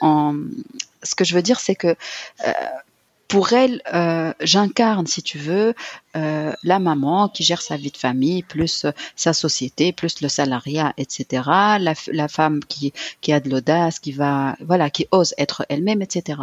en, 0.00 0.36
ce 1.02 1.14
que 1.14 1.24
je 1.24 1.34
veux 1.34 1.42
dire, 1.42 1.60
c'est 1.60 1.74
que 1.74 1.96
pour 3.32 3.54
elle, 3.54 3.80
euh, 3.94 4.34
j'incarne, 4.42 5.06
si 5.06 5.22
tu 5.22 5.38
veux, 5.38 5.74
euh, 6.16 6.52
la 6.62 6.78
maman 6.78 7.30
qui 7.30 7.42
gère 7.42 7.62
sa 7.62 7.78
vie 7.78 7.90
de 7.90 7.96
famille, 7.96 8.42
plus 8.42 8.84
euh, 8.84 8.90
sa 9.16 9.32
société, 9.32 9.94
plus 9.94 10.20
le 10.20 10.28
salariat, 10.28 10.92
etc. 10.98 11.42
La, 11.80 12.28
femme 12.28 12.60
qui, 12.62 12.92
a 13.32 13.40
de 13.40 13.48
l'audace, 13.48 14.00
qui 14.00 14.12
va, 14.12 14.54
voilà, 14.60 14.90
qui 14.90 15.06
ose 15.12 15.32
être 15.38 15.64
elle-même, 15.70 16.02
etc. 16.02 16.40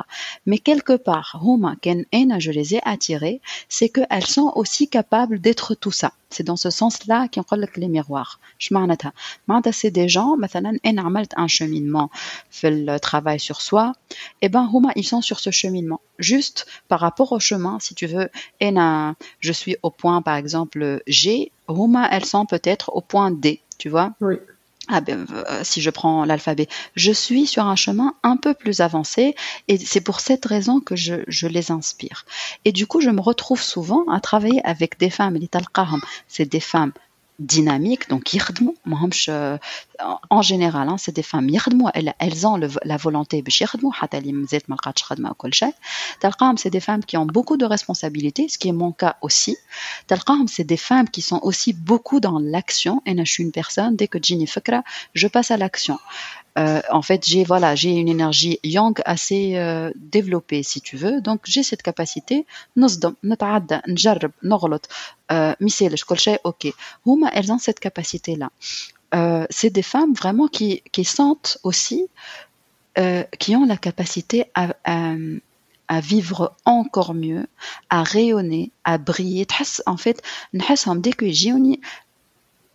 Mais 0.47 0.57
quelque 0.57 0.93
part, 0.93 1.39
Huma, 1.45 1.75
Ken, 1.79 2.05
je 2.39 2.49
les 2.49 2.73
ai 2.73 2.81
attirées, 2.85 3.39
c'est 3.67 3.89
qu'elles 3.89 4.25
sont 4.25 4.51
aussi 4.55 4.87
capables 4.87 5.37
d'être 5.39 5.75
tout 5.75 5.91
ça. 5.91 6.13
C'est 6.31 6.43
dans 6.43 6.55
ce 6.55 6.71
sens-là 6.71 7.27
qu'on 7.27 7.43
parle 7.43 7.67
les 7.75 7.87
miroirs. 7.87 8.39
Je 8.57 8.73
c'est 9.71 9.91
des 9.91 10.09
gens, 10.09 10.37
un 11.35 11.47
cheminement, 11.47 12.09
le 12.63 12.97
travail 12.97 13.39
sur 13.39 13.61
soi, 13.61 13.93
et 14.41 14.49
ben, 14.49 14.67
Huma, 14.73 14.89
ils 14.95 15.05
sont 15.05 15.21
sur 15.21 15.39
ce 15.39 15.51
cheminement. 15.51 16.01
Juste, 16.17 16.65
par 16.87 16.99
rapport 16.99 17.31
au 17.31 17.39
chemin, 17.39 17.77
si 17.79 17.95
tu 17.95 18.07
veux, 18.07 18.29
je 18.61 19.51
suis 19.51 19.77
au 19.83 19.89
point, 19.89 20.21
par 20.21 20.35
exemple, 20.35 21.01
G, 21.07 21.51
Rouma, 21.67 22.07
elles 22.11 22.25
sont 22.25 22.45
peut-être 22.45 22.91
au 22.95 23.01
point 23.01 23.31
D, 23.31 23.61
tu 23.77 23.89
vois. 23.89 24.13
Oui. 24.21 24.35
Ah 24.91 25.01
ben, 25.01 25.27
euh, 25.31 25.61
si 25.63 25.81
je 25.81 25.91
prends 25.91 26.25
l'alphabet, 26.25 26.67
je 26.95 27.11
suis 27.11 27.45
sur 27.45 27.65
un 27.65 27.75
chemin 27.75 28.15
un 28.23 28.37
peu 28.37 28.55
plus 28.55 28.81
avancé 28.81 29.35
et 29.67 29.77
c'est 29.77 30.01
pour 30.01 30.19
cette 30.19 30.45
raison 30.45 30.79
que 30.79 30.95
je, 30.95 31.21
je, 31.27 31.45
les 31.45 31.69
inspire. 31.69 32.25
Et 32.65 32.71
du 32.71 32.87
coup, 32.87 32.99
je 32.99 33.11
me 33.11 33.21
retrouve 33.21 33.61
souvent 33.61 34.03
à 34.11 34.19
travailler 34.19 34.65
avec 34.65 34.97
des 34.97 35.11
femmes, 35.11 35.37
c'est 36.27 36.49
des 36.49 36.59
femmes 36.59 36.91
dynamiques, 37.39 38.09
donc 38.09 38.23
euh, 39.29 39.57
en 40.29 40.41
général, 40.41 40.87
hein, 40.89 40.97
c'est 40.97 41.15
des 41.15 41.23
femmes 41.23 41.49
elles, 41.93 42.13
elles 42.19 42.45
ont 42.45 42.57
la 42.57 42.97
volonté 42.97 43.41
c'est 46.59 46.69
des 46.69 46.79
femmes 46.79 47.03
qui 47.03 47.17
ont 47.17 47.25
beaucoup 47.25 47.57
de 47.57 47.65
responsabilités, 47.65 48.47
ce 48.49 48.57
qui 48.57 48.67
est 48.67 48.73
mon 48.73 48.91
cas 48.91 49.17
aussi. 49.21 49.57
c'est 50.47 50.63
des 50.63 50.77
femmes 50.77 51.09
qui 51.09 51.21
sont 51.21 51.39
aussi 51.43 51.73
beaucoup 51.73 52.19
dans 52.19 52.39
l'action. 52.39 53.01
Et 53.05 53.15
je 53.25 53.31
suis 53.31 53.43
une 53.43 53.51
personne, 53.51 53.95
dès 53.95 54.07
que 54.07 54.17
je 55.13 55.27
passe 55.27 55.51
à 55.51 55.57
l'action. 55.57 55.97
Euh, 56.56 56.80
en 56.90 57.02
fait, 57.02 57.26
j'ai 57.26 57.42
voilà, 57.44 57.74
j'ai 57.74 57.90
une 57.90 58.08
énergie 58.08 58.60
yang 58.62 58.94
assez 59.04 59.56
euh, 59.56 59.90
développée, 59.96 60.62
si 60.62 60.80
tu 60.80 60.96
veux. 60.96 61.20
Donc, 61.20 61.40
j'ai 61.44 61.62
cette 61.62 61.82
capacité. 61.82 62.46
نصدم 62.76 63.14
نتعدى 63.24 63.80
نجرب 63.88 64.30
نغلط 64.42 64.88
مثالش 65.60 66.04
كل 66.04 66.18
شيء 66.18 66.38
ok. 66.48 66.72
هما 67.06 67.28
elles 67.28 67.50
ont 67.52 67.58
cette 67.58 67.80
capacité 67.80 68.36
là. 68.36 68.50
Euh, 69.14 69.46
c'est 69.50 69.70
des 69.70 69.82
femmes 69.82 70.12
vraiment 70.12 70.48
qui, 70.48 70.82
qui 70.92 71.04
sentent 71.04 71.58
aussi, 71.62 72.08
euh, 72.98 73.22
qui 73.38 73.54
ont 73.54 73.64
la 73.64 73.76
capacité 73.76 74.46
à, 74.54 74.74
à, 74.84 75.14
à, 75.88 76.00
vivre 76.00 76.56
encore 76.64 77.14
mieux, 77.14 77.46
à 77.90 78.02
rayonner, 78.02 78.72
à 78.82 78.98
briller. 78.98 79.46
En 79.86 79.96
fait, 79.96 80.20
dès 80.52 81.12
que 81.12 81.26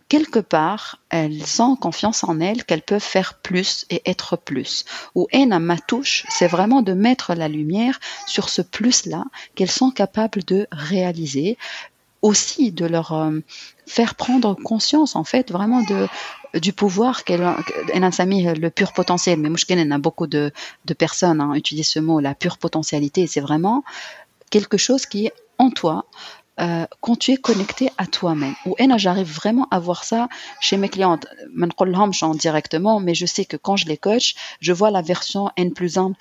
quelque 0.09 0.39
part, 0.39 0.99
elles 1.09 1.61
ont 1.61 1.75
confiance 1.75 2.23
en 2.23 2.39
elles 2.39 2.63
qu'elles 2.63 2.81
peuvent 2.81 3.01
faire 3.01 3.35
plus 3.35 3.85
et 3.89 4.01
être 4.05 4.37
plus. 4.37 4.85
Ou 5.15 5.27
Ena 5.31 5.59
ma 5.59 5.77
touche, 5.77 6.25
c'est 6.29 6.47
vraiment 6.47 6.81
de 6.81 6.93
mettre 6.93 7.33
la 7.33 7.47
lumière 7.47 7.99
sur 8.27 8.49
ce 8.49 8.61
plus-là 8.61 9.23
qu'elles 9.55 9.71
sont 9.71 9.91
capables 9.91 10.43
de 10.43 10.67
réaliser, 10.71 11.57
aussi 12.21 12.71
de 12.71 12.85
leur 12.85 13.13
euh, 13.13 13.39
faire 13.85 14.15
prendre 14.15 14.55
conscience 14.55 15.15
en 15.15 15.23
fait 15.23 15.51
vraiment 15.51 15.81
de 15.83 16.07
du 16.59 16.71
pouvoir 16.71 17.25
qu'elle 17.25 17.43
a 17.43 17.57
le 17.93 18.69
pur 18.69 18.93
potentiel. 18.93 19.39
Mais 19.39 19.49
il 19.49 19.91
a 19.91 19.97
beaucoup 19.97 20.25
de, 20.25 20.51
de 20.85 20.93
personnes 20.93 21.41
hein, 21.41 21.53
utilisent 21.53 21.89
ce 21.89 21.99
mot 21.99 22.21
la 22.21 22.33
pure 22.33 22.57
potentialité. 22.57 23.27
C'est 23.27 23.41
vraiment 23.41 23.83
quelque 24.49 24.77
chose 24.77 25.05
qui 25.05 25.25
est 25.25 25.33
en 25.57 25.69
toi 25.69 26.05
euh, 26.59 26.85
quand 27.01 27.17
tu 27.17 27.31
es 27.31 27.37
connecté 27.37 27.89
à 27.97 28.05
toi-même. 28.05 28.55
Ou 28.65 28.75
j'arrive 28.97 29.31
vraiment 29.31 29.67
à 29.71 29.79
voir 29.79 30.03
ça 30.03 30.29
chez 30.61 30.77
mes 30.77 30.89
clientes. 30.89 31.27
Je 31.53 32.37
directement, 32.37 32.99
mais 32.99 33.13
je 33.13 33.25
sais 33.25 33.45
que 33.45 33.57
quand 33.57 33.75
je 33.75 33.87
les 33.87 33.97
coach, 33.97 34.35
je 34.61 34.71
vois 34.71 34.91
la 34.91 35.01
version 35.01 35.49
N 35.57 35.73
plus 35.73 35.97
1 35.97 36.13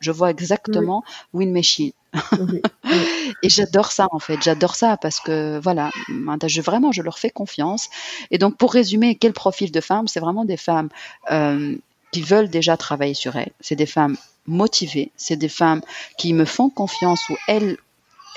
Je 0.00 0.10
vois 0.10 0.30
exactement 0.30 1.04
où 1.32 1.40
une 1.40 1.52
machine. 1.52 1.92
et 3.42 3.48
j'adore 3.48 3.92
ça 3.92 4.08
en 4.12 4.18
fait, 4.18 4.38
j'adore 4.42 4.74
ça 4.74 4.96
parce 4.96 5.20
que 5.20 5.60
voilà, 5.62 5.90
je, 6.08 6.60
vraiment 6.62 6.90
je 6.92 7.02
leur 7.02 7.18
fais 7.18 7.30
confiance. 7.30 7.88
Et 8.30 8.38
donc 8.38 8.56
pour 8.56 8.72
résumer, 8.72 9.14
quel 9.14 9.32
profil 9.32 9.70
de 9.70 9.80
femmes? 9.80 10.08
C'est 10.08 10.20
vraiment 10.20 10.44
des 10.44 10.56
femmes 10.56 10.88
euh, 11.30 11.76
qui 12.12 12.22
veulent 12.22 12.48
déjà 12.48 12.76
travailler 12.76 13.14
sur 13.14 13.36
elles. 13.36 13.52
C'est 13.60 13.76
des 13.76 13.86
femmes 13.86 14.16
motivées, 14.46 15.12
c'est 15.16 15.36
des 15.36 15.48
femmes 15.48 15.82
qui 16.16 16.32
me 16.32 16.44
font 16.44 16.70
confiance 16.70 17.28
ou 17.28 17.36
elles 17.46 17.76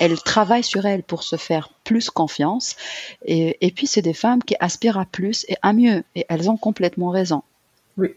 elles 0.02 0.20
travaillent 0.20 0.64
sur 0.64 0.84
elles 0.84 1.04
pour 1.04 1.22
se 1.22 1.36
faire 1.36 1.70
plus 1.84 2.10
confiance. 2.10 2.74
Et, 3.24 3.72
puis, 3.76 3.86
c'est 3.86 4.02
des 4.02 4.14
femmes 4.14 4.42
qui 4.42 4.56
aspirent 4.58 4.98
à 4.98 5.06
plus 5.06 5.46
et 5.48 5.54
à 5.62 5.72
mieux. 5.72 6.02
Et 6.16 6.26
elles 6.28 6.50
ont 6.50 6.56
complètement 6.56 7.10
raison. 7.10 7.44
Oui. 7.96 8.16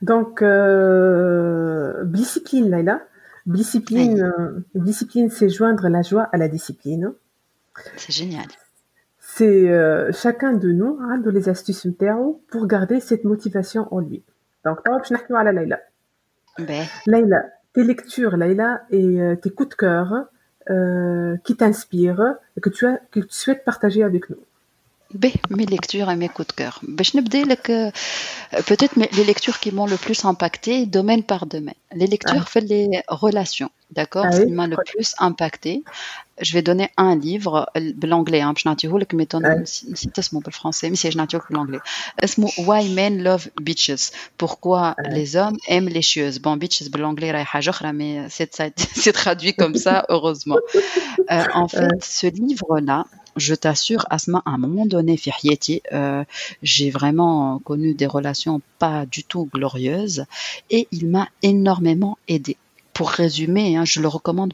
Donc, 0.00 0.40
euh, 0.40 2.02
discipline, 2.04 2.70
Laila. 2.70 3.02
Discipline, 3.44 4.22
euh, 4.22 4.64
discipline, 4.74 5.28
c'est 5.28 5.50
joindre 5.50 5.86
la 5.88 6.00
joie 6.00 6.30
à 6.32 6.38
la 6.38 6.48
discipline. 6.48 7.12
C'est 7.98 8.14
génial. 8.14 8.46
C'est 9.20 9.68
euh, 9.68 10.10
chacun 10.12 10.54
de 10.54 10.72
nous 10.72 10.98
hein, 11.02 11.20
les 11.26 11.50
astuces 11.50 11.86
pour 12.48 12.66
garder 12.66 13.00
cette 13.00 13.24
motivation 13.24 13.86
en 13.92 14.00
lui. 14.00 14.22
Donc, 14.64 14.78
je 15.04 15.12
vais 15.12 15.20
à 15.34 15.52
Laila. 15.52 15.78
Ben. 16.58 16.86
Laila, 17.06 17.44
tes 17.74 17.84
lectures, 17.84 18.38
Laila, 18.38 18.80
et 18.90 19.18
tes 19.42 19.50
coups 19.50 19.68
de 19.68 19.74
cœur, 19.74 20.26
euh, 20.70 21.36
qui 21.44 21.56
t'inspire 21.56 22.34
et 22.56 22.60
que 22.60 22.70
tu, 22.70 22.86
as, 22.86 22.98
que 23.10 23.20
tu 23.20 23.26
souhaites 23.30 23.64
partager 23.64 24.02
avec 24.02 24.28
nous 24.30 24.38
mes 25.50 25.66
lectures 25.66 26.10
et 26.10 26.16
mes 26.16 26.28
coups 26.28 26.48
de 26.48 26.52
cœur. 26.52 26.80
Euh, 26.82 28.62
peut-être 28.66 28.96
les 28.96 29.24
lectures 29.24 29.60
qui 29.60 29.72
m'ont 29.72 29.86
le 29.86 29.96
plus 29.96 30.24
impacté, 30.24 30.86
domaine 30.86 31.22
par 31.22 31.46
domaine. 31.46 31.74
Les 31.94 32.06
lectures, 32.06 32.42
ah. 32.42 32.46
fait 32.46 32.60
les 32.60 33.02
relations, 33.08 33.70
d'accord 33.90 34.26
ah, 34.26 34.38
qui 34.38 34.50
m'a 34.52 34.66
le 34.66 34.76
plus 34.84 35.14
impacté. 35.18 35.82
Je 36.40 36.52
vais 36.52 36.60
donner 36.60 36.90
un 36.98 37.16
livre, 37.16 37.70
l'anglais, 38.06 38.42
hein, 38.42 38.52
je 38.56 38.68
n'ai 38.68 38.72
pas 38.72 38.76
mais 39.14 39.26
c'est 39.64 40.12
le 40.50 40.52
français, 40.52 40.90
mais 40.90 40.96
c'est 40.96 41.10
je 41.10 41.16
n'ai 41.16 41.26
l'anglais. 41.50 41.78
C'est 42.22 42.38
Why 42.58 42.92
Men 42.92 43.22
Love 43.22 43.48
Beaches? 43.60 44.10
Pourquoi 44.36 44.96
les 45.10 45.36
hommes 45.36 45.56
aiment 45.66 45.88
les 45.88 46.02
chieuses? 46.02 46.38
Bon, 46.38 46.56
beaches, 46.56 46.90
l'anglais, 47.00 47.32
mais 47.94 48.26
c'est 48.94 49.12
traduit 49.12 49.54
comme 49.54 49.76
ça, 49.76 50.04
heureusement. 50.10 50.58
Euh, 51.30 51.44
en 51.54 51.68
fait, 51.68 52.02
ce 52.02 52.26
livre-là, 52.26 53.06
je 53.36 53.54
t'assure, 53.54 54.06
Asma, 54.10 54.42
à 54.44 54.50
un 54.50 54.58
moment 54.58 54.86
donné, 54.86 55.16
euh, 55.92 56.24
j'ai 56.62 56.90
vraiment 56.90 57.58
connu 57.60 57.94
des 57.94 58.06
relations 58.06 58.60
pas 58.78 59.06
du 59.06 59.24
tout 59.24 59.48
glorieuses 59.52 60.24
et 60.70 60.88
il 60.90 61.08
m'a 61.08 61.28
énormément 61.42 62.18
aidé 62.28 62.56
Pour 62.95 63.09
résumer, 63.09 63.77
hein, 63.77 63.85
je 63.85 64.01
le 64.01 64.07
recommande 64.07 64.53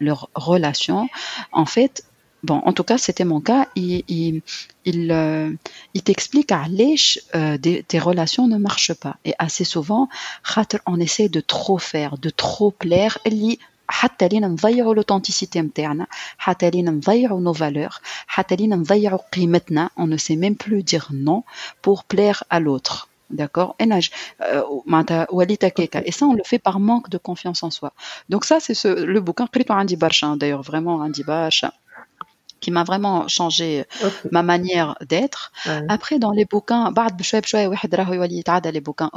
leur 0.00 0.30
relation. 0.34 1.08
En 1.52 1.66
fait, 1.66 2.04
bon, 2.42 2.58
en 2.64 2.72
tout 2.72 2.84
cas, 2.84 2.96
c'était 2.96 3.24
mon 3.24 3.40
cas. 3.40 3.66
Il, 3.74 4.04
il, 4.08 4.42
il, 4.84 5.10
euh, 5.10 5.50
il 5.94 6.02
t'explique 6.02 6.52
à 6.52 6.64
l'èche 6.68 7.18
euh, 7.34 7.58
tes 7.58 7.98
relations 7.98 8.46
ne 8.46 8.56
marchent 8.56 8.94
pas. 8.94 9.16
Et 9.24 9.34
assez 9.38 9.64
souvent, 9.64 10.08
on 10.86 11.00
essaie 11.00 11.28
de 11.28 11.40
trop 11.40 11.78
faire, 11.78 12.18
de 12.18 12.30
trop 12.30 12.70
plaire. 12.70 13.18
حتى 13.90 14.28
لينا 14.28 14.48
نضيعوا 14.48 14.94
l'authenticité 14.94 15.56
نتاعنا 15.56 16.06
حتى 16.38 16.70
لينا 16.70 16.90
نضيعوا 16.90 17.40
nos 17.40 17.56
valeurs 17.56 18.00
حتى 18.26 18.56
لينا 18.56 18.76
نضيعوا 18.76 19.18
قيمتنا 19.32 19.90
on 19.96 20.06
ne 20.06 20.16
sait 20.16 20.36
même 20.36 20.56
plus 20.56 20.82
dire 20.82 21.08
non 21.12 21.42
pour 21.82 22.04
plaire 22.04 22.44
à 22.50 22.60
l'autre 22.60 23.08
D'accord? 23.29 23.75
Et 23.79 23.85
ça, 26.11 26.25
on 26.25 26.33
le 26.33 26.43
fait 26.43 26.59
par 26.59 26.79
manque 26.79 27.09
de 27.09 27.17
confiance 27.17 27.63
en 27.63 27.71
soi. 27.71 27.93
Donc 28.29 28.45
ça, 28.45 28.59
c'est 28.59 28.73
ce, 28.73 28.87
le 28.87 29.21
bouquin, 29.21 29.47
d'ailleurs, 30.37 30.61
vraiment, 30.61 30.95
Andy 30.95 31.23
Bacha 31.23 31.73
qui 32.63 32.71
m'a 32.71 32.85
vraiment 32.85 33.27
changé 33.27 33.83
ma 34.31 34.41
manière 34.41 34.95
d'être. 35.01 35.51
Après, 35.89 36.17
dans 36.17 36.31
les 36.31 36.45
bouquins, 36.45 36.91
les 38.71 38.79
bouquins 38.79 39.09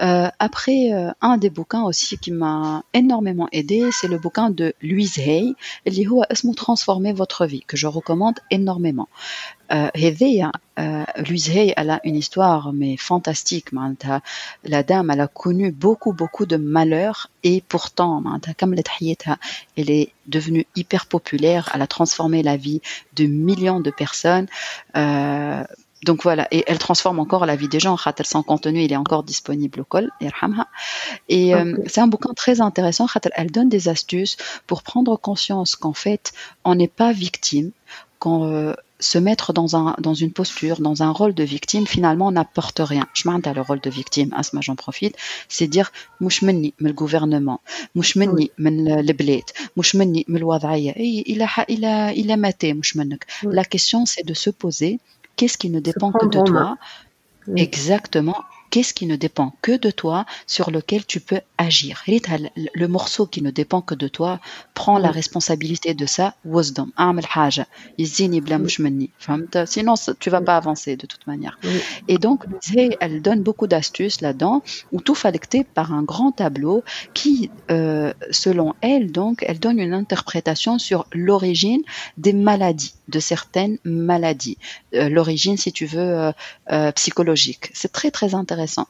euh, 0.00 0.28
après, 0.38 0.92
euh, 0.92 1.10
un 1.20 1.38
des 1.38 1.50
bouquins 1.50 1.82
aussi 1.82 2.18
qui 2.18 2.30
m'a 2.30 2.84
énormément 2.94 3.48
aidé, 3.50 3.90
c'est 3.90 4.06
le 4.06 4.18
bouquin 4.18 4.50
de 4.50 4.74
Louise 4.80 5.18
Hay, 5.18 5.54
Transformer 6.54 7.12
votre 7.12 7.46
vie, 7.46 7.64
que 7.66 7.76
je 7.76 7.88
recommande 7.88 8.38
énormément. 8.50 9.08
Euh, 9.72 9.90
euh, 10.78 11.04
Hay, 11.16 11.74
elle 11.76 11.90
a 11.90 12.00
une 12.04 12.16
histoire 12.16 12.72
mais 12.72 12.96
fantastique. 12.96 13.68
La 14.64 14.82
dame, 14.82 15.10
elle 15.10 15.20
a 15.20 15.28
connu 15.28 15.70
beaucoup, 15.70 16.12
beaucoup 16.12 16.46
de 16.46 16.56
malheurs 16.56 17.30
et 17.42 17.62
pourtant, 17.68 18.22
elle 19.76 19.90
est 19.90 20.12
devenue 20.26 20.66
hyper 20.76 21.06
populaire. 21.06 21.70
Elle 21.74 21.82
a 21.82 21.86
transformé 21.86 22.42
la 22.42 22.56
vie 22.56 22.80
de 23.14 23.26
millions 23.26 23.80
de 23.80 23.90
personnes. 23.90 24.46
Euh, 24.96 25.62
donc 26.04 26.24
voilà, 26.24 26.48
et 26.50 26.64
elle 26.66 26.78
transforme 26.78 27.20
encore 27.20 27.46
la 27.46 27.54
vie 27.54 27.68
des 27.68 27.78
gens. 27.78 27.96
Son 28.24 28.42
contenu, 28.42 28.82
il 28.82 28.92
est 28.92 28.96
encore 28.96 29.22
disponible 29.22 29.80
au 29.80 29.84
col. 29.84 30.10
Et 31.28 31.52
c'est 31.86 32.00
un 32.00 32.08
bouquin 32.08 32.32
très 32.34 32.60
intéressant. 32.60 33.06
Elle 33.34 33.50
donne 33.52 33.68
des 33.68 33.88
astuces 33.88 34.36
pour 34.66 34.82
prendre 34.82 35.16
conscience 35.16 35.76
qu'en 35.76 35.92
fait, 35.92 36.32
on 36.64 36.74
n'est 36.74 36.88
pas 36.88 37.12
victime, 37.12 37.70
qu'on 38.22 38.72
se 39.00 39.18
mettre 39.18 39.52
dans, 39.52 39.74
un, 39.74 39.96
dans 39.98 40.14
une 40.14 40.32
posture, 40.32 40.80
dans 40.80 41.02
un 41.02 41.10
rôle 41.10 41.34
de 41.34 41.42
victime, 41.42 41.88
finalement, 41.88 42.30
n'apporte 42.30 42.78
rien. 42.78 43.04
Je 43.14 43.28
m'en 43.28 43.38
le 43.38 43.60
rôle 43.60 43.80
de 43.80 43.90
victime, 43.90 44.32
Asma, 44.36 44.60
j'en 44.60 44.76
profite, 44.76 45.16
c'est 45.48 45.66
dire, 45.66 45.90
mouch 46.20 46.42
menni, 46.42 46.72
le 46.78 46.92
gouvernement, 46.92 47.60
mouch 47.96 48.14
menni, 48.14 48.52
le 48.58 49.12
bled, 49.12 49.42
mouch 49.74 49.94
menni, 49.94 50.24
le 50.28 50.44
wadaya, 50.44 50.92
il 50.96 51.42
a, 51.42 51.64
il 51.68 51.84
a, 51.84 52.12
il 52.12 52.30
a 52.30 52.36
maté, 52.36 52.74
mouch 52.74 52.94
La 53.42 53.64
question, 53.64 54.06
c'est 54.06 54.24
de 54.24 54.34
se 54.34 54.50
poser, 54.50 55.00
qu'est-ce 55.34 55.58
qui 55.58 55.70
ne 55.70 55.80
dépend 55.80 56.12
que 56.12 56.26
de 56.26 56.40
toi? 56.44 56.78
Exactement 57.56 58.36
qu'est-ce 58.72 58.94
qui 58.94 59.06
ne 59.06 59.16
dépend 59.16 59.52
que 59.60 59.76
de 59.76 59.90
toi 59.90 60.24
sur 60.46 60.70
lequel 60.70 61.04
tu 61.04 61.20
peux 61.20 61.40
agir. 61.58 62.02
Le 62.74 62.86
morceau 62.88 63.26
qui 63.26 63.42
ne 63.42 63.50
dépend 63.50 63.82
que 63.82 63.94
de 63.94 64.08
toi, 64.08 64.40
prends 64.72 64.98
la 64.98 65.10
responsabilité 65.10 65.92
de 65.92 66.06
ça. 66.06 66.34
Wisdom, 66.44 66.90
Sinon, 69.66 69.94
tu 70.18 70.30
vas 70.30 70.40
pas 70.40 70.56
avancer 70.56 70.96
de 70.96 71.06
toute 71.06 71.26
manière. 71.26 71.58
Et 72.08 72.16
donc, 72.16 72.44
elle 73.00 73.20
donne 73.20 73.42
beaucoup 73.42 73.66
d'astuces 73.66 74.22
là-dedans, 74.22 74.62
où 74.90 75.00
tout 75.00 75.14
fait 75.14 75.28
par 75.74 75.92
un 75.92 76.02
grand 76.02 76.32
tableau 76.32 76.82
qui, 77.12 77.50
euh, 77.70 78.14
selon 78.30 78.74
elle, 78.80 79.12
donc, 79.12 79.44
elle 79.46 79.60
donne 79.60 79.80
une 79.80 79.92
interprétation 79.92 80.78
sur 80.78 81.06
l'origine 81.12 81.82
des 82.16 82.32
maladies 82.32 82.94
de 83.12 83.20
certaines 83.20 83.78
maladies. 83.84 84.58
Euh, 84.94 85.08
l'origine, 85.08 85.56
si 85.56 85.72
tu 85.72 85.86
veux, 85.86 86.32
psychologique. 86.94 87.70
C'est 87.74 87.92
très 87.92 88.10
très 88.10 88.34
intéressant. 88.34 88.88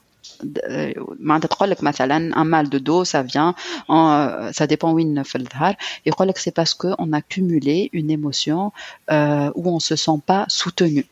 un 2.34 2.44
mal 2.44 2.68
de 2.68 2.78
dos 2.78 3.04
ça 3.04 3.22
vient 3.22 3.54
ça 3.88 4.66
dépend 4.68 4.92
où 4.92 4.98
il 4.98 5.12
et 6.06 6.10
que 6.32 6.40
c'est 6.40 6.52
parce 6.52 6.74
qu'on 6.74 7.12
a 7.12 7.22
cumulé 7.22 7.90
une 7.92 8.10
émotion 8.10 8.72
où 9.10 9.62
on 9.76 9.80
se 9.80 9.96
sent 9.96 10.20
pas 10.24 10.44
soutenu 10.48 11.06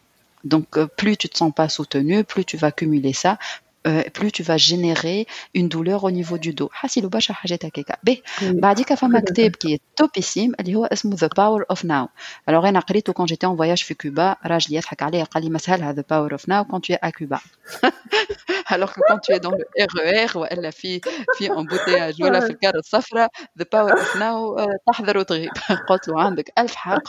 donc 0.44 0.78
plus 0.96 1.16
tu 1.16 1.28
te 1.28 1.36
sens 1.36 1.52
pas 1.54 1.68
soutenu 1.68 2.24
plus 2.24 2.44
tu 2.44 2.56
vas 2.56 2.72
cumuler 2.72 3.12
ça 3.12 3.38
euh, 3.87 4.03
plus 4.13 4.31
tu 4.31 4.43
vas 4.43 4.57
générer 4.57 5.27
une 5.53 5.69
douleur 5.69 6.03
au 6.03 6.11
niveau 6.11 6.37
du 6.37 6.53
dos 6.53 6.69
حاسيلو 6.71 7.09
برشا 7.09 7.33
حاجات 7.33 7.65
هكاكا 7.65 7.95
باهي 8.03 8.21
بعديك 8.41 8.93
فما 8.93 9.19
كتاب 9.19 9.51
كي 9.51 9.81
توبيسيم 9.95 10.51
اللي 10.59 10.75
هو 10.75 10.85
اسمه 10.85 11.15
The 11.17 11.29
Power 11.29 11.75
of 11.75 11.79
Now 11.79 12.07
alors 12.49 12.65
انا 12.65 12.79
قريته 12.79 13.13
quand 13.13 13.25
j'étais 13.25 13.47
en 13.47 13.55
voyage 13.55 13.83
في 13.83 13.93
كوبا 13.93 14.35
راجلي 14.45 14.77
يضحك 14.77 15.03
عليا 15.03 15.23
قال 15.23 15.43
لي 15.43 15.49
ما 15.49 15.57
سهلها 15.57 15.93
The 15.93 16.03
Power 16.03 16.33
of 16.33 16.47
Now 16.47 16.63
quand 16.71 16.79
tu 16.79 16.93
es 16.93 16.99
à 17.01 17.11
Cuba 17.11 17.39
alors 18.73 18.93
que 18.93 19.01
quand 19.07 19.19
tu 19.19 19.31
es 19.33 19.39
dans 19.39 19.51
le 19.51 19.65
RER 19.93 20.35
والا 20.35 20.69
في 20.69 21.01
في 21.37 21.49
embouteillage 21.49 22.21
ولا 22.21 22.39
في 22.39 22.49
الكار 22.49 22.75
الصفراء 22.75 23.29
The 23.59 23.65
Power 23.65 23.93
of 23.93 24.15
Now 24.19 24.65
تحضر 24.87 25.17
وتغيب 25.17 25.51
قلت 25.89 26.07
له 26.07 26.21
عندك 26.21 26.51
ألف 26.57 26.75
حق 26.75 27.03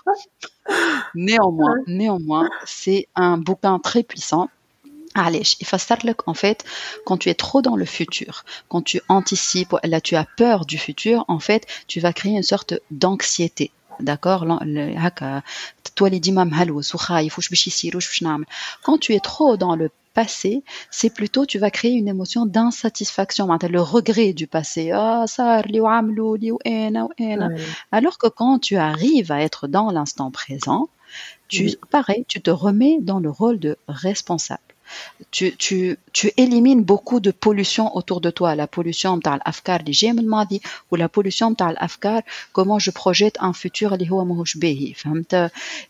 néanmoins 1.15 1.79
néanmoins 1.87 2.49
c'est 2.65 3.07
un 3.17 3.39
bouquin 3.39 3.79
très 3.79 4.03
puissant 4.03 4.49
Allez, 5.14 5.44
il 5.60 5.68
faut 5.68 5.78
en 6.26 6.34
fait, 6.34 6.64
quand 7.06 7.18
tu 7.18 7.30
es 7.30 7.34
trop 7.34 7.62
dans 7.62 7.76
le 7.76 7.86
futur, 7.86 8.46
quand 8.70 8.82
tu 8.82 9.02
anticipes, 9.10 9.76
là 9.84 10.00
tu 10.00 10.16
as 10.16 10.26
peur 10.38 10.66
du 10.66 10.78
futur, 10.78 11.26
en 11.28 11.40
fait, 11.40 11.68
tu 11.88 12.00
vas 12.00 12.14
créer 12.14 12.34
une 12.34 12.44
sorte 12.44 12.76
d'anxiété. 12.92 13.72
D'accord? 14.00 14.46
Quand 18.84 18.98
tu 18.98 19.14
es 19.14 19.20
trop 19.20 19.58
dans 19.58 19.76
le 19.76 19.90
passé, 20.14 20.64
c'est 20.90 21.14
plutôt 21.14 21.46
tu 21.46 21.60
vas 21.60 21.72
créer 21.72 21.92
une 21.92 22.08
émotion 22.08 22.46
d'insatisfaction, 22.46 23.48
le 23.48 23.82
regret 23.82 24.34
du 24.34 24.48
passé. 24.48 24.92
Ah, 24.92 25.26
Alors 27.92 28.18
que 28.18 28.28
quand 28.28 28.60
tu 28.60 28.78
arrives 28.78 29.32
à 29.32 29.42
être 29.42 29.68
dans 29.68 29.92
l'instant 29.92 30.32
présent, 30.32 30.90
tu, 31.48 31.72
pareil, 31.90 32.24
tu 32.28 32.42
te 32.42 32.50
remets 32.50 32.98
dans 33.02 33.20
le 33.20 33.30
rôle 33.30 33.60
de 33.60 33.78
responsable 33.88 34.62
tu, 35.32 35.56
tu, 35.56 35.98
tu 36.14 36.32
élimines 36.38 36.84
beaucoup 36.84 37.20
de 37.20 37.32
pollution 37.32 37.96
autour 37.96 38.22
de 38.22 38.30
toi. 38.30 38.56
La 38.56 38.68
pollution 38.68 39.18
de 39.18 39.30
l'afkar 39.30 39.80
li 39.80 40.62
ou 40.92 40.96
la 40.96 41.10
pollution 41.10 41.52
de 41.52 41.74
l'afkar, 41.74 42.22
comment 42.54 42.80
je 42.80 42.92
projette 42.92 43.38
un 43.40 43.54
futur 43.54 43.96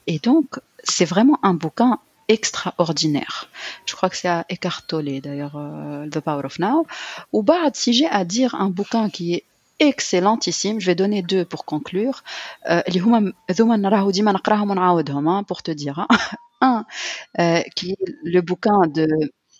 Et 0.07 0.19
donc, 0.19 0.59
c'est 0.83 1.05
vraiment 1.05 1.39
un 1.43 1.53
bouquin 1.53 1.99
extraordinaire. 2.27 3.49
Je 3.85 3.95
crois 3.95 4.09
que 4.09 4.15
c'est 4.15 4.29
à 4.29 4.45
Eckhart 4.49 4.83
d'ailleurs, 4.93 5.55
euh, 5.55 6.07
The 6.09 6.19
Power 6.19 6.45
of 6.45 6.59
Now. 6.59 6.87
Ou 7.33 7.43
bah, 7.43 7.69
si 7.73 7.93
j'ai 7.93 8.07
à 8.07 8.23
dire 8.23 8.55
un 8.55 8.69
bouquin 8.69 9.09
qui 9.09 9.33
est 9.33 9.43
excellentissime, 9.79 10.79
je 10.79 10.85
vais 10.85 10.95
donner 10.95 11.23
deux 11.23 11.43
pour 11.43 11.65
conclure. 11.65 12.23
Euh, 12.69 12.81
pour 15.43 15.63
te 15.63 15.71
dire. 15.71 15.99
Hein. 15.99 16.07
Un 16.61 16.85
euh, 17.39 17.61
qui 17.75 17.91
est 17.91 18.15
le 18.23 18.41
bouquin 18.41 18.87
de 18.87 19.07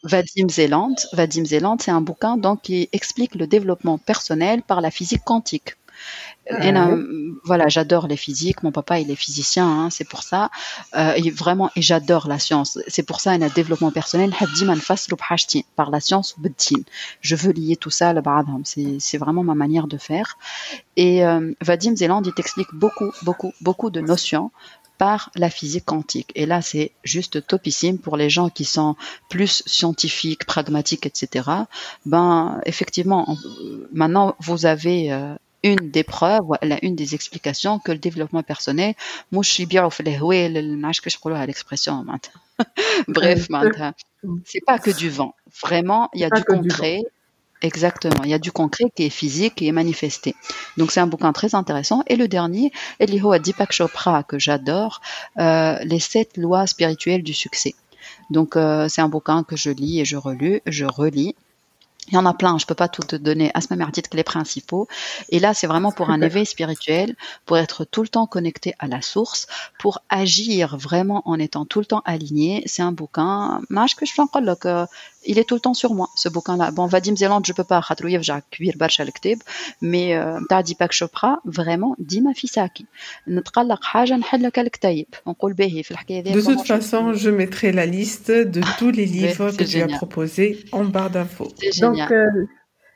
Vadim 0.03 0.49
Zeland. 0.49 0.95
Vadim 1.13 1.45
Zeland, 1.45 1.77
c'est 1.79 1.91
un 1.91 2.01
bouquin 2.01 2.37
donc 2.37 2.61
qui 2.63 2.89
explique 2.91 3.35
le 3.35 3.47
développement 3.47 3.97
personnel 3.97 4.63
par 4.63 4.81
la 4.81 4.91
physique 4.91 5.23
quantique. 5.23 5.75
Et, 6.49 6.73
voilà, 7.45 7.67
j'adore 7.67 8.07
les 8.07 8.17
physiques. 8.17 8.63
Mon 8.63 8.71
papa, 8.71 8.99
il 8.99 9.09
est 9.11 9.15
physicien, 9.15 9.67
hein, 9.67 9.89
c'est 9.89 10.07
pour 10.07 10.23
ça. 10.23 10.49
Euh, 10.95 11.13
et 11.13 11.29
vraiment, 11.29 11.69
et 11.75 11.81
j'adore 11.81 12.27
la 12.27 12.39
science. 12.39 12.79
C'est 12.87 13.03
pour 13.03 13.21
ça, 13.21 13.35
il 13.35 13.43
a 13.43 13.49
développement 13.49 13.91
personnel. 13.91 14.33
Par 15.75 15.91
la 15.91 15.99
science, 15.99 16.35
je 17.21 17.35
veux 17.35 17.51
lier 17.51 17.75
tout 17.75 17.89
ça 17.89 18.09
à 18.09 18.13
C'est 18.63 19.17
vraiment 19.17 19.43
ma 19.43 19.55
manière 19.55 19.87
de 19.87 19.97
faire. 19.97 20.37
Et 20.97 21.25
euh, 21.25 21.53
Vadim 21.61 21.95
Zeland, 21.95 22.21
il 22.25 22.33
t'explique 22.33 22.73
beaucoup, 22.73 23.11
beaucoup, 23.23 23.53
beaucoup 23.61 23.89
de 23.89 24.01
notions 24.01 24.51
par 25.01 25.31
la 25.33 25.49
physique 25.49 25.85
quantique. 25.85 26.31
Et 26.35 26.45
là, 26.45 26.61
c'est 26.61 26.91
juste 27.03 27.47
topissime 27.47 27.97
pour 27.97 28.17
les 28.17 28.29
gens 28.29 28.49
qui 28.49 28.65
sont 28.65 28.95
plus 29.29 29.63
scientifiques, 29.65 30.45
pragmatiques, 30.45 31.07
etc. 31.07 31.49
Ben, 32.05 32.61
effectivement, 32.67 33.35
maintenant, 33.91 34.35
vous 34.39 34.67
avez 34.67 35.11
euh, 35.11 35.33
une 35.63 35.89
des 35.89 36.03
preuves, 36.03 36.43
une 36.83 36.95
des 36.95 37.15
explications 37.15 37.79
que 37.79 37.91
le 37.91 37.97
développement 37.97 38.43
personnel, 38.43 38.93
l'expression, 41.47 42.05
Bref, 43.07 43.47
c'est 44.45 44.63
pas 44.63 44.77
que 44.77 44.91
du 44.91 45.09
vent. 45.09 45.33
Vraiment, 45.63 46.11
il 46.13 46.21
y 46.21 46.25
a 46.25 46.29
du 46.29 46.43
concret. 46.43 47.01
Exactement. 47.61 48.23
Il 48.23 48.29
y 48.29 48.33
a 48.33 48.39
du 48.39 48.51
concret 48.51 48.85
qui 48.95 49.03
est 49.03 49.09
physique, 49.09 49.55
qui 49.55 49.67
est 49.67 49.71
manifesté. 49.71 50.35
Donc 50.77 50.91
c'est 50.91 50.99
un 50.99 51.07
bouquin 51.07 51.31
très 51.31 51.53
intéressant. 51.53 52.03
Et 52.07 52.15
le 52.15 52.27
dernier, 52.27 52.71
Eliho 52.99 53.37
Deepak 53.37 53.71
Chopra, 53.71 54.23
que 54.23 54.39
j'adore, 54.39 55.01
euh, 55.39 55.77
Les 55.83 55.99
sept 55.99 56.37
lois 56.37 56.65
spirituelles 56.67 57.23
du 57.23 57.33
succès. 57.33 57.75
Donc 58.31 58.55
euh, 58.55 58.87
c'est 58.89 59.01
un 59.01 59.09
bouquin 59.09 59.43
que 59.43 59.55
je 59.55 59.69
lis 59.69 59.99
et 59.99 60.05
je 60.05 60.17
relis, 60.17 60.61
je 60.65 60.85
relis. 60.85 61.35
Il 62.07 62.15
y 62.15 62.17
en 62.17 62.25
a 62.25 62.33
plein, 62.33 62.57
je 62.57 62.65
peux 62.65 62.75
pas 62.75 62.89
tout 62.89 63.03
te 63.03 63.15
donner. 63.15 63.51
Asma 63.53 63.75
Merdit 63.75 64.01
que 64.01 64.17
les 64.17 64.23
principaux. 64.23 64.87
Et 65.29 65.39
là, 65.39 65.53
c'est 65.53 65.67
vraiment 65.67 65.91
pour 65.91 66.09
un 66.09 66.19
éveil 66.21 66.45
spirituel, 66.45 67.15
pour 67.45 67.57
être 67.57 67.85
tout 67.85 68.01
le 68.01 68.07
temps 68.09 68.25
connecté 68.25 68.73
à 68.79 68.87
la 68.87 69.01
source, 69.01 69.47
pour 69.79 69.99
agir 70.09 70.77
vraiment 70.77 71.21
en 71.25 71.37
étant 71.39 71.63
tout 71.65 71.79
le 71.79 71.85
temps 71.85 72.01
aligné. 72.05 72.63
C'est 72.65 72.81
un 72.81 72.91
bouquin. 72.91 73.61
que 73.69 74.05
je 74.05 74.13
il 75.25 75.39
est 75.39 75.43
tout 75.43 75.55
le 75.55 75.61
temps 75.61 75.73
sur 75.73 75.93
moi, 75.93 76.09
ce 76.15 76.29
bouquin-là. 76.29 76.71
Bon, 76.71 76.85
Vadim 76.85 77.15
Zeland, 77.15 77.41
je 77.45 77.53
peux 77.53 77.63
pas, 77.63 77.81
mais 79.81 80.15
euh, 80.15 80.39
t'as 80.49 80.63
dit 80.63 80.77
Chopra, 80.89 81.39
vraiment, 81.45 81.95
ma 82.21 82.33
Fisaki. 82.33 82.85
De 83.27 83.39
toute 86.41 86.67
façon, 86.67 87.13
je 87.13 87.29
mettrai 87.29 87.71
la 87.71 87.85
liste 87.85 88.31
de 88.31 88.61
tous 88.77 88.91
les 88.91 89.05
livres 89.05 89.51
que 89.51 89.63
tu 89.63 89.81
as 89.81 89.87
proposés 89.87 90.65
en 90.71 90.85
barre 90.85 91.09
d'infos. 91.09 91.49
Donc, 91.79 91.99
euh, 92.11 92.27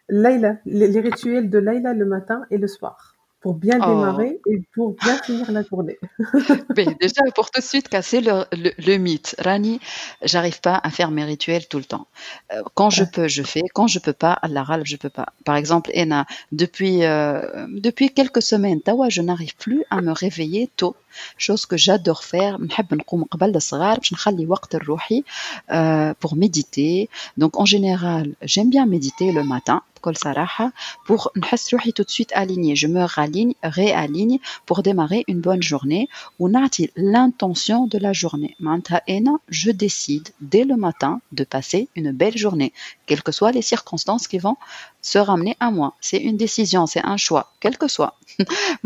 Laila, 0.09 0.57
les 0.65 0.99
rituels 0.99 1.49
de 1.49 1.57
Laila 1.57 1.93
le 1.93 2.05
matin 2.05 2.43
et 2.51 2.57
le 2.57 2.67
soir 2.67 3.14
pour 3.45 3.53
bien 3.53 3.77
oh. 3.79 3.85
démarrer 3.85 4.39
et 4.47 4.63
pour 4.73 4.95
bien 5.03 5.19
finir 5.19 5.51
la 5.51 5.61
journée. 5.61 5.99
Déjà, 6.75 7.21
pour 7.35 7.51
tout 7.51 7.61
de 7.61 7.63
suite 7.63 7.89
casser 7.89 8.19
le, 8.19 8.43
le, 8.51 8.97
mythe, 8.97 9.35
Rani, 9.37 9.79
j'arrive 10.23 10.61
pas 10.61 10.81
à 10.83 10.89
faire 10.89 11.11
mes 11.11 11.23
rituels 11.23 11.67
tout 11.67 11.77
le 11.77 11.83
temps. 11.83 12.07
Euh, 12.51 12.63
quand 12.73 12.89
je 12.89 13.03
peux, 13.03 13.27
je 13.27 13.43
fais. 13.43 13.61
Quand 13.75 13.85
je 13.85 13.99
peux 13.99 14.13
pas, 14.13 14.33
Allah 14.33 14.63
râle, 14.63 14.81
je 14.83 14.95
peux 14.95 15.11
pas. 15.11 15.27
Par 15.43 15.57
exemple, 15.57 15.91
Ena, 15.93 16.25
depuis, 16.53 17.03
euh, 17.03 17.67
depuis 17.69 18.09
quelques 18.09 18.41
semaines, 18.41 18.81
tawa, 18.81 19.09
je 19.09 19.21
n'arrive 19.21 19.55
plus 19.57 19.83
à 19.91 20.01
me 20.01 20.11
réveiller 20.11 20.71
tôt. 20.75 20.95
Chose 21.37 21.67
que 21.67 21.77
j'adore 21.77 22.23
faire. 22.23 22.57
Euh, 25.71 26.13
pour 26.19 26.35
méditer. 26.35 27.09
Donc, 27.37 27.59
en 27.59 27.65
général, 27.65 28.33
j'aime 28.41 28.71
bien 28.71 28.87
méditer 28.87 29.31
le 29.31 29.43
matin 29.43 29.83
pour 31.05 31.31
tout 31.93 32.03
de 32.03 32.09
suite 32.09 32.31
aligné 32.33 32.75
je 32.75 32.87
me 32.87 33.03
raligne 33.03 33.53
réaligne 33.63 34.39
pour 34.65 34.83
démarrer 34.83 35.23
une 35.27 35.41
bonne 35.41 35.63
journée 35.63 36.09
ou 36.39 36.47
l'intention 36.95 37.87
de 37.87 37.97
la 37.97 38.13
journée. 38.13 38.55
je 39.49 39.71
décide 39.71 40.29
dès 40.41 40.63
le 40.63 40.75
matin 40.75 41.21
de 41.31 41.43
passer 41.43 41.89
une 41.95 42.11
belle 42.11 42.37
journée. 42.37 42.73
Quelles 43.05 43.23
que 43.23 43.31
soient 43.31 43.51
les 43.51 43.61
circonstances 43.61 44.27
qui 44.27 44.37
vont 44.37 44.57
se 45.01 45.19
ramener 45.19 45.55
à 45.59 45.69
moi. 45.71 45.93
C'est 46.01 46.17
une 46.17 46.37
décision 46.37 46.87
c'est 46.87 47.05
un 47.05 47.17
choix 47.17 47.53
quel 47.59 47.77
que 47.77 47.87
soit. 47.87 48.17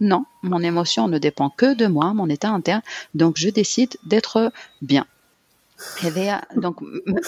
non. 0.00 0.24
Mon 0.42 0.62
émotion 0.62 1.08
ne 1.08 1.18
dépend 1.18 1.50
que 1.50 1.74
de 1.74 1.86
moi 1.86 2.14
mon 2.14 2.28
état 2.28 2.50
interne. 2.50 2.82
Donc 3.14 3.36
je 3.36 3.48
décide 3.48 3.96
d'être 4.04 4.52
bien 4.82 5.06
هذايا 6.03 6.41
دونك 6.55 6.75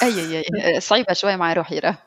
اي 0.03 0.43
اي 0.65 0.79
صعيبه 0.79 1.13
شويه 1.13 1.35
مع 1.35 1.53
روحي 1.53 1.79
راه 1.79 1.97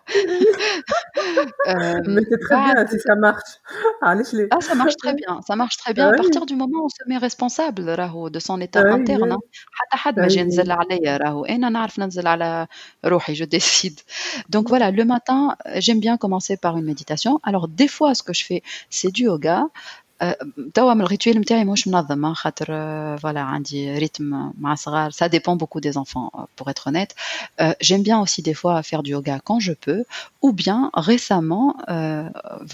Mais 2.15 2.23
c'est 2.31 2.41
très 2.47 2.59
bien 2.65 2.87
si 2.91 2.99
ça 3.01 3.15
marche. 3.17 3.53
علاش 4.03 4.35
ليه؟ 4.35 4.49
Ah, 4.55 4.61
ça 4.61 4.75
marche 4.75 4.97
très 4.97 5.15
bien, 5.15 5.41
ça 5.49 5.57
marche 5.57 5.77
très 5.77 5.93
bien. 5.95 6.09
À 6.09 6.17
partir 6.17 6.47
du 6.47 6.55
moment 6.55 6.81
où 6.83 6.87
on 6.87 6.95
se 6.99 7.05
met 7.09 7.19
responsable 7.19 7.89
راهو 7.89 8.29
de 8.29 8.39
son 8.39 8.61
état 8.61 8.81
interne. 8.81 9.37
حتى 9.73 9.97
حد 9.97 10.21
ما 10.21 10.29
جا 10.29 10.43
نزل 10.43 10.71
عليا 10.71 11.17
راهو 11.17 11.45
انا 11.45 11.69
نعرف 11.69 11.99
ننزل 11.99 12.27
على 12.27 12.67
روحي 13.05 13.35
je 13.35 13.45
décide. 13.45 14.01
Donc 14.55 14.69
voilà, 14.69 14.91
le 14.91 15.05
matin, 15.05 15.57
j'aime 15.85 16.01
bien 16.01 16.17
commencer 16.17 16.57
par 16.57 16.77
une 16.77 16.85
méditation. 16.85 17.41
Alors 17.43 17.69
des 17.69 17.89
fois, 17.89 18.15
ce 18.15 18.23
que 18.23 18.33
je 18.33 18.45
fais, 18.45 18.63
c'est 18.91 19.11
du 19.11 19.23
yoga. 19.25 19.59
توا 20.75 20.95
من 20.95 21.01
الريتويل 21.01 21.39
نتاعي 21.39 21.65
ماهوش 21.65 21.89
منظم 21.89 22.35
خاطر 22.35 22.67
فوالا 23.19 23.41
عندي 23.41 23.99
ريتم 23.99 24.53
مع 24.59 24.75
صغار 24.75 25.11
ça 25.11 25.29
dépend 25.29 25.57
beaucoup 25.57 25.81
des 25.81 25.99
enfants 25.99 26.31
pour 26.57 26.71
être 26.71 26.87
honnête 26.87 27.15
j'aime 27.81 28.03
bien 28.03 28.19
aussi 28.21 28.43
des 28.43 28.55
fois 28.55 28.83
faire 28.83 29.03
du 29.03 29.11
yoga 29.11 29.41
quand 29.45 29.61
je 29.61 29.73
peux 29.73 30.05
ou 30.43 30.53
bien 30.53 30.91
récemment 30.95 31.77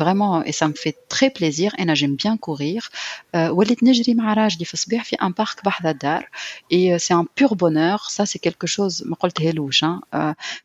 vraiment 0.00 0.44
et 0.44 0.52
ça 0.52 0.68
me 0.68 0.74
fait 0.74 0.96
très 1.08 1.30
plaisir 1.30 1.74
et 1.78 1.94
j'aime 1.94 2.14
bien 2.14 2.36
courir 2.36 2.90
وليت 3.34 3.84
نجري 3.84 4.14
مع 4.14 4.32
راجلي 4.34 4.64
في 4.64 4.74
الصباح 4.74 5.04
في 5.04 5.16
un 5.16 5.32
parc 5.42 5.64
بحذا 5.64 5.90
الدار 5.90 6.28
et 6.72 6.98
c'est 6.98 7.14
un 7.14 7.26
pur 7.38 7.56
bonheur 7.56 8.08
ça 8.10 8.26
c'est 8.26 8.38
quelque 8.38 8.66
chose 8.66 9.02
ما 9.06 9.16
قلتهالوش 9.16 9.84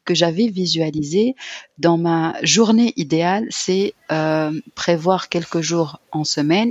que 0.05 0.13
j'avais 0.13 0.47
visualisé 0.47 1.35
dans 1.79 1.97
ma 1.97 2.35
journée 2.43 2.93
idéale 2.97 3.45
c'est 3.49 3.93
prévoir 4.75 5.29
quelques 5.29 5.61
jours 5.61 5.99
en 6.11 6.23
semaine 6.23 6.67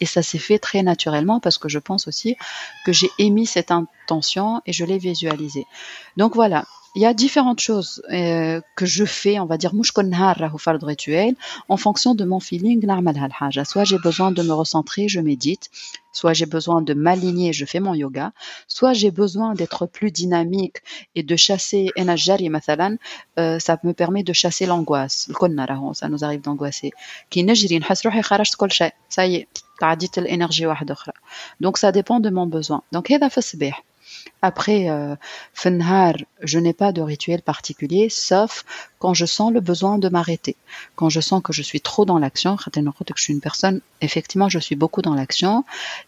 et 0.00 0.06
ça 0.06 0.22
s'est 0.22 0.38
fait 0.38 0.58
très 0.58 0.82
naturellement 0.82 1.40
parce 1.40 1.58
que 1.58 1.68
je 1.68 1.78
pense 1.78 2.08
aussi 2.08 2.36
que 2.84 2.92
j'ai 2.92 3.10
émis 3.18 3.46
cette 3.46 3.70
intention 3.70 4.60
et 4.66 4.72
je 4.72 4.84
l'ai 4.84 4.98
visualisé. 4.98 5.66
Donc 6.16 6.34
voilà, 6.34 6.64
il 6.94 7.02
y 7.02 7.06
a 7.06 7.14
différentes 7.14 7.60
choses 7.60 8.02
euh, 8.12 8.60
que 8.76 8.86
je 8.86 9.04
fais, 9.04 9.40
on 9.40 9.46
va 9.46 9.58
dire, 9.58 9.72
en 11.68 11.76
fonction 11.76 12.14
de 12.14 12.24
mon 12.24 12.40
feeling. 12.40 12.86
Soit 13.64 13.84
j'ai 13.84 13.98
besoin 13.98 14.30
de 14.30 14.42
me 14.42 14.52
recentrer, 14.52 15.08
je 15.08 15.20
médite. 15.20 15.70
Soit 16.14 16.32
j'ai 16.32 16.46
besoin 16.46 16.80
de 16.80 16.94
m'aligner, 16.94 17.52
je 17.52 17.66
fais 17.66 17.80
mon 17.80 17.92
yoga. 17.92 18.32
Soit 18.68 18.94
j'ai 18.94 19.10
besoin 19.10 19.52
d'être 19.52 19.84
plus 19.84 20.10
dynamique 20.10 20.78
et 21.14 21.22
de 21.22 21.36
chasser 21.36 21.90
euh, 23.38 23.58
ça 23.58 23.78
me 23.82 23.92
permet 23.92 24.22
de 24.22 24.32
chasser 24.32 24.64
l'angoisse. 24.64 25.28
Ça 25.92 26.08
nous 26.08 26.24
arrive 26.24 26.40
d'angoisser. 26.40 26.92
Ça 29.08 29.26
y 29.26 29.34
est, 29.34 29.48
Donc 31.60 31.78
ça 31.78 31.92
dépend 31.92 32.20
de 32.20 32.30
mon 32.30 32.46
besoin. 32.46 32.82
Donc, 32.92 33.10
après, 34.42 34.90
euh, 34.90 35.16
je 35.54 36.58
n'ai 36.58 36.72
pas 36.72 36.92
de 36.92 37.00
rituel 37.00 37.42
particulier, 37.42 38.08
sauf 38.08 38.64
quand 38.98 39.14
je 39.14 39.26
sens 39.26 39.52
le 39.52 39.60
besoin 39.60 39.98
de 39.98 40.08
m'arrêter. 40.08 40.56
Quand 40.96 41.08
je 41.08 41.20
sens 41.20 41.42
que 41.42 41.52
je 41.52 41.62
suis 41.62 41.80
trop 41.80 42.04
dans 42.04 42.18
l'action, 42.18 42.56
je 42.58 43.22
suis 43.22 43.32
une 43.32 43.40
personne, 43.40 43.80
effectivement, 44.00 44.48
je 44.48 44.58
suis 44.58 44.76
beaucoup 44.76 45.02
dans 45.02 45.14
l'action, 45.14 45.64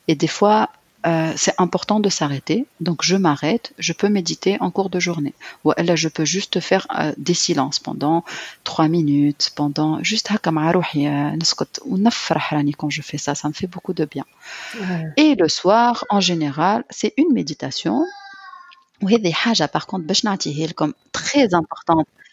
et 0.08 0.14
des 0.14 0.28
fois, 0.28 0.70
euh, 1.06 1.32
c'est 1.36 1.54
important 1.58 2.00
de 2.00 2.08
s'arrêter. 2.08 2.66
Donc 2.80 3.04
je 3.04 3.16
m'arrête, 3.16 3.72
je 3.78 3.92
peux 3.92 4.08
méditer 4.08 4.56
en 4.60 4.70
cours 4.70 4.90
de 4.90 4.98
journée. 4.98 5.34
Ou 5.64 5.72
là, 5.76 5.94
je 5.94 6.08
peux 6.08 6.24
juste 6.24 6.60
faire 6.60 6.86
euh, 6.98 7.12
des 7.16 7.34
silences 7.34 7.78
pendant 7.78 8.24
trois 8.64 8.88
minutes, 8.88 9.52
pendant 9.54 10.02
juste 10.02 10.30
quand 12.74 12.90
je 12.90 13.02
fais 13.02 13.18
ça, 13.18 13.34
ça 13.34 13.48
me 13.48 13.52
fait 13.52 13.66
beaucoup 13.68 13.92
de 13.92 14.04
bien. 14.04 14.24
Et 15.16 15.34
le 15.36 15.48
soir, 15.48 16.04
en 16.10 16.20
général, 16.20 16.84
c'est 16.90 17.14
une 17.16 17.32
méditation. 17.32 18.04
Oui, 19.02 19.20
des 19.20 19.34
haja 19.44 19.68
par 19.68 19.86
contre, 19.86 20.06
comme 20.74 20.94
très 21.12 21.54
importante 21.54 22.08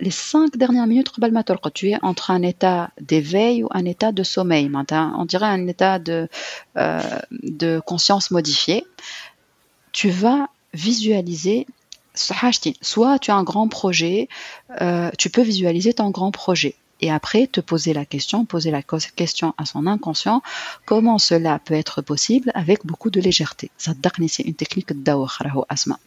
les 0.00 0.10
cinq 0.10 0.56
dernières 0.56 0.86
minutes 0.86 1.12
tu 1.72 1.90
es 1.90 1.98
entre 2.02 2.30
un 2.30 2.42
état 2.42 2.90
d'éveil 3.00 3.62
ou 3.62 3.68
un 3.70 3.84
état 3.84 4.12
de 4.12 4.22
sommeil 4.22 4.70
on 5.18 5.24
dirait 5.24 5.46
un 5.46 5.66
état 5.66 5.98
de 5.98 6.28
euh, 6.76 7.00
de 7.30 7.80
conscience 7.84 8.30
modifiée 8.30 8.84
tu 9.92 10.10
vas 10.10 10.48
visualiser 10.74 11.66
soit 12.14 13.18
tu 13.18 13.30
as 13.30 13.34
un 13.34 13.44
grand 13.44 13.68
projet 13.68 14.28
euh, 14.80 15.10
tu 15.18 15.30
peux 15.30 15.42
visualiser 15.42 15.94
ton 15.94 16.10
grand 16.10 16.32
projet 16.32 16.74
et 17.00 17.10
après 17.10 17.46
te 17.46 17.60
poser 17.60 17.92
la 17.92 18.04
question, 18.04 18.44
poser 18.44 18.70
la 18.70 18.82
question 18.82 19.54
à 19.58 19.66
son 19.66 19.86
inconscient, 19.86 20.42
comment 20.84 21.18
cela 21.18 21.58
peut 21.58 21.74
être 21.74 22.02
possible 22.02 22.50
avec 22.54 22.84
beaucoup 22.86 23.10
de 23.10 23.20
légèreté. 23.20 23.70
c'est 24.28 24.42
une 24.44 24.54
technique 24.54 24.92
asma. 25.68 25.98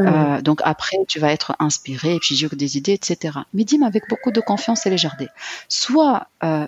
Euh, 0.00 0.40
donc 0.42 0.60
après, 0.64 0.98
tu 1.08 1.18
vas 1.20 1.32
être 1.32 1.54
inspiré, 1.58 2.16
et 2.16 2.18
puis 2.18 2.36
j'ai 2.36 2.48
des 2.48 2.76
idées, 2.76 2.92
etc. 2.92 3.38
Mais 3.54 3.64
dis 3.64 3.78
avec 3.82 4.08
beaucoup 4.08 4.30
de 4.30 4.40
confiance 4.40 4.86
et 4.86 4.90
légèreté. 4.90 5.28
Soit 5.68 6.28
euh, 6.42 6.66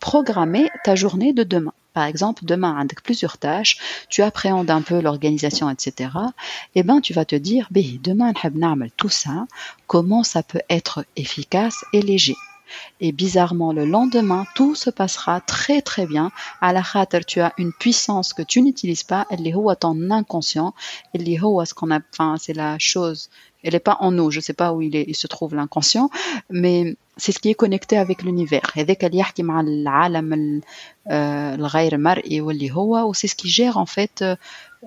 programmer 0.00 0.70
ta 0.84 0.94
journée 0.94 1.32
de 1.32 1.42
demain. 1.42 1.72
Par 1.94 2.04
exemple, 2.04 2.44
demain, 2.44 2.76
avec 2.76 3.02
plusieurs 3.02 3.38
tâches, 3.38 3.78
tu 4.10 4.20
appréhendes 4.22 4.70
un 4.70 4.82
peu 4.82 5.00
l'organisation, 5.00 5.70
etc. 5.70 6.10
Et 6.74 6.80
eh 6.80 6.82
ben, 6.82 7.00
tu 7.00 7.14
vas 7.14 7.24
te 7.24 7.36
dire, 7.36 7.68
demain, 8.02 8.34
tout 8.98 9.08
ça, 9.08 9.46
comment 9.86 10.22
ça 10.22 10.42
peut 10.42 10.60
être 10.68 11.06
efficace 11.16 11.86
et 11.94 12.02
léger. 12.02 12.36
Et 13.00 13.12
bizarrement, 13.12 13.72
le 13.72 13.84
lendemain, 13.84 14.46
tout 14.54 14.74
se 14.74 14.90
passera 14.90 15.40
très 15.40 15.82
très 15.82 16.06
bien. 16.06 16.30
À 16.60 16.72
la 16.72 16.82
tu 17.26 17.40
as 17.40 17.52
une 17.58 17.72
puissance 17.72 18.32
que 18.32 18.42
tu 18.42 18.62
n'utilises 18.62 19.02
pas. 19.02 19.26
Elle 19.30 19.46
est 19.46 19.54
à 19.54 19.76
ton 19.76 20.10
inconscient. 20.10 20.74
Elle 21.12 21.28
est 21.28 21.36
ce 21.64 21.74
qu'on 21.74 21.90
a, 21.90 22.00
enfin, 22.12 22.36
c'est 22.38 22.54
la 22.54 22.78
chose. 22.78 23.28
Elle 23.62 23.72
n'est 23.72 23.80
pas 23.80 23.96
en 24.00 24.12
nous. 24.12 24.30
Je 24.30 24.38
ne 24.38 24.42
sais 24.42 24.52
pas 24.52 24.72
où 24.72 24.80
il, 24.80 24.94
est, 24.96 25.04
il 25.08 25.16
se 25.16 25.26
trouve 25.26 25.54
l'inconscient, 25.54 26.10
mais 26.50 26.96
c'est 27.16 27.32
ce 27.32 27.38
qui 27.38 27.48
est 27.48 27.54
connecté 27.54 27.98
avec 27.98 28.22
l'univers. 28.22 28.70
Et 28.76 28.84
c'est 33.14 33.28
ce 33.28 33.34
qui 33.34 33.48
gère 33.48 33.76
en 33.76 33.86
fait 33.86 34.24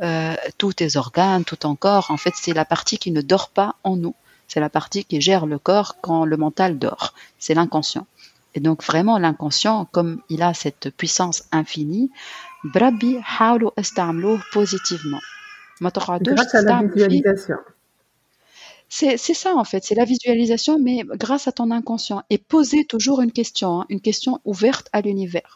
euh, 0.02 0.36
tous 0.58 0.74
tes 0.74 0.96
organes, 0.96 1.44
tout 1.44 1.58
ton 1.58 1.76
corps. 1.76 2.10
En 2.10 2.18
fait, 2.18 2.34
c'est 2.36 2.54
la 2.54 2.66
partie 2.66 2.98
qui 2.98 3.12
ne 3.12 3.22
dort 3.22 3.50
pas 3.50 3.76
en 3.84 3.98
nous 3.98 4.16
c'est 4.50 4.60
la 4.60 4.70
partie 4.70 5.06
qui 5.06 5.22
gère 5.22 5.46
le 5.46 5.60
corps 5.60 5.96
quand 6.02 6.26
le 6.26 6.36
mental 6.36 6.78
dort. 6.78 7.14
C'est 7.38 7.54
l'inconscient. 7.54 8.06
Et 8.56 8.60
donc 8.60 8.84
vraiment 8.84 9.18
l'inconscient, 9.18 9.86
comme 9.92 10.22
il 10.28 10.42
a 10.42 10.54
cette 10.54 10.90
puissance 10.90 11.46
infinie, 11.52 12.12
brabi 12.64 13.18
haulu 13.40 14.40
positivement. 14.52 15.22
Grâce 16.36 16.56
à 16.56 16.62
la 16.64 16.82
visualisation. 16.84 17.56
C'est 18.90 19.18
ça 19.18 19.56
en 19.56 19.64
fait, 19.64 19.84
c'est 19.84 19.96
la 19.96 20.04
visualisation, 20.04 20.80
mais 20.80 21.04
grâce 21.06 21.48
à 21.48 21.52
ton 21.52 21.70
inconscient. 21.70 22.24
Et 22.32 22.40
poser 22.40 22.86
toujours 22.86 23.22
une 23.22 23.32
question, 23.32 23.82
hein, 23.82 23.86
une 23.90 24.02
question 24.02 24.42
ouverte 24.46 24.90
à 24.94 25.02
l'univers. 25.02 25.56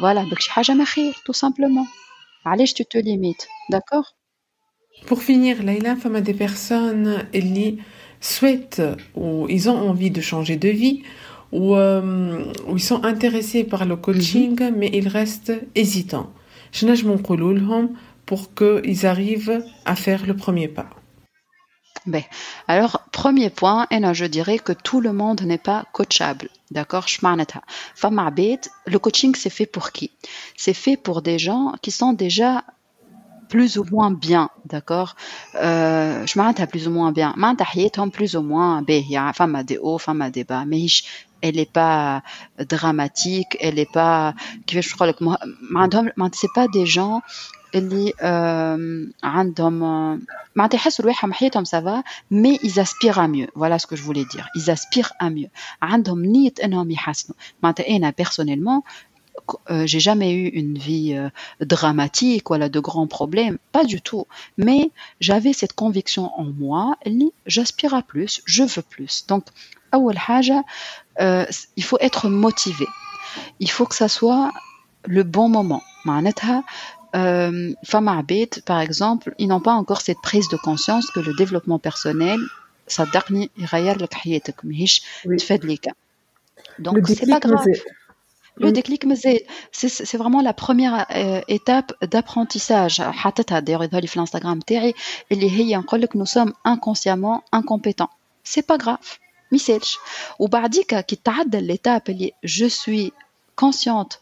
voilà, 0.00 0.22
donc 0.24 0.40
tout 1.24 1.32
simplement. 1.32 1.86
Allez, 2.44 2.66
tu 2.66 2.84
te 2.84 2.98
limites, 2.98 3.48
d'accord? 3.70 4.14
Pour 5.06 5.22
finir, 5.22 5.62
Laïla, 5.62 5.96
femme 5.96 6.20
des 6.20 6.34
personnes 6.34 7.26
qui 7.32 7.78
souhaitent 8.20 8.82
ou 9.14 9.46
ils 9.48 9.68
ont 9.68 9.88
envie 9.88 10.10
de 10.10 10.20
changer 10.20 10.56
de 10.56 10.68
vie 10.68 11.02
ou, 11.52 11.76
euh, 11.76 12.52
ils 12.72 12.82
sont 12.82 13.04
intéressés 13.04 13.64
par 13.64 13.84
le 13.84 13.96
coaching, 13.96 14.60
mhm. 14.60 14.74
mais 14.76 14.90
ils 14.92 15.08
restent 15.08 15.52
hésitants. 15.74 16.32
Je 16.72 16.86
nage 16.86 17.04
mon 17.04 17.18
pour 18.26 18.54
qu'ils 18.54 19.06
arrivent 19.06 19.64
à 19.84 19.94
faire 19.94 20.26
le 20.26 20.34
premier 20.34 20.68
pas. 20.68 20.90
Ben, 22.04 22.22
alors, 22.68 23.00
premier 23.12 23.50
point, 23.50 23.86
et 23.90 24.00
je 24.14 24.24
dirais 24.26 24.58
que 24.58 24.72
tout 24.72 25.00
le 25.00 25.12
monde 25.12 25.40
n'est 25.42 25.58
pas 25.58 25.84
coachable. 25.92 26.48
D'accord 26.70 27.08
Le 28.86 28.98
coaching, 28.98 29.34
c'est 29.34 29.50
fait 29.50 29.66
pour 29.66 29.92
qui? 29.92 30.10
C'est 30.56 30.74
fait 30.74 30.96
pour 30.96 31.22
des 31.22 31.38
gens 31.38 31.74
qui 31.82 31.90
sont 31.90 32.12
déjà 32.12 32.64
plus 33.48 33.78
ou 33.78 33.84
moins 33.90 34.10
bien, 34.10 34.50
d'accord? 34.64 35.14
Euh, 35.54 36.26
Je 36.26 36.32
plus 36.66 36.86
ou 36.88 36.90
moins 36.90 37.12
bien. 37.12 37.32
plus 38.10 38.36
ou 38.36 38.42
moins 38.42 38.82
bien. 38.82 39.32
Femme 39.32 39.54
a 39.54 39.62
des 39.64 39.78
hauts, 39.78 39.98
femme 39.98 40.22
a 40.22 40.30
des 40.30 40.44
bas. 40.44 40.64
Mais 40.66 40.84
elle 41.42 41.56
n'est 41.56 41.66
pas 41.66 42.22
dramatique, 42.58 43.56
elle 43.60 43.76
n'est 43.76 43.86
pas. 43.86 44.34
C'est 46.32 46.52
pas 46.54 46.66
des 46.68 46.86
gens 46.86 47.22
اللي 47.75 48.13
آم، 48.21 49.13
عندهم 49.23 49.83
آم، 49.83 50.21
معناتها 50.55 50.75
يحسوا 50.75 51.05
رواحهم 51.05 51.33
حياتهم 51.33 51.63
سافا 51.63 52.03
مي 52.31 52.57
ils 52.57 52.79
aspirent 52.79 53.19
à 53.19 53.27
mieux 53.27 53.47
voilà 53.55 53.79
ce 53.79 53.87
que 53.87 53.95
je 53.95 54.03
voulais 54.03 54.25
dire 54.33 54.47
ils 54.55 54.71
aspirent 54.71 55.11
à 55.23 55.29
mieux 55.29 55.49
عندهم 55.81 56.25
نية 56.25 56.53
انهم 56.63 56.91
يحسنوا 56.91 57.37
معناتها 57.63 57.87
انا 57.97 58.13
personnellement 58.21 58.81
euh, 59.71 59.85
j'ai 59.91 59.99
jamais 60.09 60.31
eu 60.33 60.47
une 60.61 60.77
vie 60.77 61.13
euh, 61.15 61.29
dramatique 61.75 62.45
voilà 62.51 62.67
de 62.69 62.79
grands 62.79 63.07
problèmes 63.17 63.57
pas 63.71 63.85
du 63.93 63.99
tout 64.01 64.25
mais 64.57 64.91
j'avais 65.27 65.53
cette 65.53 65.73
conviction 65.83 66.25
en 66.41 66.45
moi 66.63 66.95
اللي 67.07 67.31
j'aspire 67.47 67.93
à 67.93 68.01
plus 68.01 68.41
je 68.45 68.63
veux 68.63 68.83
plus 68.95 69.25
donc 69.31 69.43
أول 69.93 70.17
حاجة 70.17 70.63
euh, 71.21 71.45
il 71.77 71.83
faut 71.83 71.97
être 72.01 72.29
motivé 72.29 72.87
il 73.59 73.69
faut 73.71 73.85
que 73.85 73.95
ça 73.95 74.07
soit 74.09 74.51
le 75.07 75.23
bon 75.23 75.49
moment 75.49 75.81
معناتها 76.05 76.63
euh, 77.15 77.75
فما 77.85 78.11
عباد 78.11 78.47
par 78.65 78.79
exemple 78.81 79.33
ils 79.39 79.47
n'ont 79.47 79.59
pas 79.69 79.73
encore 79.73 80.01
cette 80.01 80.21
prise 80.23 80.47
de 80.49 80.57
conscience 80.57 81.05
que 81.11 81.19
le 81.19 81.33
développement 81.33 81.79
personnel 81.79 82.39
صدقني 82.87 83.49
يغير 83.57 84.01
لك 84.01 84.13
حياتك 84.13 84.65
ماهيش 84.65 85.03
Oui. 85.25 85.35
تفاد 85.37 85.65
ليك 85.65 85.87
Le 85.89 86.83
donc 86.83 87.07
c'est 87.07 87.25
pas 87.29 87.39
déclic 87.39 87.45
grave 87.47 87.67
مازال. 87.67 87.81
le 88.61 88.67
Mm. 88.69 88.73
déclic 88.73 89.05
مازال 89.05 89.39
c'est 89.71 89.89
c'est 89.89 90.17
vraiment 90.17 90.41
la 90.41 90.53
première 90.53 91.05
euh, 91.11 91.41
étape 91.47 91.91
d'apprentissage 92.03 93.01
حطيتها 93.01 93.59
d'ailleurs 93.61 93.81
يظهر 93.83 94.01
لي 94.01 94.07
في 94.07 94.15
الانستغرام 94.15 94.59
تاعي 94.59 94.93
اللي 95.31 95.51
هي 95.51 95.77
نقول 95.77 96.01
لك 96.01 96.17
nous 96.17 96.27
sommes 96.29 96.51
inconsciemment 96.67 97.41
incompétents 97.55 98.11
c'est 98.47 98.65
pas 98.71 98.77
grave 98.83 99.17
ما 99.51 99.55
يسالش 99.55 99.97
وبعديك 100.39 100.95
كي 100.95 101.15
تعدى 101.23 101.59
l'étape 101.75 102.01
اللي 102.09 102.31
je 102.45 102.65
suis 102.69 103.11
consciente 103.65 104.17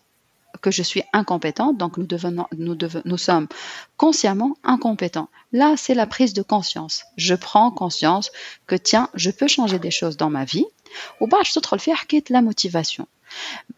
que 0.65 0.71
je 0.71 0.83
suis 0.83 1.03
incompétente, 1.13 1.77
donc 1.77 1.99
nous, 1.99 3.19
sommes 3.19 3.49
consciemment 3.99 4.57
incompétents. 4.65 5.29
Là, 5.53 5.75
c'est 5.77 5.93
la 5.93 6.07
prise 6.07 6.33
de 6.33 6.41
conscience. 6.41 7.05
Je 7.19 7.35
prends 7.35 7.71
conscience 7.71 8.33
que, 8.67 8.75
tiens, 8.75 9.11
je 9.13 9.31
peux 9.31 9.47
changer 9.47 9.79
des 9.79 9.91
choses 9.91 10.17
dans 10.17 10.31
ma 10.31 10.47
vie, 10.47 10.65
ou 11.21 11.27
bah, 11.27 11.37
je 11.45 11.53
te 11.53 11.61
faire 11.77 12.07
quitte 12.07 12.31
la 12.31 12.41
motivation. 12.41 13.07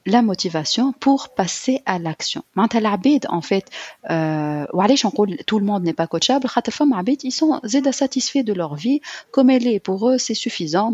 La 0.05 0.23
motivation 0.23 0.93
pour 0.93 1.31
passer 1.31 1.83
à 1.87 1.99
l'action. 1.99 2.45
en 2.57 3.41
fait, 3.41 3.69
euh, 4.11 4.67
tout 5.47 5.59
le 5.59 5.65
monde 5.65 5.83
n'est 5.83 5.93
pas 5.93 6.07
coachable. 6.07 6.47
Ils 7.25 7.33
sont 7.33 7.61
satisfaits 7.91 8.45
de 8.45 8.53
leur 8.53 8.77
vie. 8.77 9.01
Comme 9.33 9.51
elle 9.51 9.67
est 9.67 9.81
pour 9.81 10.09
eux, 10.09 10.19
c'est 10.19 10.35
suffisant 10.35 10.93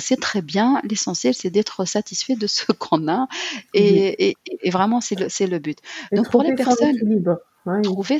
c'est 0.00 0.20
très 0.20 0.42
bien. 0.42 0.80
L'essentiel, 0.84 1.34
c'est 1.34 1.50
d'être 1.50 1.84
satisfait 1.84 2.36
de 2.36 2.46
ce 2.46 2.72
qu'on 2.72 3.08
a. 3.08 3.28
Et, 3.74 4.36
vraiment, 4.66 5.00
c'est 5.00 5.16
le, 5.16 5.58
but. 5.58 5.78
Donc, 6.12 6.30
pour 6.30 6.42
les 6.42 6.54
personnes. 6.54 6.96
Trouver. 7.82 8.18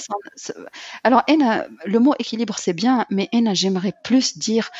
Alors, 1.02 1.22
le 1.28 1.98
mot 1.98 2.14
équilibre, 2.18 2.56
c'est 2.58 2.72
bien, 2.72 3.06
mais 3.10 3.28
j'aimerais 3.52 3.92
plus 4.02 4.38
dire 4.38 4.70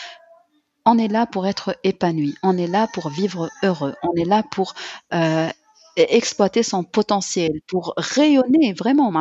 on 0.87 0.99
est 0.99 1.09
là 1.09 1.27
pour 1.27 1.47
être 1.47 1.77
épanoui, 1.83 2.37
on 2.43 2.59
est 2.59 2.67
là 2.67 2.87
pour 2.93 3.09
vivre 3.09 3.49
heureux, 3.63 3.95
on 4.03 4.15
est 4.15 4.25
là 4.25 4.43
pour 4.43 4.75
euh, 5.15 5.49
exploiter 5.97 6.63
son 6.63 6.85
potentiel, 6.85 7.61
pour 7.67 7.95
rayonner 7.97 8.73
vraiment. 8.73 9.13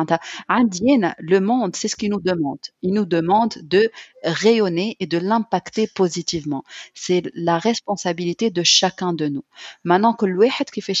Indienne, 0.48 1.14
le 1.18 1.40
monde, 1.40 1.76
c'est 1.76 1.88
ce 1.88 1.96
qu'il 1.96 2.10
nous 2.10 2.20
demande. 2.20 2.58
Il 2.82 2.92
nous 2.94 3.04
demande 3.04 3.54
de 3.62 3.90
rayonner 4.22 4.96
et 5.00 5.06
de 5.06 5.18
l'impacter 5.18 5.86
positivement. 5.86 6.64
C'est 6.94 7.22
la 7.34 7.58
responsabilité 7.58 8.50
de 8.50 8.62
chacun 8.62 9.12
de 9.12 9.28
nous. 9.28 9.44
Maintenant 9.84 10.14
que 10.14 10.26
qui 10.72 10.80
fait. 10.80 10.94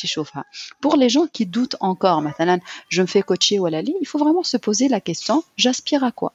Pour 0.80 0.96
les 0.96 1.08
gens 1.08 1.26
qui 1.26 1.46
doutent 1.46 1.76
encore, 1.80 2.22
maintenant, 2.22 2.58
je 2.88 3.02
me 3.02 3.06
fais 3.06 3.22
coacher 3.22 3.58
ou 3.58 3.68
il 3.68 4.06
faut 4.06 4.18
vraiment 4.18 4.42
se 4.42 4.56
poser 4.56 4.88
la 4.88 5.00
question, 5.00 5.42
j'aspire 5.56 6.04
à 6.04 6.12
quoi? 6.12 6.32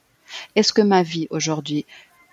Est-ce 0.54 0.72
que 0.72 0.82
ma 0.82 1.02
vie 1.02 1.26
aujourd'hui, 1.30 1.86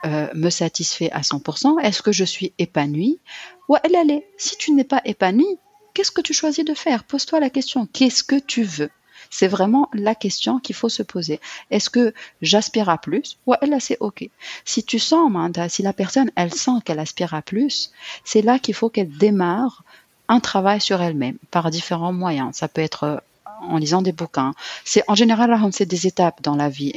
euh, 0.06 0.28
me 0.36 0.50
satisfait 0.50 1.10
à 1.12 1.22
100% 1.22 1.80
Est-ce 1.80 2.02
que 2.02 2.12
je 2.12 2.24
suis 2.24 2.54
épanouie? 2.60 3.20
Ou 3.68 3.74
ouais, 3.74 3.80
elle. 3.84 4.22
Si 4.38 4.56
tu 4.58 4.72
n'es 4.72 4.84
pas 4.84 5.02
épanouie, 5.06 5.58
Qu'est-ce 5.98 6.12
que 6.12 6.22
tu 6.22 6.32
choisis 6.32 6.64
de 6.64 6.76
faire? 6.76 7.04
Pose-toi 7.04 7.40
la 7.40 7.50
question. 7.50 7.88
Qu'est-ce 7.88 8.24
que 8.24 8.38
tu 8.38 8.62
veux? 8.62 8.92
C'est 9.32 9.48
vraiment 9.48 9.90
la 9.94 10.14
question 10.14 10.60
qu'il 10.60 10.76
faut 10.76 10.90
se 10.90 11.02
poser. 11.02 11.40
Est-ce 11.72 11.90
que 11.90 12.14
j'aspire 12.44 12.88
à 12.88 13.00
plus? 13.00 13.40
Ou 13.48 13.56
elle 13.64 13.76
c'est 13.82 13.98
ok. 14.00 14.30
Si 14.64 14.84
tu 14.84 15.00
sens, 15.00 15.32
si 15.70 15.82
la 15.82 15.94
personne 15.94 16.30
elle 16.36 16.54
sent 16.54 16.84
qu'elle 16.86 17.00
aspire 17.00 17.34
à 17.34 17.42
plus, 17.42 17.92
c'est 18.24 18.44
là 18.44 18.60
qu'il 18.60 18.76
faut 18.76 18.92
qu'elle 18.92 19.10
démarre 19.10 19.84
un 20.28 20.40
travail 20.40 20.82
sur 20.82 21.02
elle-même 21.02 21.40
par 21.50 21.72
différents 21.72 22.14
moyens. 22.14 22.56
Ça 22.56 22.68
peut 22.68 22.82
être 22.82 23.04
euh, 23.06 23.18
en 23.62 23.78
lisant 23.78 24.04
des 24.04 24.12
bouquins. 24.12 24.54
C'est 24.86 25.04
en 25.08 25.16
général 25.16 25.50
c'est 25.72 25.88
des 25.88 26.06
étapes 26.06 26.44
dans 26.44 26.56
la 26.56 26.70
vie. 26.70 26.92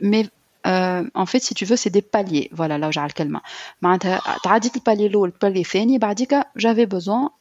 mais 0.00 0.26
en 0.65 1.25
fait 1.25 1.39
si 1.39 1.53
tu 1.53 1.65
veux 1.65 1.75
c'est 1.75 1.89
des 1.89 2.01
paliers 2.01 2.49
voilà 2.51 2.77
là 2.77 2.87
وجع 2.87 3.05
الكلمة 3.05 3.41
معناتها 3.81 4.21
تعديت 4.43 4.75
البالي 4.75 5.05
الأول 5.07 5.29
البالي 5.29 5.61
الثاني 5.61 5.97
بعديك 5.97 6.35
j'avais 6.57 6.85
besoin 6.85 7.31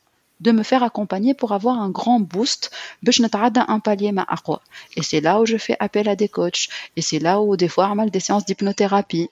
de 0.41 0.53
me 0.53 0.62
faire 0.62 0.83
accompagner 0.83 1.35
pour 1.35 1.53
avoir 1.53 1.78
un 1.81 1.91
grand 1.91 2.20
boost 2.20 2.70
باش 3.03 3.20
نتعدى 3.20 3.61
un 3.61 3.78
palier 3.81 4.12
ما 4.12 4.22
أقوى 4.22 4.59
et 4.97 5.03
c'est 5.03 5.20
là 5.20 5.41
où 5.41 5.47
je 5.47 5.57
fais 5.57 5.76
appel 5.81 6.09
à 6.09 6.16
des 6.16 6.28
coachs 6.28 6.68
et 6.97 7.03
c'est 7.03 7.18
là 7.18 7.41
où 7.41 7.57
des 7.57 7.68
fois 7.68 7.87
عمل 7.87 8.11
des 8.11 8.20
séances 8.20 8.45
d'hypnothérapie 8.47 9.28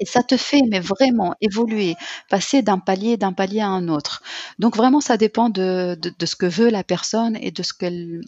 et 0.00 0.06
ça 0.06 0.22
te 0.22 0.36
fait 0.36 0.62
mais 0.70 0.80
vraiment 0.80 1.34
évoluer, 1.40 1.94
passer 2.30 2.62
d'un 2.62 2.78
palier 2.78 3.16
d'un 3.16 3.32
palier 3.32 3.60
à 3.60 3.68
un 3.68 3.88
autre. 3.88 4.22
Donc 4.58 4.76
vraiment 4.76 5.00
ça 5.00 5.16
dépend 5.16 5.48
de, 5.48 5.96
de, 6.00 6.12
de 6.18 6.26
ce 6.26 6.36
que 6.36 6.46
veut 6.46 6.70
la 6.70 6.84
personne 6.84 7.36
et 7.36 7.50
de 7.50 7.62
ce 7.62 7.72
qu'elle 7.74 8.20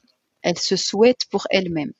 elle 0.42 0.58
se 0.58 0.76
souhaite 0.76 1.22
pour 1.30 1.46
elle-même. 1.50 1.92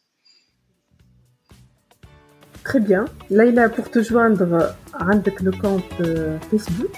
Très 2.69 2.81
bien. 2.81 3.05
Laïla, 3.31 3.69
pour 3.69 3.91
te 3.91 4.01
joindre, 4.03 4.75
عندك 4.95 5.41
le 5.43 5.51
compte 5.53 6.01
euh, 6.01 6.39
Facebook, 6.51 6.95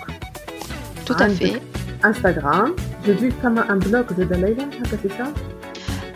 Tout 1.06 1.14
à 1.18 1.22
عندك 1.22 1.36
fait. 1.38 1.60
Instagram. 2.04 2.74
J'ai 3.04 3.14
vu 3.14 3.32
comme 3.42 3.58
un 3.58 3.76
blog 3.76 4.06
de 4.16 4.24
Laïla, 4.42 4.64
هكا 4.64 4.96
c'est 5.02 5.12
ça 5.18 5.26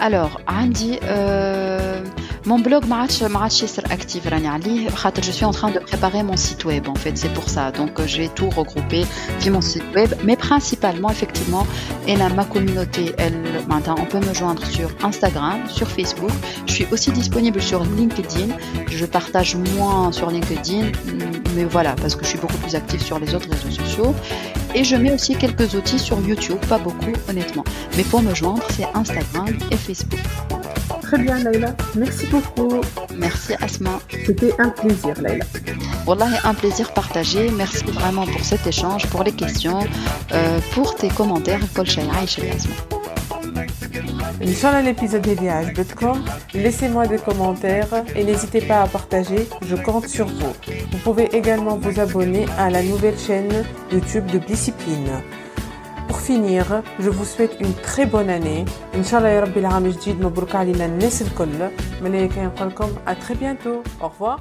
Alors, 0.01 0.41
عندي 0.49 0.99
euh, 1.03 2.03
mon 2.47 2.59
blog 2.59 2.87
ما 2.87 2.97
عادش 2.97 3.23
ما 3.23 3.39
عادش 3.39 3.63
ياسر 3.63 3.83
actif 3.83 4.27
راني 4.27 4.49
عليه 4.49 4.91
خاطر 4.91 5.23
je 5.23 5.31
suis 5.31 5.45
en 5.45 5.53
train 5.53 5.71
de 5.71 5.79
préparer 5.79 6.23
mon 6.23 6.37
site 6.37 6.65
web 6.65 6.89
en 6.89 6.95
fait, 6.95 7.17
c'est 7.17 7.33
pour 7.33 7.49
ça. 7.49 7.71
Donc 7.71 7.93
euh, 7.99 8.07
je 8.07 8.17
vais 8.19 8.29
tout 8.29 8.51
regrouper 8.51 9.03
via 9.41 9.51
mon 9.51 9.61
site 9.61 9.85
web, 9.95 10.11
mais 10.25 10.37
principalement 10.37 11.11
effectivement, 11.11 11.67
et 12.07 12.17
là, 12.17 12.29
ma 12.29 12.45
communauté, 12.45 13.15
elle 13.19 13.39
maintenant 13.69 13.97
on 13.99 14.07
peut 14.13 14.23
me 14.29 14.35
joindre 14.35 14.65
sur 14.67 14.89
Instagram, 15.03 15.59
sur 15.69 15.89
Facebook. 15.89 16.35
Je 16.67 16.73
suis 16.73 16.87
aussi 16.93 17.11
disponible 17.13 17.61
sur 17.71 17.81
LinkedIn. 17.85 18.51
Je 18.89 19.07
partage 19.07 19.57
moins 19.77 20.13
sur 20.13 20.31
LinkedIn, 20.31 20.87
mais 21.55 21.65
voilà, 21.65 21.93
parce 22.01 22.15
que 22.17 22.25
je 22.25 22.31
suis 22.31 22.39
beaucoup 22.39 22.61
plus 22.65 22.75
active 22.75 23.03
sur 23.03 23.19
les 23.19 23.35
autres 23.35 23.49
réseaux 23.51 23.75
sociaux. 23.83 24.15
Et 24.75 24.85
je 24.85 24.97
mets 24.97 25.13
aussi 25.13 25.35
quelques 25.35 25.75
outils 25.75 25.99
sur 25.99 26.21
YouTube, 26.21 26.59
pas 26.69 26.79
beaucoup 26.79 27.13
honnêtement. 27.29 27.65
Mais 27.97 28.05
pour 28.05 28.23
me 28.23 28.35
joindre, 28.35 28.63
c'est 28.77 28.87
Instagram 28.95 29.49
et 29.73 29.77
Facebook. 29.77 30.21
très 31.06 31.18
bien, 31.20 31.38
Leïla. 31.38 31.76
Merci 31.96 32.26
beaucoup. 32.28 32.82
Merci, 33.16 33.54
Asma. 33.62 34.00
C'était 34.26 34.54
un 34.60 34.70
plaisir, 34.70 35.14
Leïla. 35.22 35.46
Voilà, 36.06 36.28
un 36.44 36.54
plaisir 36.54 36.94
partagé. 36.94 37.52
Merci 37.52 37.84
vraiment 37.86 38.26
pour 38.26 38.44
cet 38.44 38.66
échange, 38.68 39.08
pour 39.08 39.24
les 39.24 39.32
questions, 39.32 39.80
euh, 40.34 40.60
pour 40.74 40.96
tes 40.96 41.10
commentaires. 41.10 41.60
Paul 41.74 41.86
Chaya 41.86 42.08
et 42.38 42.52
Asma. 42.52 42.76
Inch'Allah, 44.42 44.82
l'épisode. 44.82 45.26
Laissez-moi 46.54 47.08
des 47.08 47.18
commentaires 47.18 48.04
et 48.16 48.24
n'hésitez 48.24 48.62
pas 48.62 48.82
à 48.82 48.88
partager. 48.88 49.48
Je 49.68 49.76
compte 49.76 50.08
sur 50.08 50.28
vous. 50.28 50.54
Vous 50.92 50.98
pouvez 51.00 51.26
également 51.36 51.78
vous 51.78 52.00
abonner 52.00 52.46
à 52.58 52.70
la 52.70 52.84
nouvelle 52.84 53.18
chaîne 53.18 53.64
YouTube 53.92 54.26
de 54.28 54.40
Discipline 54.40 55.22
Pour 56.25 56.25
finir, 56.25 56.83
je 56.99 57.11
vous 57.11 57.25
souhaite 57.25 57.57
une 57.61 57.75
très 57.75 58.07
bonne 58.07 58.31
année. 58.31 58.65
Inch'Allah 58.95 59.33
يا 59.35 59.41
ربي 59.41 59.61
العام 59.61 59.89
جديد 59.89 60.21
مبروك 60.21 60.55
علينا 60.55 60.87
الناس 60.87 61.23
الكل. 61.23 61.71
من 62.03 62.15
هيك 62.15 62.39
نقول 62.39 62.69
لكم 62.69 62.89
à 63.07 63.15
très 63.15 63.35
bientôt. 63.35 63.83
Au 64.03 64.09
revoir. 64.09 64.39